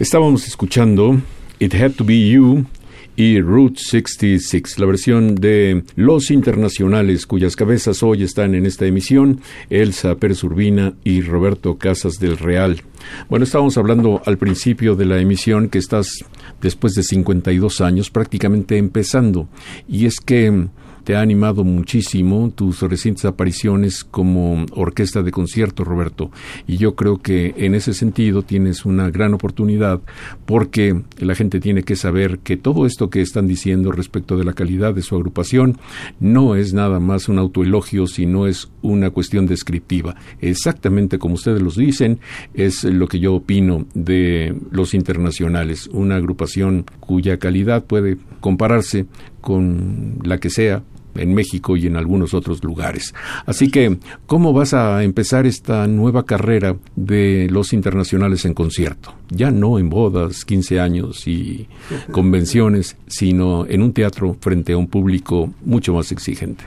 Estábamos 0.08 0.48
escuchando 0.48 1.20
It 1.58 1.74
Had 1.74 1.90
to 1.90 2.02
Be 2.02 2.30
You 2.30 2.64
y 3.14 3.42
Route 3.42 3.78
66, 3.78 4.78
la 4.78 4.86
versión 4.86 5.34
de 5.34 5.84
Los 5.96 6.30
Internacionales, 6.30 7.26
cuyas 7.26 7.56
cabezas 7.56 8.02
hoy 8.02 8.22
están 8.22 8.54
en 8.54 8.64
esta 8.64 8.86
emisión, 8.86 9.42
Elsa 9.68 10.14
Pérez 10.14 10.42
Urbina 10.44 10.94
y 11.04 11.20
Roberto 11.20 11.76
Casas 11.76 12.14
del 12.14 12.38
Real. 12.38 12.80
Bueno, 13.28 13.44
estábamos 13.44 13.76
hablando 13.76 14.22
al 14.24 14.38
principio 14.38 14.96
de 14.96 15.04
la 15.04 15.20
emisión 15.20 15.68
que 15.68 15.76
estás 15.76 16.24
después 16.62 16.94
de 16.94 17.02
52 17.02 17.82
años 17.82 18.08
prácticamente 18.08 18.78
empezando, 18.78 19.46
y 19.86 20.06
es 20.06 20.20
que 20.20 20.68
te 21.08 21.16
ha 21.16 21.22
animado 21.22 21.64
muchísimo 21.64 22.52
tus 22.54 22.82
recientes 22.82 23.24
apariciones 23.24 24.04
como 24.04 24.66
orquesta 24.72 25.22
de 25.22 25.30
concierto, 25.30 25.82
Roberto. 25.82 26.30
Y 26.66 26.76
yo 26.76 26.96
creo 26.96 27.16
que 27.16 27.54
en 27.56 27.74
ese 27.74 27.94
sentido 27.94 28.42
tienes 28.42 28.84
una 28.84 29.08
gran 29.08 29.32
oportunidad 29.32 30.02
porque 30.44 31.00
la 31.16 31.34
gente 31.34 31.60
tiene 31.60 31.82
que 31.82 31.96
saber 31.96 32.40
que 32.40 32.58
todo 32.58 32.84
esto 32.84 33.08
que 33.08 33.22
están 33.22 33.48
diciendo 33.48 33.90
respecto 33.90 34.36
de 34.36 34.44
la 34.44 34.52
calidad 34.52 34.92
de 34.92 35.00
su 35.00 35.16
agrupación 35.16 35.78
no 36.20 36.56
es 36.56 36.74
nada 36.74 37.00
más 37.00 37.30
un 37.30 37.38
autoelogio, 37.38 38.06
sino 38.06 38.46
es 38.46 38.70
una 38.82 39.08
cuestión 39.08 39.46
descriptiva. 39.46 40.14
Exactamente 40.42 41.18
como 41.18 41.36
ustedes 41.36 41.62
los 41.62 41.76
dicen, 41.76 42.18
es 42.52 42.84
lo 42.84 43.08
que 43.08 43.18
yo 43.18 43.34
opino 43.34 43.86
de 43.94 44.54
los 44.70 44.92
internacionales, 44.92 45.88
una 45.90 46.16
agrupación 46.16 46.84
cuya 47.00 47.38
calidad 47.38 47.86
puede 47.86 48.18
compararse 48.40 49.06
con 49.40 50.18
la 50.22 50.36
que 50.36 50.50
sea 50.50 50.82
en 51.14 51.34
México 51.34 51.76
y 51.76 51.86
en 51.86 51.96
algunos 51.96 52.34
otros 52.34 52.62
lugares. 52.62 53.14
Así 53.46 53.70
que, 53.70 53.98
¿cómo 54.26 54.52
vas 54.52 54.74
a 54.74 55.02
empezar 55.02 55.46
esta 55.46 55.86
nueva 55.86 56.24
carrera 56.24 56.76
de 56.96 57.48
los 57.50 57.72
internacionales 57.72 58.44
en 58.44 58.54
concierto? 58.54 59.14
Ya 59.30 59.50
no 59.50 59.78
en 59.78 59.88
bodas, 59.90 60.44
15 60.44 60.80
años 60.80 61.26
y 61.26 61.68
convenciones, 62.12 62.96
sino 63.06 63.66
en 63.66 63.82
un 63.82 63.92
teatro 63.92 64.36
frente 64.40 64.72
a 64.72 64.78
un 64.78 64.86
público 64.86 65.52
mucho 65.64 65.94
más 65.94 66.12
exigente. 66.12 66.64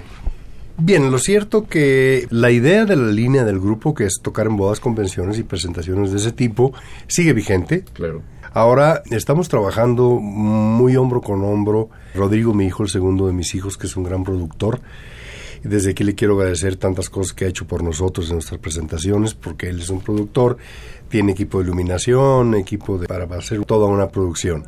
Bien, 0.83 1.11
lo 1.11 1.19
cierto 1.19 1.67
que 1.67 2.25
la 2.31 2.49
idea 2.49 2.85
de 2.85 2.95
la 2.95 3.11
línea 3.11 3.43
del 3.43 3.59
grupo, 3.59 3.93
que 3.93 4.05
es 4.05 4.19
tocar 4.21 4.47
en 4.47 4.57
bodas, 4.57 4.79
convenciones 4.79 5.37
y 5.37 5.43
presentaciones 5.43 6.11
de 6.11 6.17
ese 6.17 6.31
tipo, 6.31 6.73
sigue 7.07 7.33
vigente. 7.33 7.83
Claro. 7.93 8.23
Ahora 8.53 9.01
estamos 9.11 9.47
trabajando 9.47 10.09
muy 10.19 10.97
hombro 10.97 11.21
con 11.21 11.41
hombro. 11.45 11.89
Rodrigo, 12.13 12.53
mi 12.53 12.65
hijo, 12.65 12.83
el 12.83 12.89
segundo 12.89 13.27
de 13.27 13.31
mis 13.31 13.55
hijos, 13.55 13.77
que 13.77 13.87
es 13.87 13.95
un 13.95 14.03
gran 14.03 14.25
productor. 14.25 14.81
Desde 15.63 15.91
aquí 15.91 16.03
le 16.03 16.15
quiero 16.15 16.35
agradecer 16.35 16.75
tantas 16.75 17.09
cosas 17.09 17.31
que 17.31 17.45
ha 17.45 17.47
hecho 17.47 17.65
por 17.65 17.81
nosotros 17.81 18.27
en 18.27 18.35
nuestras 18.35 18.59
presentaciones, 18.59 19.35
porque 19.35 19.69
él 19.69 19.79
es 19.79 19.89
un 19.89 20.01
productor, 20.01 20.57
tiene 21.07 21.31
equipo 21.31 21.59
de 21.59 21.65
iluminación, 21.65 22.55
equipo 22.55 22.97
de, 22.97 23.07
para 23.07 23.23
hacer 23.37 23.63
toda 23.63 23.87
una 23.87 24.09
producción. 24.09 24.65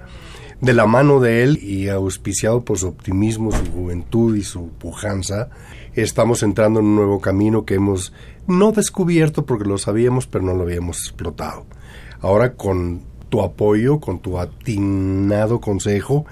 De 0.61 0.71
la 0.71 0.85
mano 0.85 1.19
de 1.19 1.43
él 1.43 1.59
y 1.61 1.89
auspiciado 1.89 2.63
por 2.63 2.77
su 2.77 2.87
optimismo, 2.87 3.51
su 3.51 3.65
juventud 3.69 4.37
y 4.37 4.43
su 4.43 4.69
pujanza, 4.69 5.49
estamos 5.93 6.41
entrando 6.41 6.79
en 6.79 6.85
un 6.85 6.95
nuevo 6.95 7.19
camino 7.19 7.65
que 7.65 7.73
hemos 7.73 8.13
no 8.47 8.71
descubierto 8.71 9.45
porque 9.45 9.67
lo 9.67 9.77
sabíamos, 9.77 10.25
pero 10.25 10.45
no 10.45 10.53
lo 10.53 10.63
habíamos 10.63 10.99
explotado. 10.99 11.65
Ahora 12.21 12.53
con 12.53 13.01
tu 13.33 13.41
apoyo, 13.41 13.99
con 13.99 14.19
tu 14.19 14.37
atinado 14.37 15.59
consejo, 15.59 16.23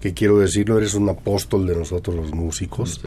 que 0.00 0.14
quiero 0.14 0.38
decirlo, 0.38 0.78
eres 0.78 0.94
un 0.94 1.08
apóstol 1.08 1.66
de 1.66 1.74
nosotros 1.74 2.14
los 2.14 2.32
músicos. 2.32 3.00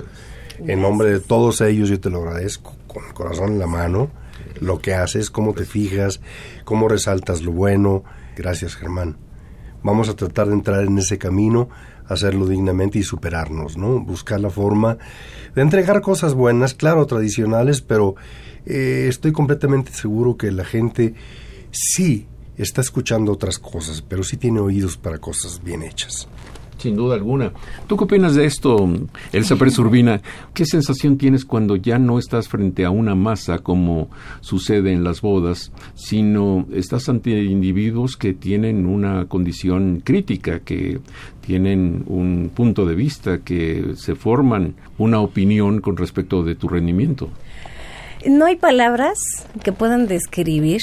En 0.60 0.82
nombre 0.82 1.12
de 1.12 1.22
todos 1.22 1.62
ellos 1.62 1.88
yo 1.88 1.98
te 1.98 2.10
lo 2.10 2.24
agradezco 2.24 2.76
con 2.88 3.06
el 3.06 3.14
corazón 3.14 3.54
en 3.54 3.60
la 3.60 3.68
mano, 3.68 4.10
lo 4.60 4.80
que 4.80 4.96
haces, 4.96 5.30
cómo 5.30 5.54
te 5.54 5.64
fijas, 5.64 6.20
cómo 6.66 6.90
resaltas 6.90 7.42
lo 7.42 7.54
bueno. 7.54 8.04
Gracias 8.36 8.76
Germán. 8.76 9.16
Vamos 9.82 10.10
a 10.10 10.18
tratar 10.18 10.48
de 10.48 10.54
entrar 10.54 10.84
en 10.84 10.98
ese 10.98 11.18
camino, 11.18 11.70
hacerlo 12.06 12.48
dignamente 12.48 13.00
y 13.00 13.04
superarnos, 13.04 13.78
¿no? 13.78 14.02
Buscar 14.02 14.42
la 14.42 14.50
forma 14.50 14.98
de 15.56 15.62
entregar 15.62 16.02
cosas 16.02 16.34
buenas, 16.34 16.74
claro, 16.74 17.06
tradicionales, 17.06 17.80
pero 17.80 18.16
eh, 18.66 19.06
estoy 19.08 19.32
completamente 19.32 19.94
seguro 19.94 20.36
que 20.36 20.52
la 20.52 20.66
gente 20.66 21.14
sí 21.72 22.28
está 22.58 22.82
escuchando 22.82 23.32
otras 23.32 23.60
cosas, 23.60 24.02
pero 24.02 24.24
sí 24.24 24.38
tiene 24.38 24.60
oídos 24.60 24.98
para 24.98 25.20
cosas 25.20 25.62
bien 25.64 25.84
hechas. 25.84 26.28
Sin 26.78 26.96
duda 26.96 27.16
alguna. 27.16 27.54
¿Tú 27.88 27.98
qué 27.98 28.04
opinas 28.04 28.36
de 28.36 28.46
esto, 28.46 28.88
Elsa 29.32 29.56
Pérez 29.56 29.80
Urbina? 29.80 30.22
¿Qué 30.54 30.64
sensación 30.64 31.18
tienes 31.18 31.44
cuando 31.44 31.76
ya 31.76 31.98
no 31.98 32.20
estás 32.20 32.48
frente 32.48 32.86
a 32.86 32.92
una 32.92 33.16
masa 33.16 33.58
como 33.58 34.10
sucede 34.42 34.92
en 34.92 35.04
las 35.04 35.22
bodas, 35.22 35.72
sino 35.96 36.68
estás 36.72 37.10
ante 37.10 37.32
individuos 37.32 38.16
que 38.16 38.36
tienen 38.36 38.86
una 38.86 39.26
condición 39.26 40.04
crítica, 40.06 40.60
que 40.60 41.00
tienen 41.42 42.04
un 42.06 42.52
punto 42.54 42.86
de 42.86 42.94
vista, 42.94 43.40
que 43.40 43.94
se 43.96 44.14
forman 44.14 44.76
una 45.00 45.20
opinión 45.20 45.82
con 45.82 45.98
respecto 45.98 46.44
de 46.44 46.54
tu 46.54 46.68
rendimiento? 46.68 47.30
No 48.28 48.46
hay 48.46 48.56
palabras 48.56 49.18
que 49.64 49.72
puedan 49.72 50.08
describir 50.08 50.82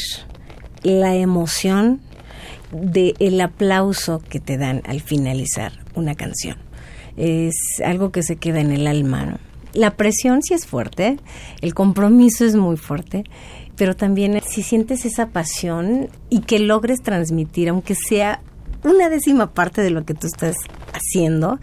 la 0.85 1.16
emoción 1.16 2.01
de 2.70 3.15
el 3.19 3.40
aplauso 3.40 4.23
que 4.28 4.39
te 4.39 4.56
dan 4.56 4.82
al 4.86 5.01
finalizar 5.01 5.73
una 5.94 6.15
canción. 6.15 6.59
Es 7.16 7.55
algo 7.85 8.12
que 8.12 8.23
se 8.23 8.36
queda 8.36 8.61
en 8.61 8.73
el 8.73 8.86
alma. 8.86 9.39
La 9.73 9.97
presión 9.97 10.43
sí 10.43 10.55
es 10.55 10.66
fuerte, 10.66 11.19
el 11.61 11.74
compromiso 11.74 12.44
es 12.44 12.55
muy 12.55 12.77
fuerte, 12.77 13.24
pero 13.77 13.97
también 13.97 14.40
si 14.47 14.62
sientes 14.62 15.05
esa 15.05 15.28
pasión 15.28 16.09
y 16.31 16.40
que 16.40 16.61
logres 16.61 17.02
transmitir, 17.02 17.69
aunque 17.69 17.94
sea 17.97 18.40
una 18.85 19.09
décima 19.09 19.52
parte 19.52 19.82
de 19.82 19.90
lo 19.90 20.05
que 20.05 20.15
tú 20.15 20.27
estás 20.27 20.56
haciendo, 20.93 21.59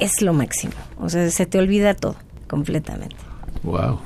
es 0.00 0.22
lo 0.22 0.32
máximo. 0.32 0.74
O 0.98 1.08
sea, 1.08 1.30
se 1.30 1.46
te 1.46 1.58
olvida 1.58 1.94
todo 1.94 2.16
completamente. 2.48 3.16
Wow. 3.62 4.00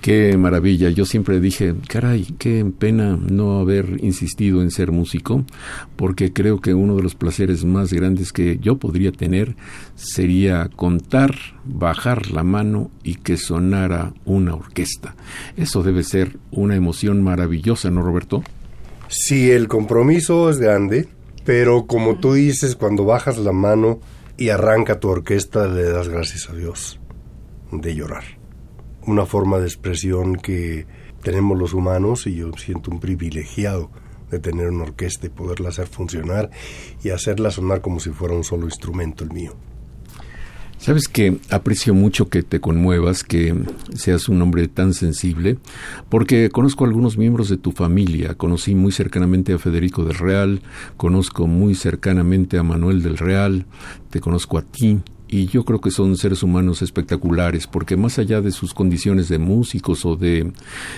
Qué 0.00 0.38
maravilla. 0.38 0.88
Yo 0.88 1.04
siempre 1.04 1.40
dije, 1.40 1.74
caray, 1.86 2.24
qué 2.38 2.64
pena 2.78 3.18
no 3.20 3.60
haber 3.60 4.02
insistido 4.02 4.62
en 4.62 4.70
ser 4.70 4.92
músico, 4.92 5.44
porque 5.96 6.32
creo 6.32 6.60
que 6.60 6.72
uno 6.72 6.96
de 6.96 7.02
los 7.02 7.14
placeres 7.14 7.66
más 7.66 7.92
grandes 7.92 8.32
que 8.32 8.58
yo 8.62 8.78
podría 8.78 9.12
tener 9.12 9.56
sería 9.96 10.70
contar, 10.74 11.34
bajar 11.64 12.30
la 12.30 12.44
mano 12.44 12.90
y 13.02 13.16
que 13.16 13.36
sonara 13.36 14.14
una 14.24 14.54
orquesta. 14.54 15.16
Eso 15.58 15.82
debe 15.82 16.02
ser 16.02 16.38
una 16.50 16.76
emoción 16.76 17.22
maravillosa, 17.22 17.90
¿no, 17.90 18.00
Roberto? 18.00 18.42
Sí, 19.08 19.50
el 19.50 19.68
compromiso 19.68 20.48
es 20.48 20.58
grande, 20.58 21.08
pero 21.44 21.84
como 21.86 22.18
tú 22.18 22.32
dices, 22.32 22.74
cuando 22.74 23.04
bajas 23.04 23.36
la 23.36 23.52
mano 23.52 24.00
y 24.38 24.48
arranca 24.48 24.98
tu 24.98 25.08
orquesta, 25.08 25.68
le 25.68 25.82
das 25.82 26.08
gracias 26.08 26.48
a 26.48 26.54
Dios 26.54 26.98
de 27.70 27.94
llorar. 27.94 28.39
Una 29.06 29.26
forma 29.26 29.58
de 29.58 29.66
expresión 29.66 30.36
que 30.36 30.86
tenemos 31.22 31.58
los 31.58 31.74
humanos 31.74 32.26
y 32.26 32.36
yo 32.36 32.50
siento 32.56 32.90
un 32.90 33.00
privilegiado 33.00 33.90
de 34.30 34.38
tener 34.38 34.68
una 34.68 34.84
orquesta 34.84 35.26
y 35.26 35.30
poderla 35.30 35.70
hacer 35.70 35.86
funcionar 35.86 36.50
y 37.02 37.10
hacerla 37.10 37.50
sonar 37.50 37.80
como 37.80 38.00
si 38.00 38.10
fuera 38.10 38.34
un 38.34 38.44
solo 38.44 38.66
instrumento 38.66 39.24
el 39.24 39.32
mío. 39.32 39.54
Sabes 40.80 41.08
que 41.08 41.36
aprecio 41.50 41.92
mucho 41.92 42.30
que 42.30 42.42
te 42.42 42.58
conmuevas, 42.58 43.22
que 43.22 43.54
seas 43.94 44.30
un 44.30 44.40
hombre 44.40 44.66
tan 44.66 44.94
sensible, 44.94 45.58
porque 46.08 46.48
conozco 46.48 46.84
a 46.84 46.88
algunos 46.88 47.18
miembros 47.18 47.50
de 47.50 47.58
tu 47.58 47.72
familia. 47.72 48.34
Conocí 48.34 48.74
muy 48.74 48.90
cercanamente 48.90 49.52
a 49.52 49.58
Federico 49.58 50.04
del 50.04 50.16
Real, 50.16 50.62
conozco 50.96 51.46
muy 51.46 51.74
cercanamente 51.74 52.56
a 52.56 52.62
Manuel 52.62 53.02
del 53.02 53.18
Real, 53.18 53.66
te 54.08 54.20
conozco 54.20 54.56
a 54.56 54.62
ti. 54.62 55.00
Y 55.32 55.46
yo 55.46 55.64
creo 55.64 55.80
que 55.80 55.92
son 55.92 56.16
seres 56.16 56.42
humanos 56.42 56.82
espectaculares, 56.82 57.68
porque 57.68 57.96
más 57.96 58.18
allá 58.18 58.40
de 58.40 58.50
sus 58.50 58.74
condiciones 58.74 59.28
de 59.28 59.38
músicos 59.38 60.04
o 60.04 60.16
de 60.16 60.52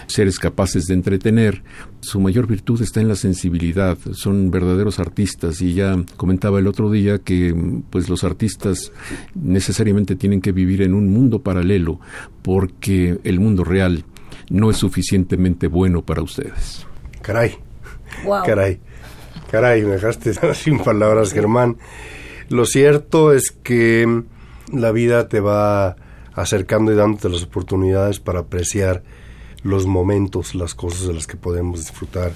seres 0.07 0.39
capaces 0.39 0.87
de 0.87 0.95
entretener, 0.95 1.63
su 2.01 2.19
mayor 2.19 2.47
virtud 2.47 2.81
está 2.81 3.03
en 3.03 3.09
la 3.09 3.15
sensibilidad. 3.15 3.99
Son 4.13 4.51
verdaderos 4.51 4.99
artistas 4.99 5.61
y 5.61 5.75
ya 5.75 6.03
comentaba 6.17 6.61
el 6.61 6.67
otro 6.67 6.91
día 6.91 7.19
que 7.19 7.55
pues 7.91 8.09
los 8.09 8.25
artistas 8.25 8.91
necesariamente 9.35 10.17
tienen 10.17 10.41
que 10.41 10.53
vivir 10.53 10.81
en 10.81 10.95
un 10.95 11.13
mundo 11.13 11.43
paralelo, 11.43 12.01
porque 12.41 13.19
el 13.25 13.39
mundo 13.39 13.65
real 13.65 14.05
no 14.49 14.71
es 14.71 14.79
suficientemente 14.79 15.67
bueno 15.67 16.01
para 16.07 16.23
ustedes. 16.23 16.87
Caray, 17.21 17.57
Wow. 18.25 18.45
caray, 18.47 18.81
caray, 19.51 19.83
me 19.83 19.91
dejaste 19.91 20.33
sin 20.55 20.79
palabras, 20.79 21.35
Germán. 21.35 21.77
Lo 22.49 22.67
cierto 22.67 23.33
es 23.33 23.51
que 23.51 24.23
la 24.73 24.93
vida 24.93 25.29
te 25.29 25.41
va 25.41 25.97
acercando 26.35 26.93
y 26.93 26.97
dándote 26.97 27.29
las 27.29 27.43
oportunidades 27.43 28.21
para 28.21 28.41
apreciar 28.41 29.03
los 29.63 29.87
momentos, 29.87 30.55
las 30.55 30.75
cosas 30.75 31.07
de 31.07 31.15
las 31.15 31.27
que 31.27 31.37
podemos 31.37 31.81
disfrutar, 31.81 32.33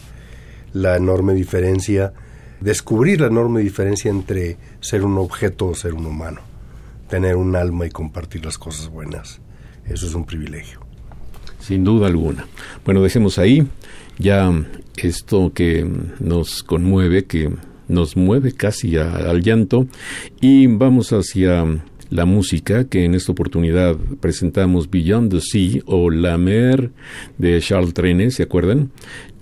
la 0.72 0.96
enorme 0.96 1.34
diferencia, 1.34 2.12
descubrir 2.60 3.20
la 3.20 3.28
enorme 3.28 3.60
diferencia 3.60 4.10
entre 4.10 4.58
ser 4.80 5.04
un 5.04 5.18
objeto 5.18 5.68
o 5.68 5.74
ser 5.74 5.94
un 5.94 6.06
humano, 6.06 6.40
tener 7.08 7.36
un 7.36 7.56
alma 7.56 7.86
y 7.86 7.90
compartir 7.90 8.44
las 8.44 8.58
cosas 8.58 8.88
buenas. 8.88 9.40
Eso 9.86 10.06
es 10.06 10.14
un 10.14 10.24
privilegio. 10.24 10.80
Sin 11.60 11.84
duda 11.84 12.06
alguna. 12.06 12.46
Bueno, 12.84 13.02
dejemos 13.02 13.38
ahí 13.38 13.66
ya 14.18 14.52
esto 14.96 15.52
que 15.52 15.88
nos 16.20 16.62
conmueve, 16.62 17.24
que 17.24 17.50
nos 17.88 18.16
mueve 18.16 18.52
casi 18.52 18.96
a- 18.96 19.14
al 19.16 19.42
llanto, 19.42 19.86
y 20.40 20.66
vamos 20.66 21.12
hacia 21.12 21.64
la 22.08 22.24
música 22.24 22.84
que 22.84 23.04
en 23.04 23.14
esta 23.14 23.32
oportunidad 23.32 23.96
presentamos 24.20 24.88
Beyond 24.90 25.32
the 25.32 25.40
Sea 25.40 25.82
o 25.86 26.08
La 26.10 26.38
Mer 26.38 26.90
de 27.36 27.60
Charles 27.60 27.94
Trenet, 27.94 28.30
¿se 28.30 28.44
acuerdan? 28.44 28.90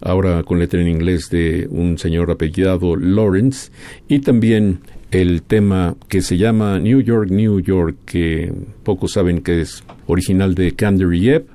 Ahora 0.00 0.42
con 0.44 0.58
letra 0.58 0.80
en 0.80 0.88
inglés 0.88 1.28
de 1.30 1.68
un 1.70 1.98
señor 1.98 2.30
apellidado 2.30 2.96
Lawrence 2.96 3.70
y 4.08 4.20
también 4.20 4.80
el 5.10 5.42
tema 5.42 5.94
que 6.08 6.22
se 6.22 6.38
llama 6.38 6.78
New 6.78 7.00
York, 7.02 7.30
New 7.30 7.60
York, 7.60 7.96
que 8.06 8.50
pocos 8.82 9.12
saben 9.12 9.42
que 9.42 9.60
es 9.60 9.84
original 10.06 10.54
de 10.54 10.72
Candy 10.72 11.20
Yep, 11.20 11.46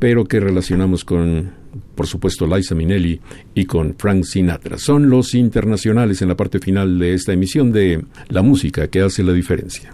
pero 0.00 0.24
que 0.24 0.40
relacionamos 0.40 1.04
con, 1.04 1.52
por 1.98 2.06
supuesto, 2.06 2.46
Liza 2.46 2.76
Minnelli 2.76 3.20
y 3.56 3.64
con 3.64 3.96
Frank 3.98 4.22
Sinatra. 4.22 4.78
Son 4.78 5.10
los 5.10 5.34
internacionales 5.34 6.22
en 6.22 6.28
la 6.28 6.36
parte 6.36 6.60
final 6.60 6.96
de 6.96 7.12
esta 7.12 7.32
emisión 7.32 7.72
de 7.72 8.04
La 8.28 8.40
música 8.40 8.86
que 8.86 9.00
hace 9.00 9.24
la 9.24 9.32
diferencia. 9.32 9.92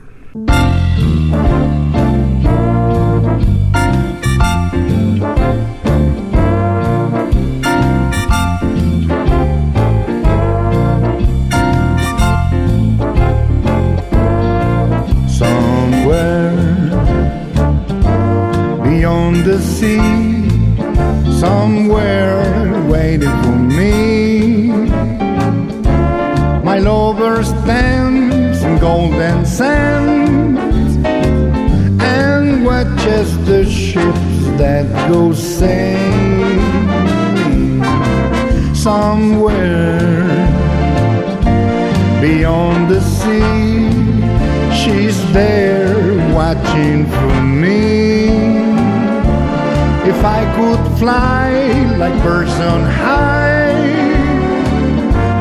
The 33.46 33.64
ships 33.64 34.46
that 34.58 34.86
go 35.10 35.32
sailing 35.32 36.64
somewhere 38.74 40.28
beyond 42.20 42.90
the 42.90 43.00
sea. 43.00 43.90
She's 44.80 45.18
there 45.32 45.94
watching 46.34 47.06
for 47.06 47.42
me. 47.42 48.26
If 50.12 50.20
I 50.22 50.42
could 50.56 50.98
fly 50.98 51.50
like 51.96 52.16
birds 52.22 52.52
on 52.72 52.82
high, 52.82 53.72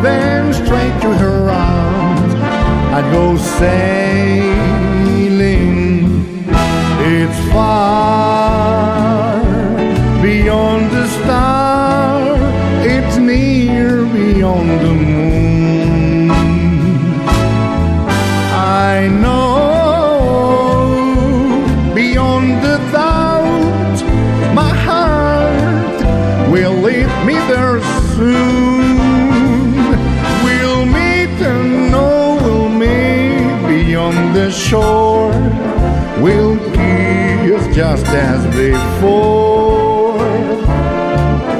then 0.01 0.53
straight 0.53 1.01
to 1.01 1.09
her 1.23 1.49
arms 1.49 2.33
I'd 2.95 3.11
go 3.11 3.35
sailing. 3.37 4.82
It's 7.25 7.39
far 7.53 9.39
beyond 10.21 10.91
the 10.91 11.07
star, 11.07 12.35
it's 12.83 13.15
near 13.15 14.05
beyond 14.05 14.69
the 14.83 14.93
moon. 14.93 16.31
I 18.51 19.07
know 19.21 19.52
just 37.95 38.07
as 38.07 38.43
before. 38.55 40.17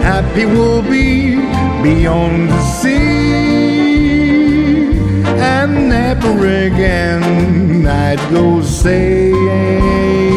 Happy 0.01 0.45
we'll 0.45 0.81
be 0.81 1.35
beyond 1.83 2.49
the 2.49 2.61
sea 2.79 3.33
and 5.53 5.89
never 5.89 6.33
again 6.65 7.85
I'd 7.85 8.17
go 8.31 8.61
sailing. 8.63 10.32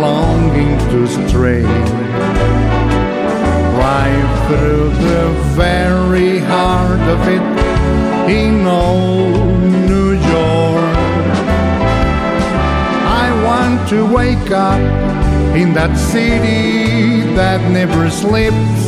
Longing 0.00 0.78
to 0.90 1.06
stray 1.06 1.62
right 3.82 4.46
through 4.46 4.90
the 5.08 5.24
very 5.54 6.38
heart 6.38 7.00
of 7.14 7.20
it 7.28 7.46
in 8.30 8.66
old 8.66 9.60
New 9.90 10.12
York. 10.12 10.96
I 13.22 13.26
want 13.44 13.88
to 13.88 13.98
wake 14.12 14.50
up 14.50 14.80
in 15.56 15.72
that 15.74 15.96
city 15.96 17.22
that 17.34 17.60
never 17.70 18.10
sleeps. 18.10 18.82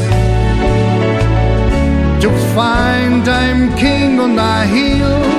To 2.23 2.29
find 2.55 3.27
I'm 3.29 3.77
king 3.77 4.21
on 4.21 4.35
the 4.35 4.67
hill, 4.67 5.38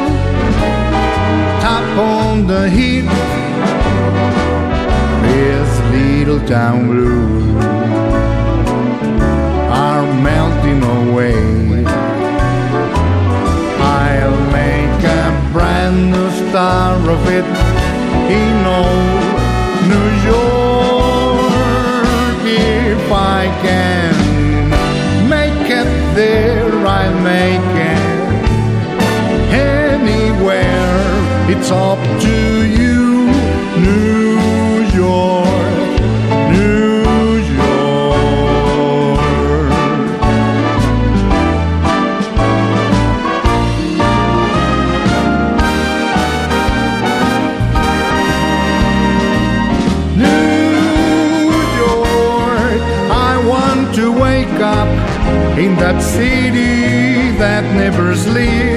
the 2.49 2.67
hill. 2.67 3.05
This 5.21 5.71
little 5.93 6.39
town 6.47 6.87
blues 6.87 7.63
are 9.85 10.03
melting 10.27 10.81
away. 10.97 11.85
I'll 14.01 14.41
make 14.51 15.03
a 15.21 15.51
brand 15.53 16.09
new 16.11 16.29
star 16.49 16.95
of 17.15 17.21
it 17.27 17.45
in 18.39 18.65
old 18.65 19.28
It's 31.61 31.71
up 31.71 31.99
to 32.21 32.65
you, 32.65 33.27
New 33.85 34.79
York, 34.95 35.99
New 36.55 37.03
York. 37.53 38.99
New 50.15 51.51
York. 51.83 52.81
I 53.11 53.43
want 53.47 53.93
to 53.95 54.11
wake 54.11 54.47
up 54.61 54.87
in 55.57 55.75
that 55.75 56.01
city 56.01 57.37
that 57.37 57.63
never 57.75 58.15
sleeps. 58.15 58.68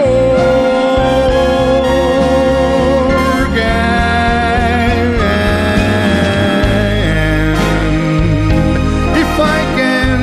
And 3.58 5.16
if 9.24 9.34
I 9.40 9.60
can 9.78 10.18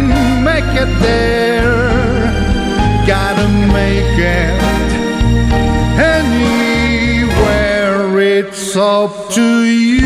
make 0.45 0.73
it 0.85 0.93
there, 1.01 1.77
gotta 3.07 3.49
make 3.79 4.19
it 4.19 4.55
anywhere. 6.17 7.65
It's 8.39 8.77
up 8.77 9.31
to 9.33 9.47
you, 9.65 10.04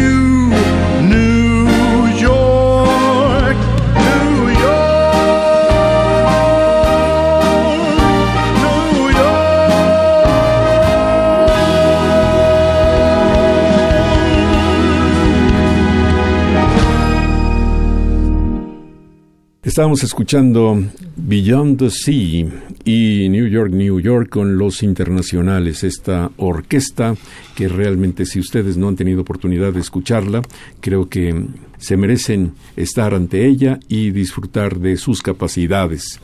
Estábamos 19.79 20.03
escuchando 20.03 20.83
Beyond 21.17 21.79
the 21.79 21.91
Sea 21.91 22.49
y 22.85 23.29
New 23.29 23.47
York, 23.47 23.71
New 23.71 24.01
York 24.01 24.29
con 24.29 24.59
los 24.59 24.83
internacionales, 24.83 25.85
esta 25.85 26.33
orquesta 26.37 27.15
que 27.55 27.69
realmente 27.69 28.27
si 28.27 28.41
ustedes 28.41 28.77
no 28.77 28.89
han 28.89 28.97
tenido 28.97 29.21
oportunidad 29.21 29.73
de 29.73 29.79
escucharla, 29.79 30.43
creo 30.81 31.09
que 31.09 31.47
se 31.79 31.97
merecen 31.97 32.55
estar 32.75 33.15
ante 33.15 33.47
ella 33.47 33.79
y 33.87 34.11
disfrutar 34.11 34.81
de 34.81 34.97
sus 34.97 35.23
capacidades. 35.23 36.19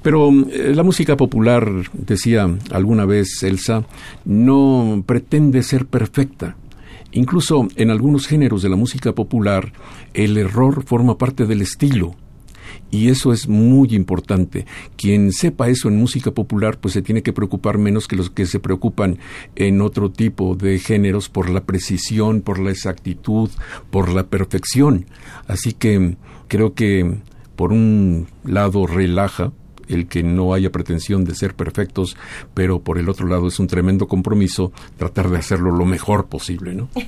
Pero 0.00 0.30
eh, 0.30 0.72
la 0.74 0.82
música 0.82 1.18
popular, 1.18 1.70
decía 1.92 2.48
alguna 2.70 3.04
vez 3.04 3.42
Elsa, 3.42 3.84
no 4.24 5.04
pretende 5.04 5.62
ser 5.62 5.84
perfecta. 5.84 6.56
Incluso 7.12 7.68
en 7.76 7.90
algunos 7.90 8.26
géneros 8.26 8.62
de 8.62 8.70
la 8.70 8.76
música 8.76 9.12
popular, 9.12 9.74
el 10.14 10.38
error 10.38 10.82
forma 10.82 11.18
parte 11.18 11.44
del 11.44 11.60
estilo. 11.60 12.16
Y 12.90 13.08
eso 13.08 13.32
es 13.32 13.48
muy 13.48 13.94
importante. 13.94 14.66
Quien 14.96 15.32
sepa 15.32 15.68
eso 15.68 15.88
en 15.88 15.96
música 15.96 16.30
popular, 16.30 16.78
pues 16.78 16.94
se 16.94 17.02
tiene 17.02 17.22
que 17.22 17.32
preocupar 17.32 17.78
menos 17.78 18.06
que 18.06 18.16
los 18.16 18.30
que 18.30 18.46
se 18.46 18.60
preocupan 18.60 19.18
en 19.56 19.80
otro 19.80 20.10
tipo 20.10 20.54
de 20.54 20.78
géneros 20.78 21.28
por 21.28 21.50
la 21.50 21.64
precisión, 21.64 22.40
por 22.40 22.58
la 22.58 22.70
exactitud, 22.70 23.50
por 23.90 24.08
la 24.10 24.26
perfección. 24.26 25.06
Así 25.48 25.72
que 25.72 26.16
creo 26.48 26.74
que 26.74 27.18
por 27.56 27.72
un 27.72 28.28
lado 28.44 28.86
relaja 28.86 29.52
el 29.88 30.08
que 30.08 30.22
no 30.22 30.54
haya 30.54 30.70
pretensión 30.70 31.24
de 31.24 31.34
ser 31.34 31.54
perfectos, 31.54 32.16
pero 32.54 32.80
por 32.80 32.98
el 32.98 33.08
otro 33.08 33.26
lado 33.26 33.48
es 33.48 33.58
un 33.58 33.66
tremendo 33.66 34.06
compromiso 34.06 34.72
tratar 34.96 35.30
de 35.30 35.38
hacerlo 35.38 35.70
lo 35.70 35.84
mejor 35.84 36.26
posible, 36.26 36.74
¿no? 36.74 36.88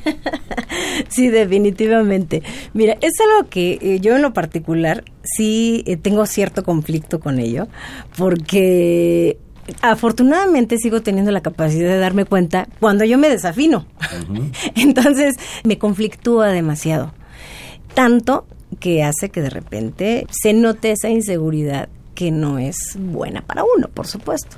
Sí, 1.09 1.29
definitivamente. 1.29 2.43
Mira, 2.75 2.99
es 3.01 3.13
algo 3.21 3.49
que 3.49 3.79
eh, 3.81 4.01
yo 4.01 4.17
en 4.17 4.23
lo 4.23 4.33
particular 4.33 5.05
sí 5.23 5.85
eh, 5.87 5.97
tengo 5.97 6.27
cierto 6.27 6.65
conflicto 6.65 7.21
con 7.21 7.39
ello, 7.39 7.69
porque 8.17 9.39
afortunadamente 9.83 10.79
sigo 10.79 11.03
teniendo 11.03 11.31
la 11.31 11.43
capacidad 11.43 11.89
de 11.89 11.99
darme 11.99 12.25
cuenta 12.25 12.69
cuando 12.81 13.05
yo 13.05 13.19
me 13.19 13.29
desafino. 13.29 13.87
Entonces 14.75 15.37
me 15.65 15.79
conflictúa 15.79 16.49
demasiado. 16.49 17.13
Tanto 17.95 18.47
que 18.81 19.03
hace 19.03 19.31
que 19.31 19.41
de 19.41 19.51
repente 19.51 20.27
se 20.31 20.53
note 20.53 20.93
esa 20.93 21.09
inseguridad 21.09 21.89
que 22.19 22.33
no 22.33 22.59
es 22.59 22.97
buena 22.99 23.43
para 23.43 23.63
uno, 23.63 23.87
por 23.95 24.09
supuesto. 24.09 24.57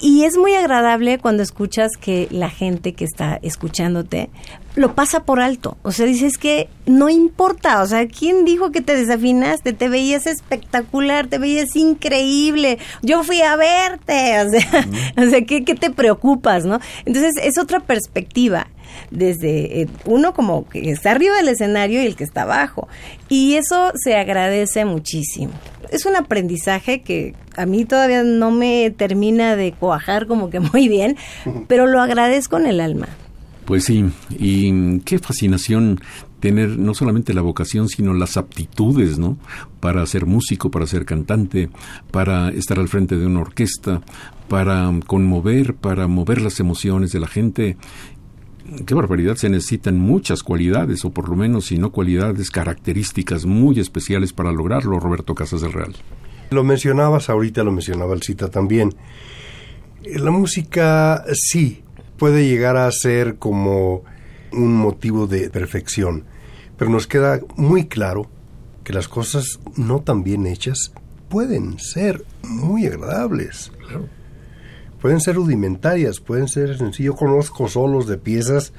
Y 0.00 0.24
es 0.24 0.36
muy 0.36 0.56
agradable 0.56 1.18
cuando 1.18 1.44
escuchas 1.44 1.92
que 1.92 2.26
la 2.32 2.50
gente 2.50 2.92
que 2.94 3.04
está 3.04 3.38
escuchándote 3.40 4.30
lo 4.74 4.96
pasa 4.96 5.22
por 5.22 5.38
alto. 5.38 5.76
O 5.82 5.92
sea, 5.92 6.06
dices 6.06 6.38
que 6.38 6.68
no 6.84 7.08
importa. 7.08 7.82
O 7.82 7.86
sea, 7.86 8.08
¿quién 8.08 8.44
dijo 8.44 8.72
que 8.72 8.80
te 8.80 8.96
desafinaste? 8.96 9.74
Te 9.74 9.88
veías 9.88 10.26
espectacular, 10.26 11.28
te 11.28 11.38
veías 11.38 11.76
increíble. 11.76 12.80
Yo 13.02 13.22
fui 13.22 13.42
a 13.42 13.54
verte. 13.54 14.40
O 14.40 14.50
sea, 14.50 14.88
o 15.24 15.30
sea 15.30 15.42
¿qué, 15.42 15.64
¿qué 15.64 15.76
te 15.76 15.90
preocupas, 15.90 16.64
no? 16.64 16.80
Entonces, 17.04 17.34
es 17.40 17.56
otra 17.58 17.78
perspectiva 17.78 18.66
desde 19.10 19.82
eh, 19.82 19.88
uno 20.04 20.34
como 20.34 20.68
que 20.68 20.90
está 20.90 21.12
arriba 21.12 21.36
del 21.36 21.48
escenario 21.48 22.02
y 22.02 22.06
el 22.06 22.16
que 22.16 22.24
está 22.24 22.42
abajo. 22.42 22.88
Y 23.28 23.54
eso 23.54 23.92
se 23.94 24.16
agradece 24.16 24.84
muchísimo. 24.84 25.52
Es 25.90 26.06
un 26.06 26.16
aprendizaje 26.16 27.02
que 27.02 27.34
a 27.56 27.66
mí 27.66 27.84
todavía 27.84 28.22
no 28.22 28.50
me 28.50 28.90
termina 28.90 29.56
de 29.56 29.72
cuajar 29.72 30.26
como 30.26 30.50
que 30.50 30.60
muy 30.72 30.88
bien, 30.88 31.16
pero 31.68 31.86
lo 31.86 32.00
agradezco 32.00 32.56
en 32.58 32.66
el 32.66 32.80
alma. 32.80 33.08
Pues 33.64 33.84
sí, 33.84 34.04
y 34.30 34.98
qué 35.00 35.18
fascinación 35.20 36.00
tener 36.40 36.76
no 36.76 36.92
solamente 36.92 37.34
la 37.34 37.40
vocación, 37.40 37.88
sino 37.88 38.12
las 38.14 38.36
aptitudes, 38.36 39.16
¿no? 39.16 39.38
Para 39.78 40.04
ser 40.06 40.26
músico, 40.26 40.72
para 40.72 40.88
ser 40.88 41.04
cantante, 41.04 41.70
para 42.10 42.48
estar 42.50 42.80
al 42.80 42.88
frente 42.88 43.16
de 43.16 43.26
una 43.26 43.42
orquesta, 43.42 44.02
para 44.48 44.90
conmover, 45.06 45.74
para 45.74 46.08
mover 46.08 46.42
las 46.42 46.58
emociones 46.58 47.12
de 47.12 47.20
la 47.20 47.28
gente. 47.28 47.76
Qué 48.86 48.94
barbaridad, 48.94 49.36
se 49.36 49.48
necesitan 49.48 49.98
muchas 49.98 50.42
cualidades, 50.42 51.04
o 51.04 51.10
por 51.10 51.28
lo 51.28 51.36
menos, 51.36 51.66
si 51.66 51.78
no 51.78 51.92
cualidades, 51.92 52.50
características 52.50 53.44
muy 53.44 53.78
especiales 53.78 54.32
para 54.32 54.52
lograrlo, 54.52 54.98
Roberto 54.98 55.34
Casas 55.34 55.60
del 55.60 55.72
Real. 55.72 55.94
Lo 56.50 56.64
mencionabas 56.64 57.28
ahorita, 57.28 57.64
lo 57.64 57.72
mencionaba 57.72 58.14
el 58.14 58.22
cita 58.22 58.48
también. 58.50 58.94
Eh, 60.04 60.18
La 60.18 60.30
música 60.30 61.24
sí 61.34 61.82
puede 62.16 62.46
llegar 62.48 62.76
a 62.76 62.90
ser 62.92 63.36
como 63.36 64.04
un 64.52 64.74
motivo 64.74 65.26
de 65.26 65.50
perfección, 65.50 66.24
pero 66.76 66.90
nos 66.90 67.06
queda 67.06 67.40
muy 67.56 67.86
claro 67.86 68.30
que 68.84 68.92
las 68.92 69.08
cosas 69.08 69.60
no 69.76 70.00
tan 70.00 70.22
bien 70.22 70.46
hechas 70.46 70.92
pueden 71.28 71.78
ser 71.78 72.24
muy 72.42 72.86
agradables. 72.86 73.72
Pueden 75.02 75.20
ser 75.20 75.34
rudimentarias, 75.34 76.20
pueden 76.20 76.46
ser 76.46 76.78
sencillos. 76.78 77.14
Yo 77.14 77.18
conozco 77.18 77.66
solos 77.66 78.06
de 78.06 78.18
piezas 78.18 78.72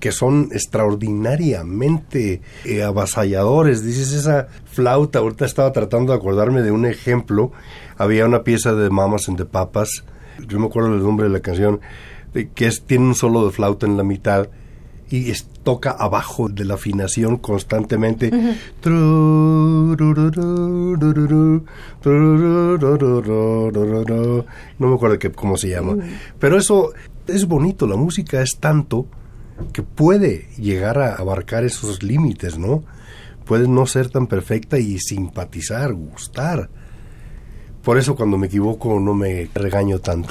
que 0.00 0.12
son 0.12 0.48
extraordinariamente 0.52 2.40
eh, 2.64 2.82
avasalladores. 2.82 3.84
Dices 3.84 4.14
esa 4.14 4.48
flauta, 4.64 5.18
ahorita 5.18 5.44
estaba 5.44 5.70
tratando 5.72 6.12
de 6.12 6.18
acordarme 6.18 6.62
de 6.62 6.70
un 6.70 6.86
ejemplo. 6.86 7.52
Había 7.98 8.24
una 8.24 8.44
pieza 8.44 8.72
de 8.72 8.88
Mamas 8.88 9.28
and 9.28 9.36
the 9.36 9.44
Papas, 9.44 10.04
yo 10.48 10.58
me 10.58 10.66
acuerdo 10.66 10.92
del 10.92 11.02
nombre 11.02 11.26
de 11.26 11.34
la 11.34 11.40
canción, 11.40 11.80
que 12.54 12.66
es, 12.66 12.84
tiene 12.84 13.04
un 13.04 13.14
solo 13.14 13.44
de 13.44 13.52
flauta 13.52 13.84
en 13.84 13.98
la 13.98 14.04
mitad 14.04 14.48
y 15.10 15.30
es- 15.30 15.46
toca 15.62 15.90
abajo 15.90 16.48
de 16.48 16.64
la 16.64 16.74
afinación 16.74 17.36
constantemente. 17.36 18.30
No 24.78 24.88
me 24.88 24.94
acuerdo 24.94 25.18
qué, 25.18 25.30
cómo 25.32 25.56
se 25.56 25.68
llama. 25.70 25.96
Pero 26.38 26.56
eso 26.58 26.92
es 27.26 27.46
bonito, 27.46 27.86
la 27.86 27.96
música 27.96 28.40
es 28.42 28.58
tanto 28.60 29.06
que 29.72 29.82
puede 29.82 30.48
llegar 30.56 30.98
a 30.98 31.14
abarcar 31.14 31.64
esos 31.64 32.02
límites, 32.02 32.58
¿no? 32.58 32.84
Puede 33.44 33.66
no 33.66 33.86
ser 33.86 34.10
tan 34.10 34.26
perfecta 34.26 34.78
y 34.78 34.98
simpatizar, 34.98 35.92
gustar. 35.94 36.68
Por 37.82 37.96
eso 37.96 38.16
cuando 38.16 38.36
me 38.36 38.48
equivoco 38.48 39.00
no 39.00 39.14
me 39.14 39.48
regaño 39.54 39.98
tanto, 39.98 40.28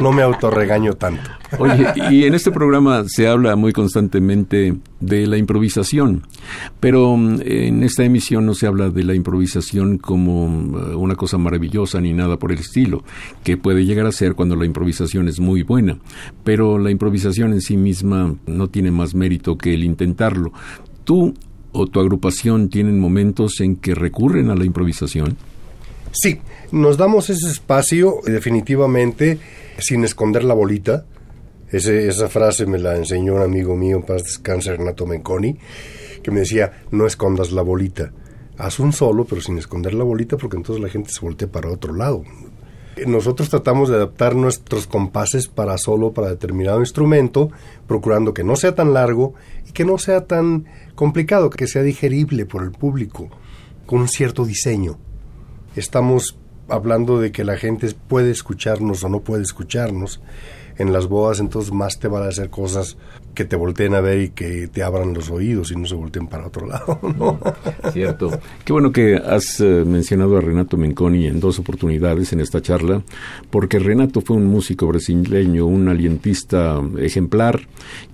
no 0.00 0.12
me 0.12 0.22
autorregaño 0.22 0.94
tanto. 0.94 1.30
Oye, 1.58 1.86
y 2.10 2.24
en 2.24 2.34
este 2.34 2.50
programa 2.50 3.04
se 3.06 3.28
habla 3.28 3.54
muy 3.54 3.72
constantemente 3.72 4.76
de 4.98 5.26
la 5.26 5.36
improvisación, 5.36 6.26
pero 6.80 7.16
mm, 7.16 7.42
en 7.44 7.82
esta 7.84 8.04
emisión 8.04 8.46
no 8.46 8.54
se 8.54 8.66
habla 8.66 8.90
de 8.90 9.04
la 9.04 9.14
improvisación 9.14 9.98
como 9.98 10.48
mm, 10.48 10.96
una 10.96 11.14
cosa 11.14 11.38
maravillosa 11.38 12.00
ni 12.00 12.12
nada 12.12 12.38
por 12.38 12.50
el 12.50 12.58
estilo, 12.58 13.04
que 13.44 13.56
puede 13.56 13.84
llegar 13.84 14.06
a 14.06 14.12
ser 14.12 14.34
cuando 14.34 14.56
la 14.56 14.64
improvisación 14.64 15.28
es 15.28 15.38
muy 15.38 15.62
buena, 15.62 15.98
pero 16.44 16.78
la 16.78 16.90
improvisación 16.90 17.52
en 17.52 17.60
sí 17.60 17.76
misma 17.76 18.34
no 18.46 18.68
tiene 18.68 18.90
más 18.90 19.14
mérito 19.14 19.56
que 19.56 19.74
el 19.74 19.84
intentarlo. 19.84 20.52
¿Tú 21.04 21.34
o 21.72 21.86
tu 21.86 22.00
agrupación 22.00 22.68
tienen 22.68 22.98
momentos 22.98 23.60
en 23.60 23.76
que 23.76 23.94
recurren 23.94 24.50
a 24.50 24.56
la 24.56 24.64
improvisación? 24.64 25.36
Sí, 26.12 26.38
nos 26.72 26.96
damos 26.96 27.30
ese 27.30 27.48
espacio 27.50 28.20
definitivamente 28.24 29.38
sin 29.78 30.04
esconder 30.04 30.44
la 30.44 30.54
bolita. 30.54 31.04
Ese- 31.70 32.08
esa 32.08 32.28
frase 32.28 32.66
me 32.66 32.78
la 32.78 32.96
enseñó 32.96 33.34
un 33.34 33.42
amigo 33.42 33.74
mío, 33.76 34.04
paz 34.06 34.22
descanse, 34.24 34.74
Renato 34.76 35.06
Menconi, 35.06 35.58
que 36.22 36.30
me 36.30 36.40
decía, 36.40 36.82
no 36.90 37.06
escondas 37.06 37.52
la 37.52 37.62
bolita. 37.62 38.12
Haz 38.58 38.78
un 38.78 38.92
solo, 38.92 39.24
pero 39.24 39.40
sin 39.40 39.58
esconder 39.58 39.92
la 39.94 40.04
bolita, 40.04 40.36
porque 40.36 40.56
entonces 40.56 40.82
la 40.82 40.88
gente 40.88 41.10
se 41.10 41.20
voltea 41.20 41.48
para 41.48 41.70
otro 41.70 41.94
lado. 41.94 42.22
Nosotros 43.06 43.50
tratamos 43.50 43.90
de 43.90 43.96
adaptar 43.96 44.34
nuestros 44.34 44.86
compases 44.86 45.48
para 45.48 45.76
solo 45.76 46.12
para 46.12 46.30
determinado 46.30 46.80
instrumento, 46.80 47.50
procurando 47.86 48.32
que 48.32 48.42
no 48.44 48.56
sea 48.56 48.74
tan 48.74 48.94
largo 48.94 49.34
y 49.68 49.72
que 49.72 49.84
no 49.84 49.98
sea 49.98 50.24
tan 50.26 50.64
complicado, 50.94 51.50
que 51.50 51.66
sea 51.66 51.82
digerible 51.82 52.46
por 52.46 52.62
el 52.62 52.70
público, 52.70 53.28
con 53.84 54.00
un 54.00 54.08
cierto 54.08 54.46
diseño. 54.46 54.96
Estamos 55.74 56.38
hablando 56.68 57.20
de 57.20 57.32
que 57.32 57.44
la 57.44 57.56
gente 57.56 57.94
puede 58.08 58.30
escucharnos 58.30 59.04
o 59.04 59.08
no 59.08 59.20
puede 59.20 59.42
escucharnos. 59.42 60.20
En 60.78 60.92
las 60.92 61.06
bodas 61.06 61.40
entonces 61.40 61.72
más 61.72 61.98
te 61.98 62.08
van 62.08 62.24
a 62.24 62.28
hacer 62.28 62.50
cosas 62.50 62.96
que 63.36 63.44
te 63.44 63.54
volteen 63.54 63.94
a 63.94 64.00
ver 64.00 64.20
y 64.20 64.28
que 64.30 64.66
te 64.66 64.82
abran 64.82 65.12
los 65.12 65.30
oídos 65.30 65.70
y 65.70 65.76
no 65.76 65.86
se 65.86 65.94
volteen 65.94 66.26
para 66.26 66.46
otro 66.46 66.66
lado, 66.66 66.98
¿no? 67.18 67.38
Cierto. 67.92 68.30
Qué 68.64 68.72
bueno 68.72 68.90
que 68.90 69.16
has 69.16 69.60
eh, 69.60 69.84
mencionado 69.86 70.38
a 70.38 70.40
Renato 70.40 70.76
Menconi 70.76 71.26
en 71.26 71.38
dos 71.38 71.58
oportunidades 71.58 72.32
en 72.32 72.40
esta 72.40 72.62
charla, 72.62 73.02
porque 73.50 73.78
Renato 73.78 74.22
fue 74.22 74.38
un 74.38 74.46
músico 74.46 74.86
brasileño, 74.88 75.66
un 75.66 75.86
alientista 75.88 76.80
ejemplar, 76.98 77.60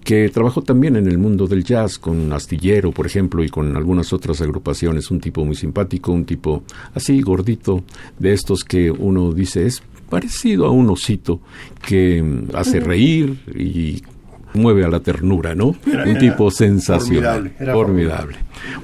que 0.05 0.29
trabajó 0.29 0.63
también 0.63 0.97
en 0.97 1.07
el 1.07 1.19
mundo 1.19 1.47
del 1.47 1.63
jazz, 1.63 1.99
con 1.99 2.33
Astillero, 2.33 2.91
por 2.91 3.07
ejemplo, 3.07 3.45
y 3.45 3.49
con 3.49 3.77
algunas 3.77 4.13
otras 4.13 4.41
agrupaciones. 4.41 5.11
Un 5.13 5.21
tipo 5.21 5.45
muy 5.45 5.55
simpático, 5.55 6.11
un 6.11 6.25
tipo 6.25 6.65
así 6.95 7.23
gordito, 7.23 7.85
de 8.19 8.33
estos 8.33 8.65
que 8.65 8.91
uno 8.91 9.33
dice 9.33 9.67
es 9.67 9.83
parecido 10.11 10.67
a 10.67 10.71
un 10.71 10.91
osito 10.91 11.41
que 11.87 12.45
hace 12.53 12.81
reír 12.81 13.41
y 13.57 14.03
mueve 14.55 14.85
a 14.85 14.89
la 14.89 15.01
ternura, 15.01 15.55
¿no? 15.55 15.75
un 16.07 16.19
tipo 16.19 16.51
sensacional. 16.51 17.53
formidable. 17.73 18.37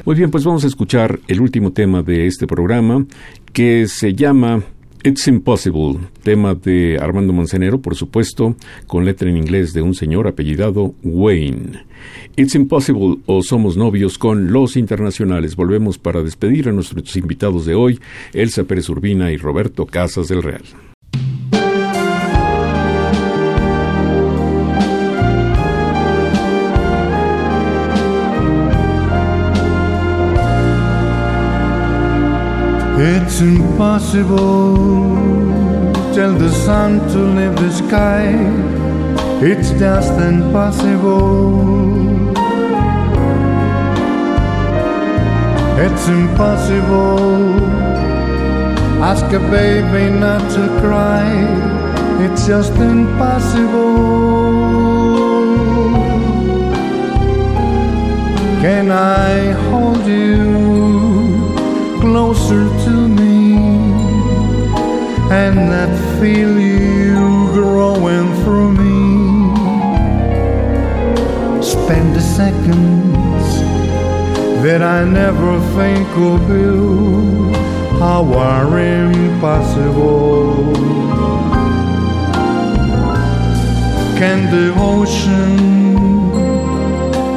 Muy 0.05 0.17
bien, 0.17 0.31
pues 0.31 0.45
vamos 0.45 0.65
a 0.65 0.67
escuchar 0.67 1.21
el 1.29 1.41
último 1.41 1.73
tema 1.73 2.03
de 2.03 2.27
este 2.27 2.47
programa 2.47 3.05
que 3.53 3.87
se 3.89 4.15
llama 4.15 4.63
It's 5.05 5.29
Impossible, 5.29 6.01
tema 6.23 6.55
de 6.55 6.99
Armando 7.01 7.33
Manzanero, 7.33 7.81
por 7.81 7.95
supuesto, 7.95 8.57
con 8.87 9.05
letra 9.05 9.31
en 9.31 9.37
inglés 9.37 9.73
de 9.73 9.83
un 9.83 9.95
señor 9.95 10.27
apellidado 10.27 10.95
Wayne. 11.05 11.85
It's 12.37 12.55
Impossible 12.55 13.19
o 13.27 13.43
Somos 13.43 13.77
Novios 13.77 14.19
con 14.19 14.53
Los 14.53 14.77
Internacionales. 14.77 15.55
Volvemos 15.55 15.99
para 15.99 16.23
despedir 16.23 16.69
a 16.69 16.73
nuestros 16.73 17.17
invitados 17.17 17.65
de 17.65 17.75
hoy, 17.75 18.01
Elsa 18.33 18.65
Pérez 18.65 18.89
Urbina 18.89 19.31
y 19.31 19.37
Roberto 19.37 19.87
Casas 19.87 20.29
del 20.29 20.43
Real. 20.43 20.65
It's 33.01 33.41
impossible. 33.41 34.75
Tell 36.15 36.35
the 36.35 36.51
sun 36.51 36.99
to 37.11 37.19
leave 37.19 37.55
the 37.55 37.71
sky. 37.71 38.35
It's 39.41 39.71
just 39.79 40.15
impossible. 40.15 42.35
It's 45.79 46.09
impossible. 46.09 47.61
Ask 49.01 49.33
a 49.33 49.39
baby 49.49 50.11
not 50.19 50.41
to 50.55 50.67
cry. 50.81 51.31
It's 52.25 52.49
just 52.49 52.73
impossible. 52.73 53.95
Can 58.61 58.91
I 58.91 59.53
hold 59.71 60.05
you 60.05 60.48
closer 62.19 62.65
to 62.85 62.95
me 63.21 63.55
and 65.31 65.55
not 65.73 65.93
feel 66.19 66.53
you 66.59 67.47
growing 67.53 68.29
through 68.43 68.73
me? 68.73 69.55
Spend 71.63 72.17
the 72.17 72.25
seconds 72.41 73.47
that 74.65 74.83
I 74.83 75.05
never 75.05 75.61
think 75.79 76.09
of 76.33 76.43
you, 76.51 77.53
how 78.01 78.25
are 78.35 78.81
impossible. 78.81 80.75
Can 84.21 84.39
the 84.55 84.67
ocean 84.93 85.57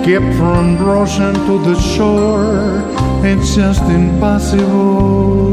keep 0.03 0.26
from 0.40 0.64
rushing 0.84 1.38
to 1.48 1.56
the 1.68 1.80
shore? 1.80 3.01
It's 3.23 3.56
just 3.56 3.84
impossible. 3.84 5.52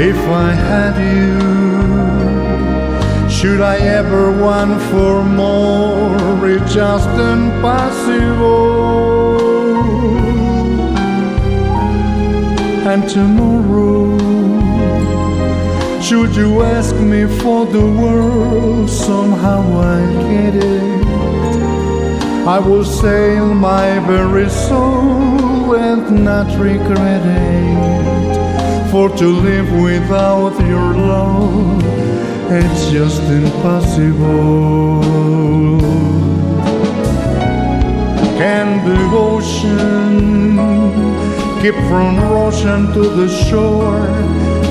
If 0.00 0.16
I 0.16 0.52
had 0.52 0.96
you, 1.14 1.38
should 3.30 3.60
I 3.60 3.76
ever 3.76 4.32
want 4.32 4.82
for 4.90 5.22
more? 5.22 6.48
It's 6.48 6.74
just 6.74 7.08
impossible. 7.08 8.72
And 12.84 13.08
tomorrow, 13.08 14.18
should 16.00 16.34
you 16.34 16.62
ask 16.62 16.96
me 16.96 17.26
for 17.40 17.64
the 17.66 17.86
world, 17.86 18.90
somehow 18.90 19.62
I 19.80 20.00
get 20.32 20.56
it. 20.56 21.01
I 22.44 22.58
will 22.58 22.84
sail 22.84 23.54
my 23.54 24.00
very 24.00 24.50
soul 24.50 25.76
and 25.76 26.24
not 26.24 26.48
regret 26.58 27.22
it. 27.24 28.90
For 28.90 29.08
to 29.08 29.26
live 29.26 29.70
without 29.80 30.58
your 30.66 30.92
love, 30.92 31.80
it's 32.50 32.90
just 32.90 33.22
impossible. 33.22 35.02
Can 38.38 38.84
the 38.88 39.00
ocean 39.16 40.56
keep 41.62 41.76
from 41.88 42.18
rushing 42.18 42.92
to 42.94 43.08
the 43.08 43.28
shore? 43.28 44.08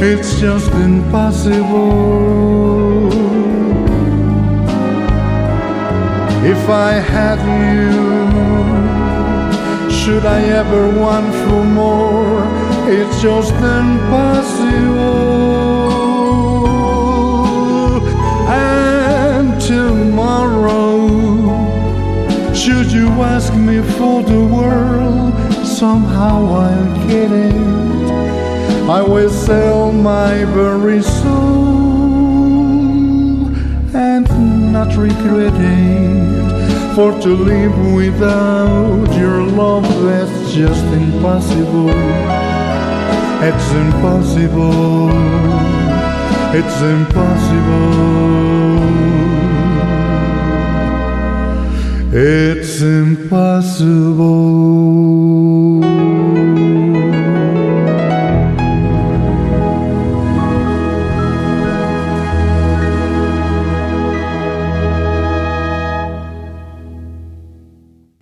It's 0.03 0.41
just 0.41 0.73
impossible. 0.73 2.90
If 6.43 6.69
I 6.69 6.93
had 6.93 7.39
you, 7.69 7.91
should 9.91 10.26
I 10.26 10.41
ever 10.41 10.89
want 10.89 11.31
for 11.35 11.63
more? 11.63 12.43
It's 12.89 13.22
just 13.22 13.53
impossible. 13.53 14.81
And 18.49 19.61
tomorrow, 19.61 21.07
should 22.55 22.91
you 22.91 23.09
ask 23.22 23.53
me 23.53 23.84
for 23.97 24.23
the 24.23 24.43
world, 24.43 25.34
somehow 25.63 26.43
I'll 26.65 27.07
get 27.07 27.31
it. 27.31 27.53
I 28.89 29.03
will 29.03 29.30
sell 29.30 29.91
my 29.91 30.43
very 30.45 31.03
soul 31.03 31.51
not 34.85 34.97
regret 34.97 35.53
it. 35.53 36.95
For 36.95 37.11
to 37.21 37.29
live 37.29 37.77
without 37.93 39.09
your 39.15 39.43
love, 39.43 39.87
that's 40.03 40.53
just 40.53 40.85
impossible. 40.85 41.91
It's 43.49 43.69
impossible. 43.83 45.09
It's 46.59 46.81
impossible. 46.97 48.01
It's 52.13 52.81
impossible. 52.81 54.31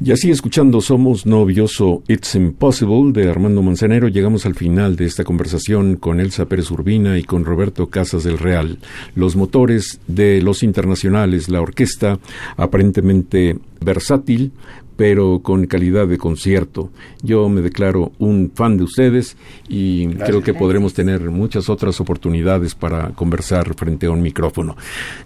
Y 0.09 0.11
así 0.11 0.31
escuchando 0.31 0.81
Somos 0.81 1.27
Novios 1.27 1.79
o 1.81 2.01
It's 2.07 2.33
Impossible 2.33 3.11
de 3.11 3.29
Armando 3.29 3.61
Manzanero, 3.61 4.07
llegamos 4.07 4.47
al 4.47 4.55
final 4.55 4.95
de 4.95 5.05
esta 5.05 5.23
conversación 5.23 5.97
con 5.97 6.19
Elsa 6.19 6.47
Pérez 6.47 6.71
Urbina 6.71 7.19
y 7.19 7.23
con 7.23 7.45
Roberto 7.45 7.91
Casas 7.91 8.23
del 8.23 8.39
Real. 8.39 8.79
Los 9.13 9.35
motores 9.35 9.99
de 10.07 10.41
los 10.41 10.63
internacionales, 10.63 11.47
la 11.47 11.61
orquesta 11.61 12.17
aparentemente 12.57 13.59
versátil, 13.81 14.51
pero 14.99 15.39
con 15.41 15.65
calidad 15.65 16.09
de 16.09 16.17
concierto. 16.17 16.91
Yo 17.23 17.47
me 17.47 17.61
declaro 17.61 18.11
un 18.19 18.51
fan 18.53 18.75
de 18.75 18.83
ustedes 18.83 19.37
y 19.69 20.07
creo 20.07 20.43
que 20.43 20.53
podremos 20.53 20.93
tener 20.93 21.21
muchas 21.31 21.69
otras 21.69 22.01
oportunidades 22.01 22.75
para 22.75 23.11
conversar 23.11 23.73
frente 23.75 24.07
a 24.07 24.11
un 24.11 24.21
micrófono. 24.21 24.75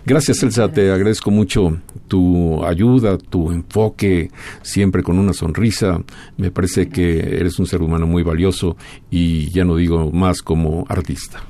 Gracias, 0.06 0.44
Elsa, 0.44 0.72
te 0.72 0.92
agradezco 0.92 1.32
mucho 1.32 1.76
tu 2.08 2.64
ayuda, 2.64 3.18
tu 3.18 3.50
enfoque, 3.50 4.30
siempre 4.62 5.02
con 5.02 5.18
una 5.18 5.34
sonrisa. 5.34 6.04
Me 6.38 6.52
parece 6.52 6.88
que 6.88 7.18
eres 7.18 7.58
un 7.58 7.66
ser 7.66 7.82
humano 7.82 8.06
muy 8.06 8.22
valioso 8.22 8.78
y 9.10 9.50
ya 9.50 9.66
no 9.66 9.76
digo 9.76 10.12
más 10.12 10.44
como 10.44 10.86
artista. 10.88 11.42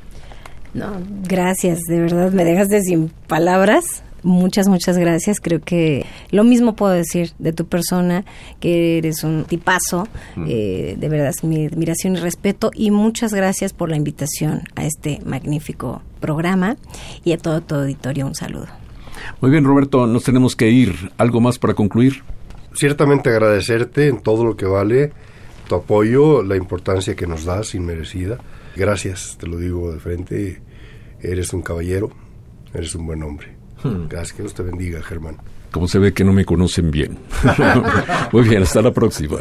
No, 0.74 0.92
gracias, 1.28 1.80
de 1.88 2.00
verdad, 2.00 2.32
me 2.32 2.44
dejaste 2.44 2.82
sin 2.82 3.10
palabras. 3.28 4.04
Muchas, 4.24 4.70
muchas 4.70 4.98
gracias. 4.98 5.40
Creo 5.42 5.60
que 5.60 6.06
lo 6.32 6.46
mismo 6.46 6.76
puedo 6.76 6.94
decir 6.94 7.32
de 7.40 7.52
tu 7.52 7.66
persona, 7.66 8.24
que 8.62 8.98
eres 8.98 9.24
un 9.24 9.44
tipazo. 9.44 10.08
Eh, 10.48 10.96
de 10.98 11.10
verdad, 11.10 11.28
es 11.28 11.44
mi 11.44 11.66
admiración 11.66 12.16
y 12.16 12.20
respeto. 12.20 12.72
Y 12.74 12.90
muchas 12.90 13.34
gracias 13.34 13.74
por 13.74 13.90
la 13.90 13.98
invitación 13.98 14.64
a 14.76 14.86
este 14.86 15.20
magnífico 15.26 16.02
programa. 16.22 16.78
Y 17.26 17.34
a 17.34 17.38
todo 17.38 17.62
tu 17.62 17.76
auditorio, 17.76 18.26
un 18.26 18.34
saludo. 18.34 18.68
Muy 19.42 19.52
bien, 19.52 19.66
Roberto, 19.66 20.08
nos 20.08 20.24
tenemos 20.24 20.56
que 20.56 20.70
ir. 20.70 21.12
¿Algo 21.18 21.42
más 21.42 21.60
para 21.60 21.74
concluir? 21.74 22.24
Ciertamente 22.74 23.30
agradecerte 23.30 24.08
en 24.08 24.22
todo 24.22 24.46
lo 24.46 24.56
que 24.56 24.66
vale 24.66 25.12
tu 25.68 25.76
apoyo, 25.76 26.44
la 26.44 26.56
importancia 26.56 27.16
que 27.16 27.28
nos 27.28 27.44
das, 27.46 27.76
inmerecida. 27.76 28.38
Gracias, 28.76 29.38
te 29.40 29.48
lo 29.48 29.58
digo 29.58 29.94
de 29.94 30.00
frente. 30.00 30.62
Eres 31.22 31.54
un 31.54 31.62
caballero, 31.62 32.12
eres 32.74 32.96
un 32.96 33.06
buen 33.06 33.24
hombre. 33.24 33.56
Gracias, 33.84 34.34
que 34.34 34.44
Dios 34.44 34.54
te 34.54 34.64
bendiga, 34.64 35.02
Germán. 35.02 35.38
Como 35.72 35.88
se 35.88 36.00
ve 36.00 36.14
que 36.14 36.24
no 36.24 36.34
me 36.34 36.46
conocen 36.46 36.92
bien. 36.92 37.18
Muy 38.32 38.44
bien, 38.44 38.64
hasta 38.64 38.82
la 38.82 38.92
próxima. 38.92 39.40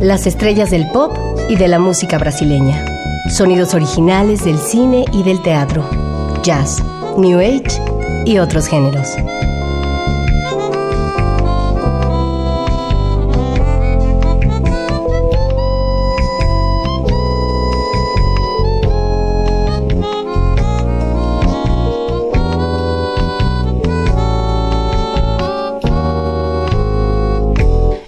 Las 0.00 0.26
estrellas 0.26 0.70
del 0.70 0.88
pop 0.88 1.16
y 1.50 1.56
de 1.56 1.68
la 1.68 1.78
música 1.78 2.16
brasileña. 2.18 2.84
Sonidos 3.28 3.74
originales 3.74 4.44
del 4.44 4.58
cine 4.58 5.04
y 5.12 5.22
del 5.22 5.42
teatro. 5.42 6.09
Jazz, 6.42 6.82
New 7.16 7.38
Age 7.38 7.80
y 8.24 8.38
otros 8.38 8.66
géneros. 8.66 9.08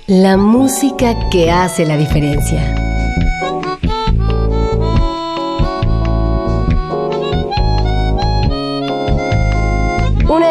La 0.09 0.37
música 0.37 1.31
que 1.31 1.51
hace 1.51 1.85
la 1.87 1.97
diferencia. 1.97 2.82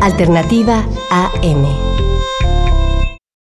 Alternativa 0.00 0.84
AM. 1.10 1.87